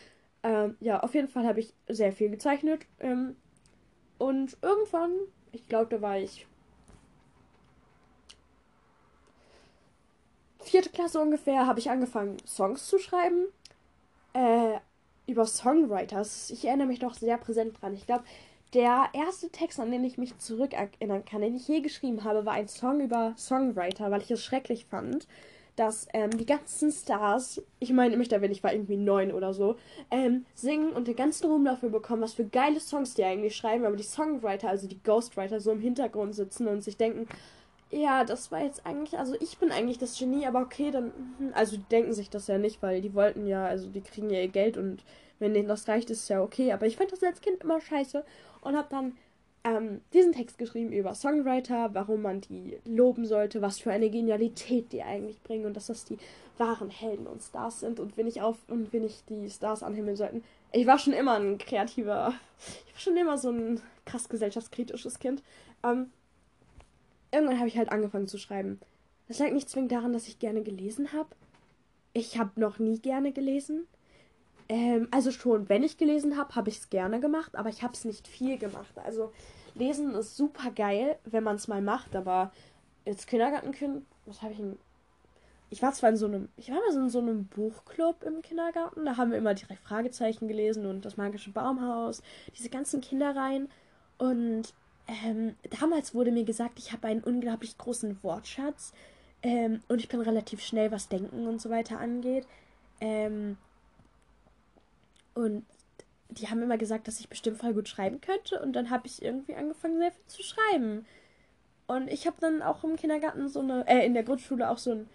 Ähm, 0.42 0.76
ja, 0.80 1.00
auf 1.00 1.14
jeden 1.14 1.28
Fall 1.28 1.46
habe 1.46 1.60
ich 1.60 1.74
sehr 1.88 2.12
viel 2.12 2.30
gezeichnet. 2.30 2.82
Ähm, 3.00 3.36
und 4.18 4.56
irgendwann, 4.62 5.12
ich 5.52 5.68
glaube, 5.68 5.96
da 5.96 6.02
war 6.02 6.18
ich 6.18 6.46
vierte 10.60 10.90
Klasse 10.90 11.20
ungefähr, 11.20 11.66
habe 11.66 11.80
ich 11.80 11.90
angefangen, 11.90 12.36
Songs 12.46 12.86
zu 12.86 12.98
schreiben. 12.98 13.46
Äh, 14.32 14.78
über 15.26 15.46
Songwriters. 15.46 16.50
Ich 16.50 16.64
erinnere 16.64 16.86
mich 16.86 17.00
noch 17.00 17.14
sehr 17.14 17.38
präsent 17.38 17.80
dran. 17.80 17.94
Ich 17.94 18.06
glaube, 18.06 18.24
der 18.74 19.10
erste 19.12 19.50
Text, 19.50 19.78
an 19.80 19.90
den 19.90 20.04
ich 20.04 20.18
mich 20.18 20.38
zurückerinnern 20.38 21.24
kann, 21.24 21.42
den 21.42 21.54
ich 21.54 21.68
je 21.68 21.80
geschrieben 21.80 22.24
habe, 22.24 22.46
war 22.46 22.54
ein 22.54 22.68
Song 22.68 23.00
über 23.00 23.34
Songwriter, 23.36 24.10
weil 24.10 24.22
ich 24.22 24.30
es 24.30 24.42
schrecklich 24.42 24.86
fand, 24.86 25.26
dass 25.76 26.06
ähm, 26.12 26.30
die 26.30 26.46
ganzen 26.46 26.90
Stars, 26.90 27.62
ich 27.80 27.92
meine 27.92 28.16
mich 28.16 28.28
da, 28.28 28.40
wenn 28.40 28.50
ich 28.50 28.62
war 28.62 28.72
irgendwie 28.72 28.96
neun 28.96 29.32
oder 29.32 29.54
so, 29.54 29.76
ähm, 30.10 30.44
singen 30.54 30.92
und 30.92 31.08
den 31.08 31.16
ganzen 31.16 31.46
Ruhm 31.46 31.64
dafür 31.64 31.88
bekommen, 31.88 32.22
was 32.22 32.34
für 32.34 32.44
geile 32.44 32.80
Songs 32.80 33.14
die 33.14 33.24
eigentlich 33.24 33.56
schreiben, 33.56 33.84
aber 33.84 33.96
die 33.96 34.02
Songwriter, 34.02 34.68
also 34.68 34.86
die 34.86 35.02
Ghostwriter, 35.02 35.60
so 35.60 35.70
im 35.70 35.80
Hintergrund 35.80 36.34
sitzen 36.34 36.66
und 36.68 36.82
sich 36.82 36.96
denken, 36.96 37.26
ja, 37.92 38.24
das 38.24 38.50
war 38.50 38.64
jetzt 38.64 38.86
eigentlich, 38.86 39.18
also 39.18 39.36
ich 39.38 39.58
bin 39.58 39.70
eigentlich 39.70 39.98
das 39.98 40.18
Genie, 40.18 40.46
aber 40.46 40.60
okay, 40.60 40.90
dann, 40.90 41.12
hm, 41.38 41.52
also 41.52 41.76
die 41.76 41.82
denken 41.84 42.14
sich 42.14 42.30
das 42.30 42.46
ja 42.46 42.58
nicht, 42.58 42.82
weil 42.82 43.02
die 43.02 43.14
wollten 43.14 43.46
ja, 43.46 43.66
also 43.66 43.88
die 43.88 44.00
kriegen 44.00 44.30
ja 44.30 44.40
ihr 44.40 44.48
Geld 44.48 44.76
und 44.78 45.04
wenn 45.38 45.54
denen 45.54 45.68
das 45.68 45.86
reicht, 45.88 46.08
ist 46.10 46.28
ja 46.28 46.42
okay, 46.42 46.72
aber 46.72 46.86
ich 46.86 46.96
fand 46.96 47.12
das 47.12 47.22
als 47.22 47.40
Kind 47.42 47.62
immer 47.62 47.80
scheiße 47.80 48.24
und 48.62 48.76
hab 48.76 48.88
dann 48.88 49.12
ähm, 49.64 50.00
diesen 50.12 50.32
Text 50.32 50.56
geschrieben 50.58 50.90
über 50.92 51.14
Songwriter, 51.14 51.90
warum 51.92 52.22
man 52.22 52.40
die 52.40 52.78
loben 52.84 53.26
sollte, 53.26 53.60
was 53.60 53.78
für 53.78 53.92
eine 53.92 54.08
Genialität 54.08 54.92
die 54.92 55.02
eigentlich 55.02 55.40
bringen 55.42 55.66
und 55.66 55.76
dass 55.76 55.86
das 55.86 56.04
die 56.04 56.18
wahren 56.58 56.90
Helden 56.90 57.26
und 57.26 57.42
Stars 57.42 57.80
sind 57.80 58.00
und 58.00 58.16
wenn 58.16 58.26
ich 58.26 58.40
auf 58.40 58.56
und 58.68 58.92
wenn 58.92 59.04
ich 59.04 59.22
die 59.28 59.50
Stars 59.50 59.82
anhimmeln 59.82 60.16
sollten. 60.16 60.42
Ich 60.72 60.86
war 60.86 60.98
schon 60.98 61.12
immer 61.12 61.34
ein 61.34 61.58
kreativer, 61.58 62.32
ich 62.86 62.94
war 62.94 63.00
schon 63.00 63.16
immer 63.16 63.36
so 63.36 63.50
ein 63.50 63.80
krass 64.06 64.28
gesellschaftskritisches 64.28 65.18
Kind. 65.18 65.42
Ähm, 65.84 66.10
irgendwann 67.32 67.58
habe 67.58 67.68
ich 67.68 67.78
halt 67.78 67.90
angefangen 67.90 68.28
zu 68.28 68.38
schreiben. 68.38 68.78
Das 69.28 69.38
lag 69.38 69.50
nicht 69.50 69.68
zwingend 69.68 69.92
daran, 69.92 70.12
dass 70.12 70.28
ich 70.28 70.38
gerne 70.38 70.62
gelesen 70.62 71.12
habe. 71.12 71.30
Ich 72.12 72.38
habe 72.38 72.60
noch 72.60 72.78
nie 72.78 72.98
gerne 72.98 73.32
gelesen. 73.32 73.86
Ähm, 74.68 75.08
also 75.10 75.30
schon, 75.30 75.68
wenn 75.68 75.82
ich 75.82 75.96
gelesen 75.96 76.36
habe, 76.36 76.54
habe 76.54 76.68
ich 76.68 76.78
es 76.78 76.90
gerne 76.90 77.20
gemacht, 77.20 77.56
aber 77.56 77.70
ich 77.70 77.82
habe 77.82 77.94
es 77.94 78.04
nicht 78.04 78.28
viel 78.28 78.58
gemacht. 78.58 78.98
Also 79.04 79.32
lesen 79.74 80.14
ist 80.14 80.36
super 80.36 80.70
geil, 80.70 81.18
wenn 81.24 81.44
man 81.44 81.56
es 81.56 81.68
mal 81.68 81.82
macht, 81.82 82.14
aber 82.14 82.52
als 83.06 83.26
Kindergartenkind, 83.26 84.04
was 84.26 84.42
habe 84.42 84.52
ich 84.52 84.58
denn? 84.58 84.78
Ich 85.70 85.82
war 85.82 85.92
zwar 85.92 86.10
in 86.10 86.16
so 86.16 86.26
einem, 86.26 86.50
ich 86.58 86.70
war 86.70 86.76
mal 86.76 86.92
so 86.92 87.00
in 87.00 87.08
so 87.08 87.18
einem 87.20 87.46
Buchclub 87.46 88.22
im 88.24 88.42
Kindergarten, 88.42 89.06
da 89.06 89.16
haben 89.16 89.30
wir 89.30 89.38
immer 89.38 89.54
drei 89.54 89.76
Fragezeichen 89.76 90.46
gelesen 90.46 90.84
und 90.84 91.06
das 91.06 91.16
magische 91.16 91.50
Baumhaus, 91.50 92.22
diese 92.54 92.68
ganzen 92.68 93.00
Kinderreihen 93.00 93.70
und 94.18 94.74
ähm, 95.24 95.54
damals 95.80 96.14
wurde 96.14 96.32
mir 96.32 96.44
gesagt, 96.44 96.78
ich 96.78 96.92
habe 96.92 97.08
einen 97.08 97.22
unglaublich 97.22 97.76
großen 97.78 98.22
Wortschatz 98.22 98.92
ähm, 99.42 99.80
und 99.88 100.00
ich 100.00 100.08
bin 100.08 100.20
relativ 100.20 100.62
schnell, 100.62 100.90
was 100.90 101.08
Denken 101.08 101.46
und 101.46 101.60
so 101.60 101.70
weiter 101.70 101.98
angeht. 101.98 102.46
Ähm, 103.00 103.56
und 105.34 105.64
die 106.28 106.48
haben 106.48 106.62
immer 106.62 106.78
gesagt, 106.78 107.08
dass 107.08 107.20
ich 107.20 107.28
bestimmt 107.28 107.58
voll 107.58 107.74
gut 107.74 107.88
schreiben 107.88 108.20
könnte 108.20 108.60
und 108.60 108.72
dann 108.72 108.90
habe 108.90 109.06
ich 109.06 109.22
irgendwie 109.22 109.54
angefangen, 109.54 109.98
sehr 109.98 110.12
viel 110.12 110.26
zu 110.26 110.42
schreiben. 110.42 111.04
Und 111.86 112.08
ich 112.08 112.26
habe 112.26 112.36
dann 112.40 112.62
auch 112.62 112.84
im 112.84 112.96
Kindergarten 112.96 113.48
so 113.48 113.60
eine, 113.60 113.86
äh, 113.86 114.06
in 114.06 114.14
der 114.14 114.22
Grundschule 114.22 114.70
auch 114.70 114.78
so, 114.78 114.92
ein, 114.92 115.08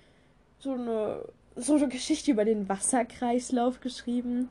so 0.60 0.74
eine, 0.74 1.26
so 1.56 1.76
eine 1.76 1.88
Geschichte 1.88 2.32
über 2.32 2.46
den 2.46 2.70
Wasserkreislauf 2.70 3.80
geschrieben 3.80 4.50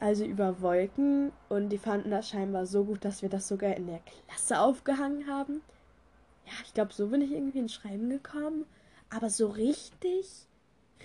also 0.00 0.24
über 0.24 0.60
Wolken 0.60 1.32
und 1.48 1.70
die 1.70 1.78
fanden 1.78 2.10
das 2.10 2.28
scheinbar 2.28 2.66
so 2.66 2.84
gut, 2.84 3.04
dass 3.04 3.22
wir 3.22 3.28
das 3.28 3.48
sogar 3.48 3.74
in 3.76 3.86
der 3.86 4.00
Klasse 4.00 4.60
aufgehangen 4.60 5.26
haben. 5.26 5.62
Ja, 6.46 6.52
ich 6.64 6.74
glaube, 6.74 6.92
so 6.92 7.08
bin 7.08 7.22
ich 7.22 7.32
irgendwie 7.32 7.58
ins 7.58 7.74
Schreiben 7.74 8.08
gekommen. 8.10 8.66
Aber 9.10 9.30
so 9.30 9.48
richtig, 9.48 10.46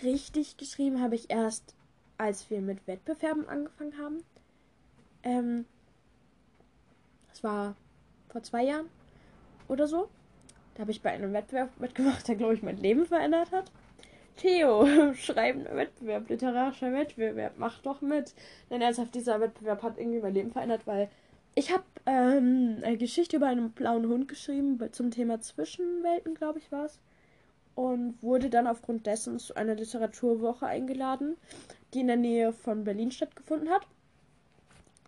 richtig 0.04 0.58
geschrieben 0.58 1.02
habe 1.02 1.16
ich 1.16 1.30
erst, 1.30 1.76
als 2.18 2.50
wir 2.50 2.62
mit 2.62 2.86
Wettbewerben 2.88 3.48
angefangen 3.48 3.98
haben. 3.98 4.24
Ähm, 5.24 5.66
das 7.30 7.44
war 7.44 7.76
vor 8.30 8.44
zwei 8.44 8.64
Jahren 8.64 8.90
oder 9.68 9.88
so. 9.88 10.10
Da 10.76 10.82
habe 10.82 10.92
ich 10.92 11.02
bei 11.02 11.12
einem 11.12 11.34
Wettbewerb 11.34 11.80
mitgemacht, 11.80 12.28
der, 12.28 12.36
glaube 12.36 12.54
ich, 12.54 12.64
mein 12.64 12.78
Leben 12.78 13.06
verändert 13.06 13.52
hat. 13.52 13.72
Theo, 14.38 15.14
schreibender 15.14 15.76
Wettbewerb, 15.76 16.30
literarischer 16.30 16.92
Wettbewerb, 16.94 17.54
mach 17.58 17.80
doch 17.82 18.02
mit. 18.02 18.34
Denn 18.70 18.82
ernsthaft, 18.82 19.16
dieser 19.16 19.40
Wettbewerb 19.40 19.84
hat 19.84 19.98
irgendwie 19.98 20.20
mein 20.20 20.34
Leben 20.34 20.52
verändert, 20.52 20.88
weil 20.88 21.10
ich 21.54 21.72
habe 21.72 21.84
ähm, 22.06 22.78
eine 22.82 22.98
Geschichte 22.98 23.36
über 23.36 23.48
einen 23.48 23.72
blauen 23.72 24.08
Hund 24.08 24.28
geschrieben, 24.28 24.80
zum 24.94 25.12
Thema 25.12 25.42
Zwischenwelten, 25.42 26.36
glaube 26.36 26.60
ich, 26.60 26.72
war 26.72 26.86
es. 26.86 27.00
Und 27.76 28.22
wurde 28.22 28.50
dann 28.50 28.68
aufgrund 28.68 29.06
dessen 29.06 29.40
zu 29.40 29.56
einer 29.56 29.76
Literaturwoche 29.76 30.66
eingeladen, 30.66 31.38
die 31.94 32.02
in 32.02 32.08
der 32.08 32.18
Nähe 32.18 32.54
von 32.54 32.84
Berlin 32.84 33.12
stattgefunden 33.12 33.70
hat. 33.70 33.86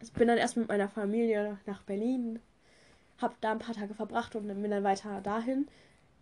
Ich 0.02 0.12
bin 0.14 0.28
dann 0.28 0.38
erst 0.38 0.58
mit 0.58 0.68
meiner 0.68 0.90
Familie 0.90 1.58
nach 1.66 1.82
Berlin, 1.84 2.40
habe 3.20 3.36
da 3.42 3.54
ein 3.54 3.60
paar 3.60 3.76
Tage 3.76 3.94
verbracht 3.94 4.36
und 4.36 4.48
bin 4.48 4.72
dann 4.72 4.84
weiter 4.84 5.22
dahin. 5.22 5.68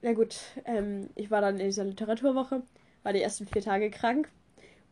Na 0.04 0.14
gut, 0.14 0.36
ähm, 0.66 1.10
ich 1.16 1.32
war 1.32 1.42
dann 1.42 1.60
in 1.60 1.66
dieser 1.66 1.84
Literaturwoche 1.84 2.64
war 3.04 3.14
die 3.14 3.22
ersten 3.22 3.48
vier 3.48 3.62
Tage 3.62 3.90
krank. 3.90 4.30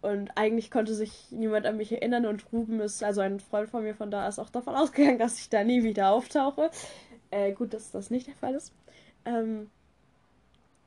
Und 0.02 0.32
eigentlich 0.38 0.72
konnte 0.72 0.94
sich 0.94 1.28
niemand 1.30 1.66
an 1.66 1.76
mich 1.76 1.92
erinnern 1.92 2.26
und 2.26 2.54
Ruben 2.54 2.80
ist, 2.80 3.04
also 3.04 3.20
ein 3.20 3.42
Freund 3.42 3.70
von 3.70 3.84
mir 3.84 3.96
von 3.96 4.10
da, 4.10 4.28
ist 4.28 4.40
auch 4.40 4.50
davon 4.50 4.76
ausgegangen, 4.76 5.20
dass 5.20 5.40
ich 5.40 5.50
da 5.50 5.64
nie 5.64 5.84
wieder 5.84 6.12
auftauche. 6.12 6.72
Äh, 7.32 7.52
gut, 7.52 7.74
dass 7.74 7.92
das 7.92 8.10
nicht 8.10 8.28
der 8.28 8.36
Fall 8.36 8.56
ist. 8.56 8.74
Ähm, 9.26 9.70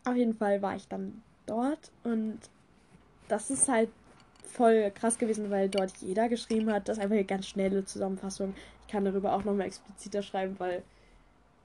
auf 0.05 0.17
jeden 0.17 0.35
Fall 0.35 0.63
war 0.63 0.75
ich 0.77 0.89
dann 0.89 1.23
dort 1.47 1.93
und 2.05 2.39
das 3.29 3.51
ist 3.51 3.69
halt 3.69 3.91
voll 4.45 4.91
krass 4.95 5.19
gewesen, 5.19 5.51
weil 5.51 5.69
dort 5.69 5.97
jeder 5.99 6.29
geschrieben 6.29 6.73
hat. 6.73 6.89
Das 6.89 6.99
ist 6.99 7.03
einfach 7.03 7.17
eine 7.17 7.25
ganz 7.25 7.47
schnelle 7.47 7.85
Zusammenfassung. 7.85 8.55
Ich 8.83 8.93
kann 8.93 9.05
darüber 9.05 9.35
auch 9.35 9.45
nochmal 9.45 9.67
expliziter 9.67 10.23
schreiben, 10.23 10.57
weil 10.59 10.83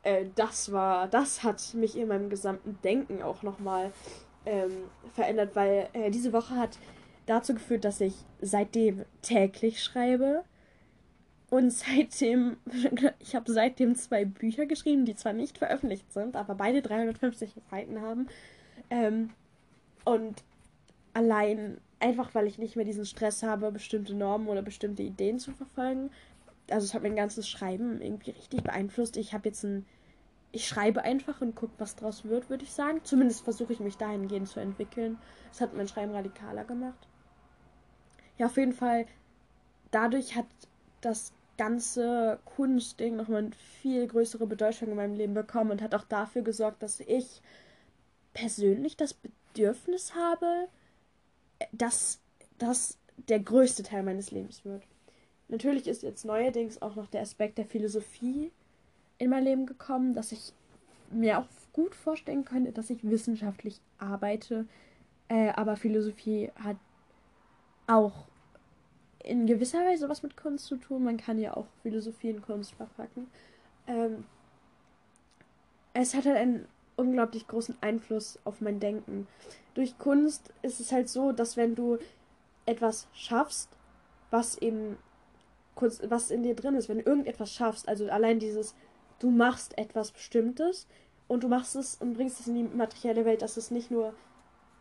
äh, 0.03 0.25
das 0.35 0.71
war, 0.71 1.07
das 1.07 1.43
hat 1.43 1.73
mich 1.73 1.97
in 1.97 2.07
meinem 2.07 2.29
gesamten 2.29 2.77
Denken 2.83 3.21
auch 3.21 3.43
nochmal 3.43 3.91
ähm, 4.47 4.71
verändert, 5.13 5.55
weil 5.55 5.89
äh, 5.93 6.09
diese 6.09 6.33
Woche 6.33 6.55
hat 6.55 6.79
dazu 7.25 7.53
geführt, 7.53 7.85
dass 7.85 8.01
ich 8.01 8.13
seitdem 8.41 9.05
täglich 9.21 9.83
schreibe. 9.83 10.43
Und 11.49 11.71
seitdem, 11.73 12.57
ich 13.19 13.35
habe 13.35 13.51
seitdem 13.51 13.95
zwei 13.95 14.25
Bücher 14.25 14.65
geschrieben, 14.65 15.05
die 15.05 15.15
zwar 15.15 15.33
nicht 15.33 15.57
veröffentlicht 15.57 16.11
sind, 16.11 16.35
aber 16.35 16.55
beide 16.55 16.81
350 16.81 17.51
Seiten 17.69 18.01
haben. 18.01 18.27
Ähm, 18.89 19.29
und 20.05 20.43
allein 21.13 21.79
einfach, 21.99 22.33
weil 22.33 22.47
ich 22.47 22.57
nicht 22.57 22.75
mehr 22.75 22.85
diesen 22.85 23.05
Stress 23.05 23.43
habe, 23.43 23.71
bestimmte 23.71 24.13
Normen 24.13 24.47
oder 24.47 24.61
bestimmte 24.61 25.03
Ideen 25.03 25.39
zu 25.39 25.51
verfolgen. 25.51 26.09
Also 26.69 26.85
es 26.85 26.93
hat 26.93 27.03
mein 27.03 27.15
ganzes 27.15 27.47
Schreiben 27.49 28.01
irgendwie 28.01 28.31
richtig 28.31 28.63
beeinflusst. 28.63 29.17
Ich 29.17 29.33
habe 29.33 29.49
jetzt 29.49 29.63
ein 29.63 29.85
ich 30.51 30.67
schreibe 30.67 31.03
einfach 31.03 31.41
und 31.41 31.55
gucke, 31.55 31.73
was 31.77 31.95
draus 31.95 32.25
wird, 32.25 32.49
würde 32.49 32.63
ich 32.63 32.71
sagen. 32.71 33.01
Zumindest 33.03 33.43
versuche 33.43 33.73
ich 33.73 33.79
mich 33.79 33.97
dahingehend 33.97 34.47
zu 34.47 34.59
entwickeln. 34.59 35.17
Es 35.51 35.61
hat 35.61 35.73
mein 35.73 35.87
Schreiben 35.87 36.13
radikaler 36.13 36.63
gemacht. 36.63 37.07
Ja, 38.37 38.45
auf 38.47 38.57
jeden 38.57 38.73
Fall, 38.73 39.05
dadurch 39.91 40.35
hat 40.35 40.45
das 41.01 41.33
ganze 41.57 42.39
Kunstding 42.45 43.15
nochmal 43.15 43.45
eine 43.45 43.51
viel 43.81 44.07
größere 44.07 44.45
Bedeutung 44.45 44.89
in 44.89 44.95
meinem 44.95 45.15
Leben 45.15 45.33
bekommen 45.33 45.71
und 45.71 45.81
hat 45.81 45.95
auch 45.95 46.03
dafür 46.03 46.43
gesorgt, 46.43 46.83
dass 46.83 46.99
ich 46.99 47.41
persönlich 48.33 48.95
das 48.95 49.15
Bedürfnis 49.15 50.13
habe, 50.13 50.67
dass 51.71 52.19
das 52.59 52.97
der 53.27 53.39
größte 53.39 53.83
Teil 53.83 54.03
meines 54.03 54.29
Lebens 54.31 54.63
wird. 54.63 54.83
Natürlich 55.47 55.87
ist 55.87 56.03
jetzt 56.03 56.25
neuerdings 56.25 56.81
auch 56.81 56.95
noch 56.95 57.07
der 57.07 57.21
Aspekt 57.21 57.57
der 57.57 57.65
Philosophie 57.65 58.51
in 59.17 59.29
mein 59.29 59.43
Leben 59.43 59.65
gekommen, 59.65 60.13
dass 60.13 60.31
ich 60.31 60.53
mir 61.09 61.39
auch 61.39 61.47
gut 61.73 61.95
vorstellen 61.95 62.45
könnte, 62.45 62.71
dass 62.71 62.89
ich 62.89 63.07
wissenschaftlich 63.07 63.79
arbeite. 63.97 64.65
Äh, 65.29 65.49
aber 65.51 65.75
Philosophie 65.75 66.51
hat 66.55 66.77
auch 67.87 68.25
in 69.23 69.45
gewisser 69.45 69.85
Weise 69.85 70.09
was 70.09 70.23
mit 70.23 70.37
Kunst 70.37 70.65
zu 70.65 70.77
tun. 70.77 71.03
Man 71.03 71.17
kann 71.17 71.37
ja 71.37 71.55
auch 71.55 71.67
Philosophie 71.83 72.29
in 72.29 72.41
Kunst 72.41 72.73
verpacken. 72.75 73.27
Ähm, 73.87 74.23
es 75.93 76.13
hat 76.13 76.25
halt 76.25 76.37
einen 76.37 76.67
unglaublich 76.95 77.47
großen 77.47 77.75
Einfluss 77.81 78.39
auf 78.43 78.61
mein 78.61 78.79
Denken. 78.79 79.27
Durch 79.73 79.97
Kunst 79.97 80.53
ist 80.61 80.79
es 80.79 80.91
halt 80.91 81.09
so, 81.09 81.31
dass 81.31 81.57
wenn 81.57 81.75
du 81.75 81.97
etwas 82.65 83.07
schaffst, 83.13 83.69
was 84.31 84.57
eben 84.57 84.97
Kunst, 85.75 86.09
was 86.09 86.31
in 86.31 86.43
dir 86.43 86.55
drin 86.55 86.75
ist, 86.75 86.89
wenn 86.89 86.99
du 86.99 87.05
irgendetwas 87.05 87.53
schaffst, 87.53 87.87
also 87.87 88.09
allein 88.09 88.39
dieses, 88.39 88.75
du 89.19 89.31
machst 89.31 89.77
etwas 89.77 90.11
Bestimmtes 90.11 90.87
und 91.27 91.43
du 91.43 91.47
machst 91.47 91.75
es 91.75 91.95
und 91.95 92.13
bringst 92.13 92.39
es 92.39 92.47
in 92.47 92.55
die 92.55 92.63
materielle 92.63 93.25
Welt, 93.25 93.41
dass 93.41 93.57
es 93.57 93.71
nicht 93.71 93.91
nur 93.91 94.13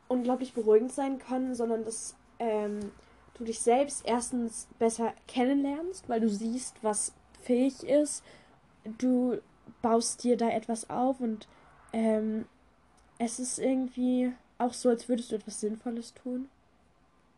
unglaublich 0.09 0.55
beruhigend 0.55 0.93
sein 0.93 1.18
kann, 1.18 1.55
sondern 1.55 1.84
dass 1.84 2.14
ähm, 2.39 2.93
du 3.34 3.45
dich 3.45 3.61
selbst 3.61 4.03
erstens 4.07 4.68
besser 4.78 5.12
kennenlernst, 5.26 6.09
weil 6.09 6.20
du 6.20 6.28
siehst, 6.28 6.76
was 6.82 7.12
fähig 7.43 7.82
ist. 7.84 8.22
Du 8.99 9.39
baust 9.82 10.22
dir 10.22 10.37
da 10.37 10.49
etwas 10.49 10.89
auf 10.91 11.20
und 11.20 11.49
ähm, 11.93 12.47
es 13.18 13.39
ist 13.39 13.59
irgendwie 13.59 14.32
auch 14.59 14.72
so, 14.72 14.89
als 14.89 15.09
würdest 15.09 15.32
du 15.32 15.37
etwas 15.37 15.61
Sinnvolles 15.61 16.14
tun. 16.14 16.49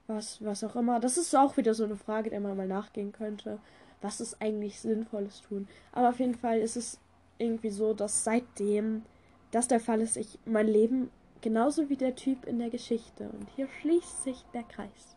Was, 0.06 0.42
was 0.42 0.64
auch 0.64 0.74
immer. 0.74 1.00
Das 1.00 1.18
ist 1.18 1.34
auch 1.36 1.58
wieder 1.58 1.74
so 1.74 1.84
eine 1.84 1.96
Frage, 1.96 2.30
der 2.30 2.40
man 2.40 2.56
mal 2.56 2.66
nachgehen 2.66 3.12
könnte. 3.12 3.58
Was 4.00 4.20
ist 4.20 4.40
eigentlich 4.40 4.80
Sinnvolles 4.80 5.42
tun? 5.42 5.68
Aber 5.92 6.10
auf 6.10 6.20
jeden 6.20 6.34
Fall 6.34 6.58
ist 6.58 6.76
es 6.76 6.98
irgendwie 7.38 7.70
so, 7.70 7.94
dass 7.94 8.24
seitdem 8.24 9.02
das 9.50 9.68
der 9.68 9.80
Fall 9.80 10.00
ist, 10.00 10.16
ich 10.16 10.38
mein 10.44 10.68
Leben 10.68 11.10
genauso 11.40 11.88
wie 11.88 11.96
der 11.96 12.14
Typ 12.14 12.44
in 12.44 12.58
der 12.58 12.70
Geschichte, 12.70 13.30
und 13.30 13.48
hier 13.56 13.68
schließt 13.80 14.24
sich 14.24 14.44
der 14.52 14.64
Kreis, 14.64 15.16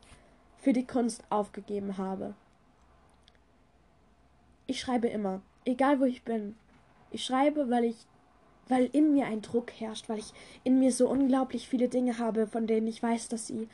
für 0.58 0.74
die 0.74 0.86
Kunst 0.86 1.24
aufgegeben 1.30 1.98
habe. 1.98 2.36
Ich 4.68 4.80
schreibe 4.80 5.08
immer, 5.08 5.42
egal 5.66 6.00
wo 6.00 6.06
ich 6.06 6.24
bin. 6.24 6.56
Ich 7.10 7.26
schreibe, 7.26 7.70
weil 7.70 7.84
ich, 7.84 7.98
weil 8.70 8.86
in 8.94 9.14
mir 9.14 9.26
ein 9.26 9.42
Druck 9.42 9.72
herrscht, 9.72 10.08
weil 10.08 10.20
ich 10.20 10.34
in 10.64 10.80
mir 10.80 10.92
so 10.94 11.10
unglaublich 11.10 11.68
viele 11.68 11.90
Dinge 11.90 12.20
habe, 12.20 12.48
von 12.48 12.68
denen 12.68 12.88
ich 12.88 13.04
weiß, 13.04 13.28
dass 13.28 13.48
sie 13.48 13.68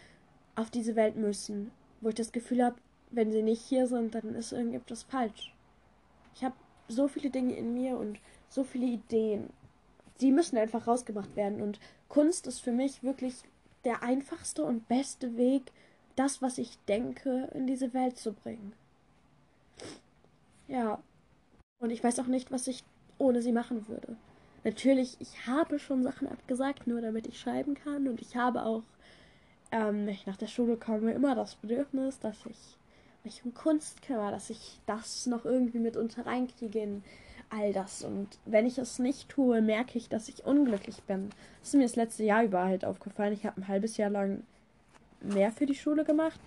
auf 0.56 0.72
diese 0.72 0.96
Welt 0.96 1.18
müssen, 1.18 1.72
wo 2.02 2.10
ich 2.10 2.16
das 2.16 2.32
Gefühl 2.32 2.64
habe, 2.64 2.78
wenn 3.12 3.32
sie 3.32 3.44
nicht 3.44 3.62
hier 3.62 3.88
sind, 3.88 4.16
dann 4.16 4.36
ist 4.36 4.52
irgendetwas 4.52 5.04
falsch. 5.04 5.54
Ich 6.36 6.44
habe 6.44 6.56
so 6.88 7.08
viele 7.08 7.30
Dinge 7.30 7.56
in 7.56 7.74
mir 7.74 7.98
und 7.98 8.20
so 8.50 8.64
viele 8.64 8.86
Ideen. 8.86 9.50
Sie 10.18 10.32
müssen 10.32 10.58
einfach 10.58 10.88
rausgemacht 10.88 11.36
werden 11.36 11.62
und 11.62 11.80
Kunst 12.10 12.48
ist 12.48 12.60
für 12.60 12.72
mich 12.72 13.04
wirklich 13.04 13.36
der 13.84 14.04
einfachste 14.04 14.64
und 14.64 14.88
beste 14.88 15.38
Weg, 15.38 15.72
das, 16.16 16.42
was 16.42 16.58
ich 16.58 16.78
denke, 16.88 17.50
in 17.54 17.68
diese 17.68 17.94
Welt 17.94 18.18
zu 18.18 18.34
bringen. 18.34 18.74
Ja. 20.68 21.00
Und 21.80 21.92
ich 21.92 22.04
weiß 22.04 22.20
auch 22.20 22.28
nicht, 22.28 22.52
was 22.52 22.68
ich 22.68 22.84
ohne 23.20 23.42
sie 23.42 23.52
machen 23.52 23.88
würde. 23.88 24.18
Natürlich, 24.64 25.16
ich 25.20 25.48
habe 25.48 25.80
schon 25.80 26.04
Sachen 26.04 26.28
abgesagt, 26.28 26.88
nur 26.88 27.02
damit 27.02 27.28
ich 27.28 27.40
schreiben 27.40 27.76
kann. 27.76 28.08
Und 28.08 28.22
ich 28.22 28.36
habe 28.36 28.64
auch, 28.64 28.84
ähm, 29.72 30.08
wenn 30.08 30.10
ich 30.10 30.26
nach 30.26 30.38
der 30.38 30.48
Schule 30.48 30.76
komme, 30.76 31.14
immer 31.14 31.36
das 31.36 31.56
Bedürfnis, 31.56 32.20
dass 32.20 32.46
ich 32.48 32.78
mich 33.24 33.44
um 33.44 33.54
Kunst 33.54 34.02
kümmere, 34.02 34.32
dass 34.32 34.50
ich 34.50 34.80
das 34.86 35.26
noch 35.26 35.46
irgendwie 35.46 35.80
mit 35.80 35.98
unter 35.98 36.26
reinkriege 36.26 36.80
in 36.80 37.04
all 37.50 37.74
das. 37.74 38.04
Und 38.04 38.28
wenn 38.46 38.66
ich 38.66 38.78
es 38.78 39.00
nicht 39.00 39.30
tue, 39.30 39.62
merke 39.62 39.98
ich, 39.98 40.10
dass 40.10 40.30
ich 40.30 40.46
unglücklich 40.46 41.04
bin. 41.04 41.30
Das 41.60 41.70
ist 41.70 41.76
mir 41.76 41.84
das 41.84 41.96
letzte 41.96 42.24
Jahr 42.24 42.44
über 42.44 42.64
halt 42.64 42.86
aufgefallen. 42.86 43.34
Ich 43.34 43.46
habe 43.46 43.62
ein 43.62 43.68
halbes 43.68 43.98
Jahr 43.98 44.10
lang 44.10 44.44
mehr 45.22 45.52
für 45.52 45.66
die 45.66 45.76
Schule 45.76 46.04
gemacht 46.04 46.40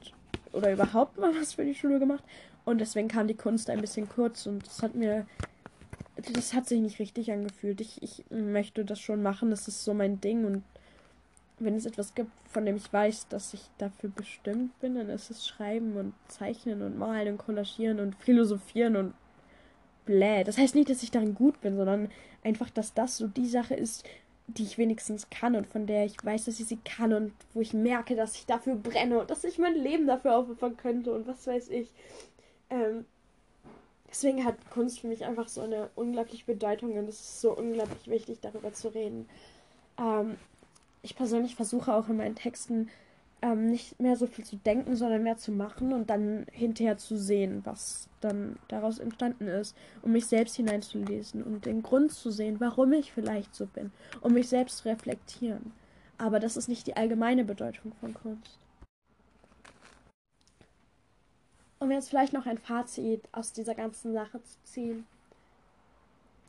oder 0.52 0.72
überhaupt 0.72 1.18
mal 1.18 1.34
was 1.40 1.54
für 1.54 1.64
die 1.64 1.74
Schule 1.74 1.98
gemacht. 1.98 2.24
Und 2.64 2.78
deswegen 2.78 3.08
kam 3.08 3.26
die 3.26 3.34
Kunst 3.34 3.70
ein 3.70 3.80
bisschen 3.80 4.08
kurz 4.08 4.46
und 4.46 4.66
das 4.66 4.82
hat 4.82 4.94
mir. 4.94 5.26
Das 6.34 6.52
hat 6.52 6.68
sich 6.68 6.80
nicht 6.80 6.98
richtig 6.98 7.32
angefühlt. 7.32 7.80
Ich, 7.80 8.02
ich 8.02 8.24
möchte 8.28 8.84
das 8.84 9.00
schon 9.00 9.22
machen, 9.22 9.50
das 9.50 9.68
ist 9.68 9.84
so 9.84 9.94
mein 9.94 10.20
Ding. 10.20 10.44
Und 10.44 10.62
wenn 11.60 11.74
es 11.74 11.86
etwas 11.86 12.14
gibt, 12.14 12.30
von 12.48 12.64
dem 12.64 12.76
ich 12.76 12.92
weiß, 12.92 13.28
dass 13.28 13.54
ich 13.54 13.62
dafür 13.78 14.10
bestimmt 14.10 14.78
bin, 14.80 14.94
dann 14.94 15.08
ist 15.08 15.30
es 15.30 15.46
Schreiben 15.46 15.96
und 15.96 16.14
Zeichnen 16.28 16.82
und 16.82 16.98
Malen 16.98 17.34
und 17.34 17.38
Kollagieren 17.38 18.00
und 18.00 18.16
Philosophieren 18.16 18.96
und 18.96 19.14
bläh. 20.04 20.44
Das 20.44 20.58
heißt 20.58 20.74
nicht, 20.74 20.90
dass 20.90 21.02
ich 21.02 21.10
darin 21.10 21.34
gut 21.34 21.60
bin, 21.60 21.76
sondern 21.76 22.10
einfach, 22.42 22.70
dass 22.70 22.94
das 22.94 23.16
so 23.16 23.26
die 23.26 23.46
Sache 23.46 23.74
ist, 23.74 24.04
die 24.46 24.64
ich 24.64 24.78
wenigstens 24.78 25.30
kann 25.30 25.54
und 25.54 25.66
von 25.66 25.86
der 25.86 26.04
ich 26.04 26.16
weiß, 26.22 26.46
dass 26.46 26.58
ich 26.60 26.66
sie 26.66 26.78
kann 26.84 27.12
und 27.12 27.32
wo 27.54 27.60
ich 27.60 27.72
merke, 27.72 28.16
dass 28.16 28.34
ich 28.34 28.46
dafür 28.46 28.74
brenne 28.74 29.20
und 29.20 29.30
dass 29.30 29.44
ich 29.44 29.58
mein 29.58 29.74
Leben 29.74 30.06
dafür 30.06 30.36
aufopfern 30.36 30.76
könnte 30.76 31.12
und 31.12 31.26
was 31.26 31.46
weiß 31.46 31.68
ich. 31.68 31.92
Ähm, 32.68 33.04
deswegen 34.08 34.44
hat 34.44 34.56
Kunst 34.70 35.00
für 35.00 35.06
mich 35.06 35.24
einfach 35.24 35.48
so 35.48 35.60
eine 35.60 35.90
unglaubliche 35.94 36.46
Bedeutung 36.46 36.98
und 36.98 37.08
es 37.08 37.20
ist 37.20 37.40
so 37.40 37.56
unglaublich 37.56 38.08
wichtig, 38.08 38.38
darüber 38.40 38.72
zu 38.72 38.88
reden. 38.88 39.28
Ähm, 39.98 40.36
ich 41.02 41.16
persönlich 41.16 41.56
versuche 41.56 41.94
auch 41.94 42.08
in 42.08 42.16
meinen 42.16 42.34
Texten 42.34 42.90
ähm, 43.42 43.66
nicht 43.66 43.98
mehr 44.00 44.16
so 44.16 44.26
viel 44.26 44.44
zu 44.44 44.56
denken, 44.56 44.96
sondern 44.96 45.22
mehr 45.22 45.36
zu 45.36 45.52
machen 45.52 45.92
und 45.92 46.10
dann 46.10 46.46
hinterher 46.52 46.98
zu 46.98 47.16
sehen, 47.16 47.62
was 47.64 48.08
dann 48.20 48.58
daraus 48.68 48.98
entstanden 48.98 49.48
ist, 49.48 49.76
um 50.02 50.12
mich 50.12 50.26
selbst 50.26 50.56
hineinzulesen 50.56 51.42
und 51.42 51.64
den 51.64 51.82
Grund 51.82 52.12
zu 52.12 52.30
sehen, 52.30 52.60
warum 52.60 52.92
ich 52.92 53.12
vielleicht 53.12 53.54
so 53.54 53.66
bin, 53.66 53.92
um 54.20 54.34
mich 54.34 54.48
selbst 54.48 54.78
zu 54.78 54.88
reflektieren. 54.88 55.72
Aber 56.18 56.38
das 56.38 56.56
ist 56.56 56.68
nicht 56.68 56.86
die 56.86 56.96
allgemeine 56.96 57.44
Bedeutung 57.44 57.92
von 58.00 58.12
Kunst. 58.12 58.58
Um 61.78 61.90
jetzt 61.90 62.10
vielleicht 62.10 62.34
noch 62.34 62.44
ein 62.44 62.58
Fazit 62.58 63.26
aus 63.32 63.54
dieser 63.54 63.74
ganzen 63.74 64.12
Sache 64.12 64.42
zu 64.42 64.56
ziehen. 64.64 65.06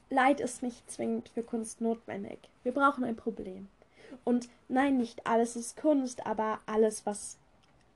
Leid 0.10 0.42
ist 0.42 0.62
nicht 0.62 0.92
zwingend 0.92 1.30
für 1.30 1.42
Kunst 1.42 1.80
notwendig. 1.80 2.50
Wir 2.64 2.74
brauchen 2.74 3.06
ein 3.06 3.16
Problem. 3.16 3.70
Und 4.24 4.50
nein, 4.68 4.98
nicht 4.98 5.26
alles 5.28 5.56
ist 5.56 5.78
Kunst, 5.78 6.26
aber 6.26 6.60
alles, 6.66 7.06
was 7.06 7.38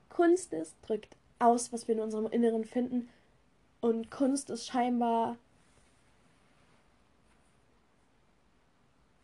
Kunst 0.08 0.52
ist, 0.52 0.74
drückt 0.86 1.16
aus, 1.38 1.72
was 1.72 1.88
wir 1.88 1.94
in 1.94 2.00
unserem 2.00 2.26
Inneren 2.26 2.64
finden. 2.64 3.08
Und 3.80 4.10
Kunst 4.10 4.50
ist 4.50 4.66
scheinbar 4.66 5.36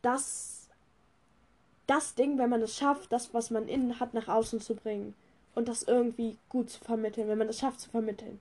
das, 0.02 0.68
das 1.86 2.14
Ding, 2.14 2.38
wenn 2.38 2.50
man 2.50 2.62
es 2.62 2.76
schafft, 2.76 3.12
das, 3.12 3.32
was 3.32 3.50
man 3.50 3.68
innen 3.68 4.00
hat, 4.00 4.14
nach 4.14 4.28
außen 4.28 4.60
zu 4.60 4.74
bringen. 4.74 5.14
Und 5.54 5.68
das 5.68 5.82
irgendwie 5.82 6.38
gut 6.48 6.70
zu 6.70 6.80
vermitteln, 6.80 7.28
wenn 7.28 7.38
man 7.38 7.48
es 7.48 7.58
schafft 7.58 7.80
zu 7.80 7.90
vermitteln. 7.90 8.40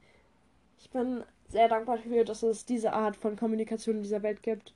Ich 0.80 0.90
bin 0.90 1.24
sehr 1.50 1.68
dankbar 1.68 1.98
dafür, 1.98 2.24
dass 2.24 2.44
es 2.44 2.66
diese 2.66 2.94
Art 2.94 3.16
von 3.16 3.36
Kommunikation 3.36 3.98
in 3.98 4.04
dieser 4.04 4.24
Welt 4.24 4.42
gibt. 4.44 4.74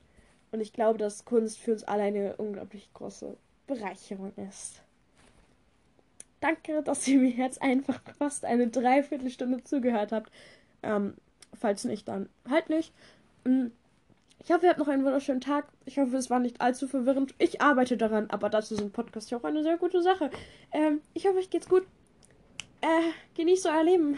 Und 0.51 0.59
ich 0.59 0.73
glaube, 0.73 0.97
dass 0.97 1.26
Kunst 1.26 1.59
für 1.59 1.71
uns 1.73 1.84
alle 1.84 2.03
eine 2.03 2.36
unglaublich 2.38 2.89
große 2.93 3.36
Bereicherung 3.68 4.34
ist. 4.49 4.82
Danke, 6.41 6.84
dass 6.84 7.07
ihr 7.07 7.20
mir 7.20 7.30
jetzt 7.30 7.61
einfach 7.61 7.99
fast 8.18 8.45
eine 8.45 8.68
Dreiviertelstunde 8.68 9.63
zugehört 9.63 10.11
habt. 10.11 10.32
Ähm, 10.84 11.16
falls 11.59 11.86
nicht, 11.86 12.07
dann 12.07 12.30
halt 12.49 12.70
nicht. 12.70 12.93
Mm, 13.45 13.68
ich 14.43 14.51
hoffe, 14.51 14.66
ihr 14.66 14.70
habt 14.70 14.80
noch 14.80 14.88
einen 14.88 15.03
wunderschönen 15.03 15.41
Tag. 15.41 15.66
Ich 15.86 15.97
hoffe, 15.97 16.16
es 16.18 16.30
war 16.30 16.39
nicht 16.39 16.61
allzu 16.61 16.88
verwirrend. 16.88 17.34
Ich 17.39 17.61
arbeite 17.61 17.97
daran, 17.97 18.30
aber 18.30 18.49
dazu 18.49 18.76
sind 18.76 18.93
Podcasts 18.93 19.32
ja 19.32 19.39
auch 19.39 19.43
eine 19.43 19.63
sehr 19.63 19.78
gute 19.78 20.03
Sache. 20.03 20.30
Ähm, 20.72 21.01
ich 21.13 21.26
hoffe, 21.26 21.39
euch 21.39 21.49
geht's 21.49 21.70
gut. 21.70 21.84
Äh, 22.82 23.11
genießt 23.36 23.66
euer 23.66 23.84
Leben. 23.84 24.18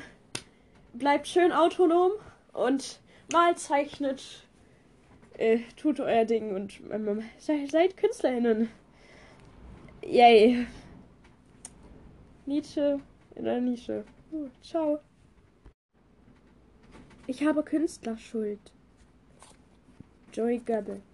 Bleibt 0.94 1.28
schön 1.28 1.54
autonom 1.54 2.12
und 2.52 3.00
mal 3.32 3.56
zeichnet. 3.56 4.44
Äh, 5.38 5.60
tut 5.78 6.00
euer 6.00 6.26
Ding 6.26 6.54
und 6.54 6.82
ähm, 6.92 7.24
seid, 7.38 7.72
seid 7.72 7.96
KünstlerInnen. 7.96 8.70
Yay. 10.08 10.66
Nietzsche 12.46 13.02
in 13.36 13.44
der 13.44 13.60
Nische. 13.60 14.06
Uh, 14.32 14.48
ciao. 14.62 15.00
Ich 17.28 17.44
habe 17.44 17.62
Künstlerschuld. 17.62 18.72
Joey 20.32 20.60
Goebbels. 20.60 21.07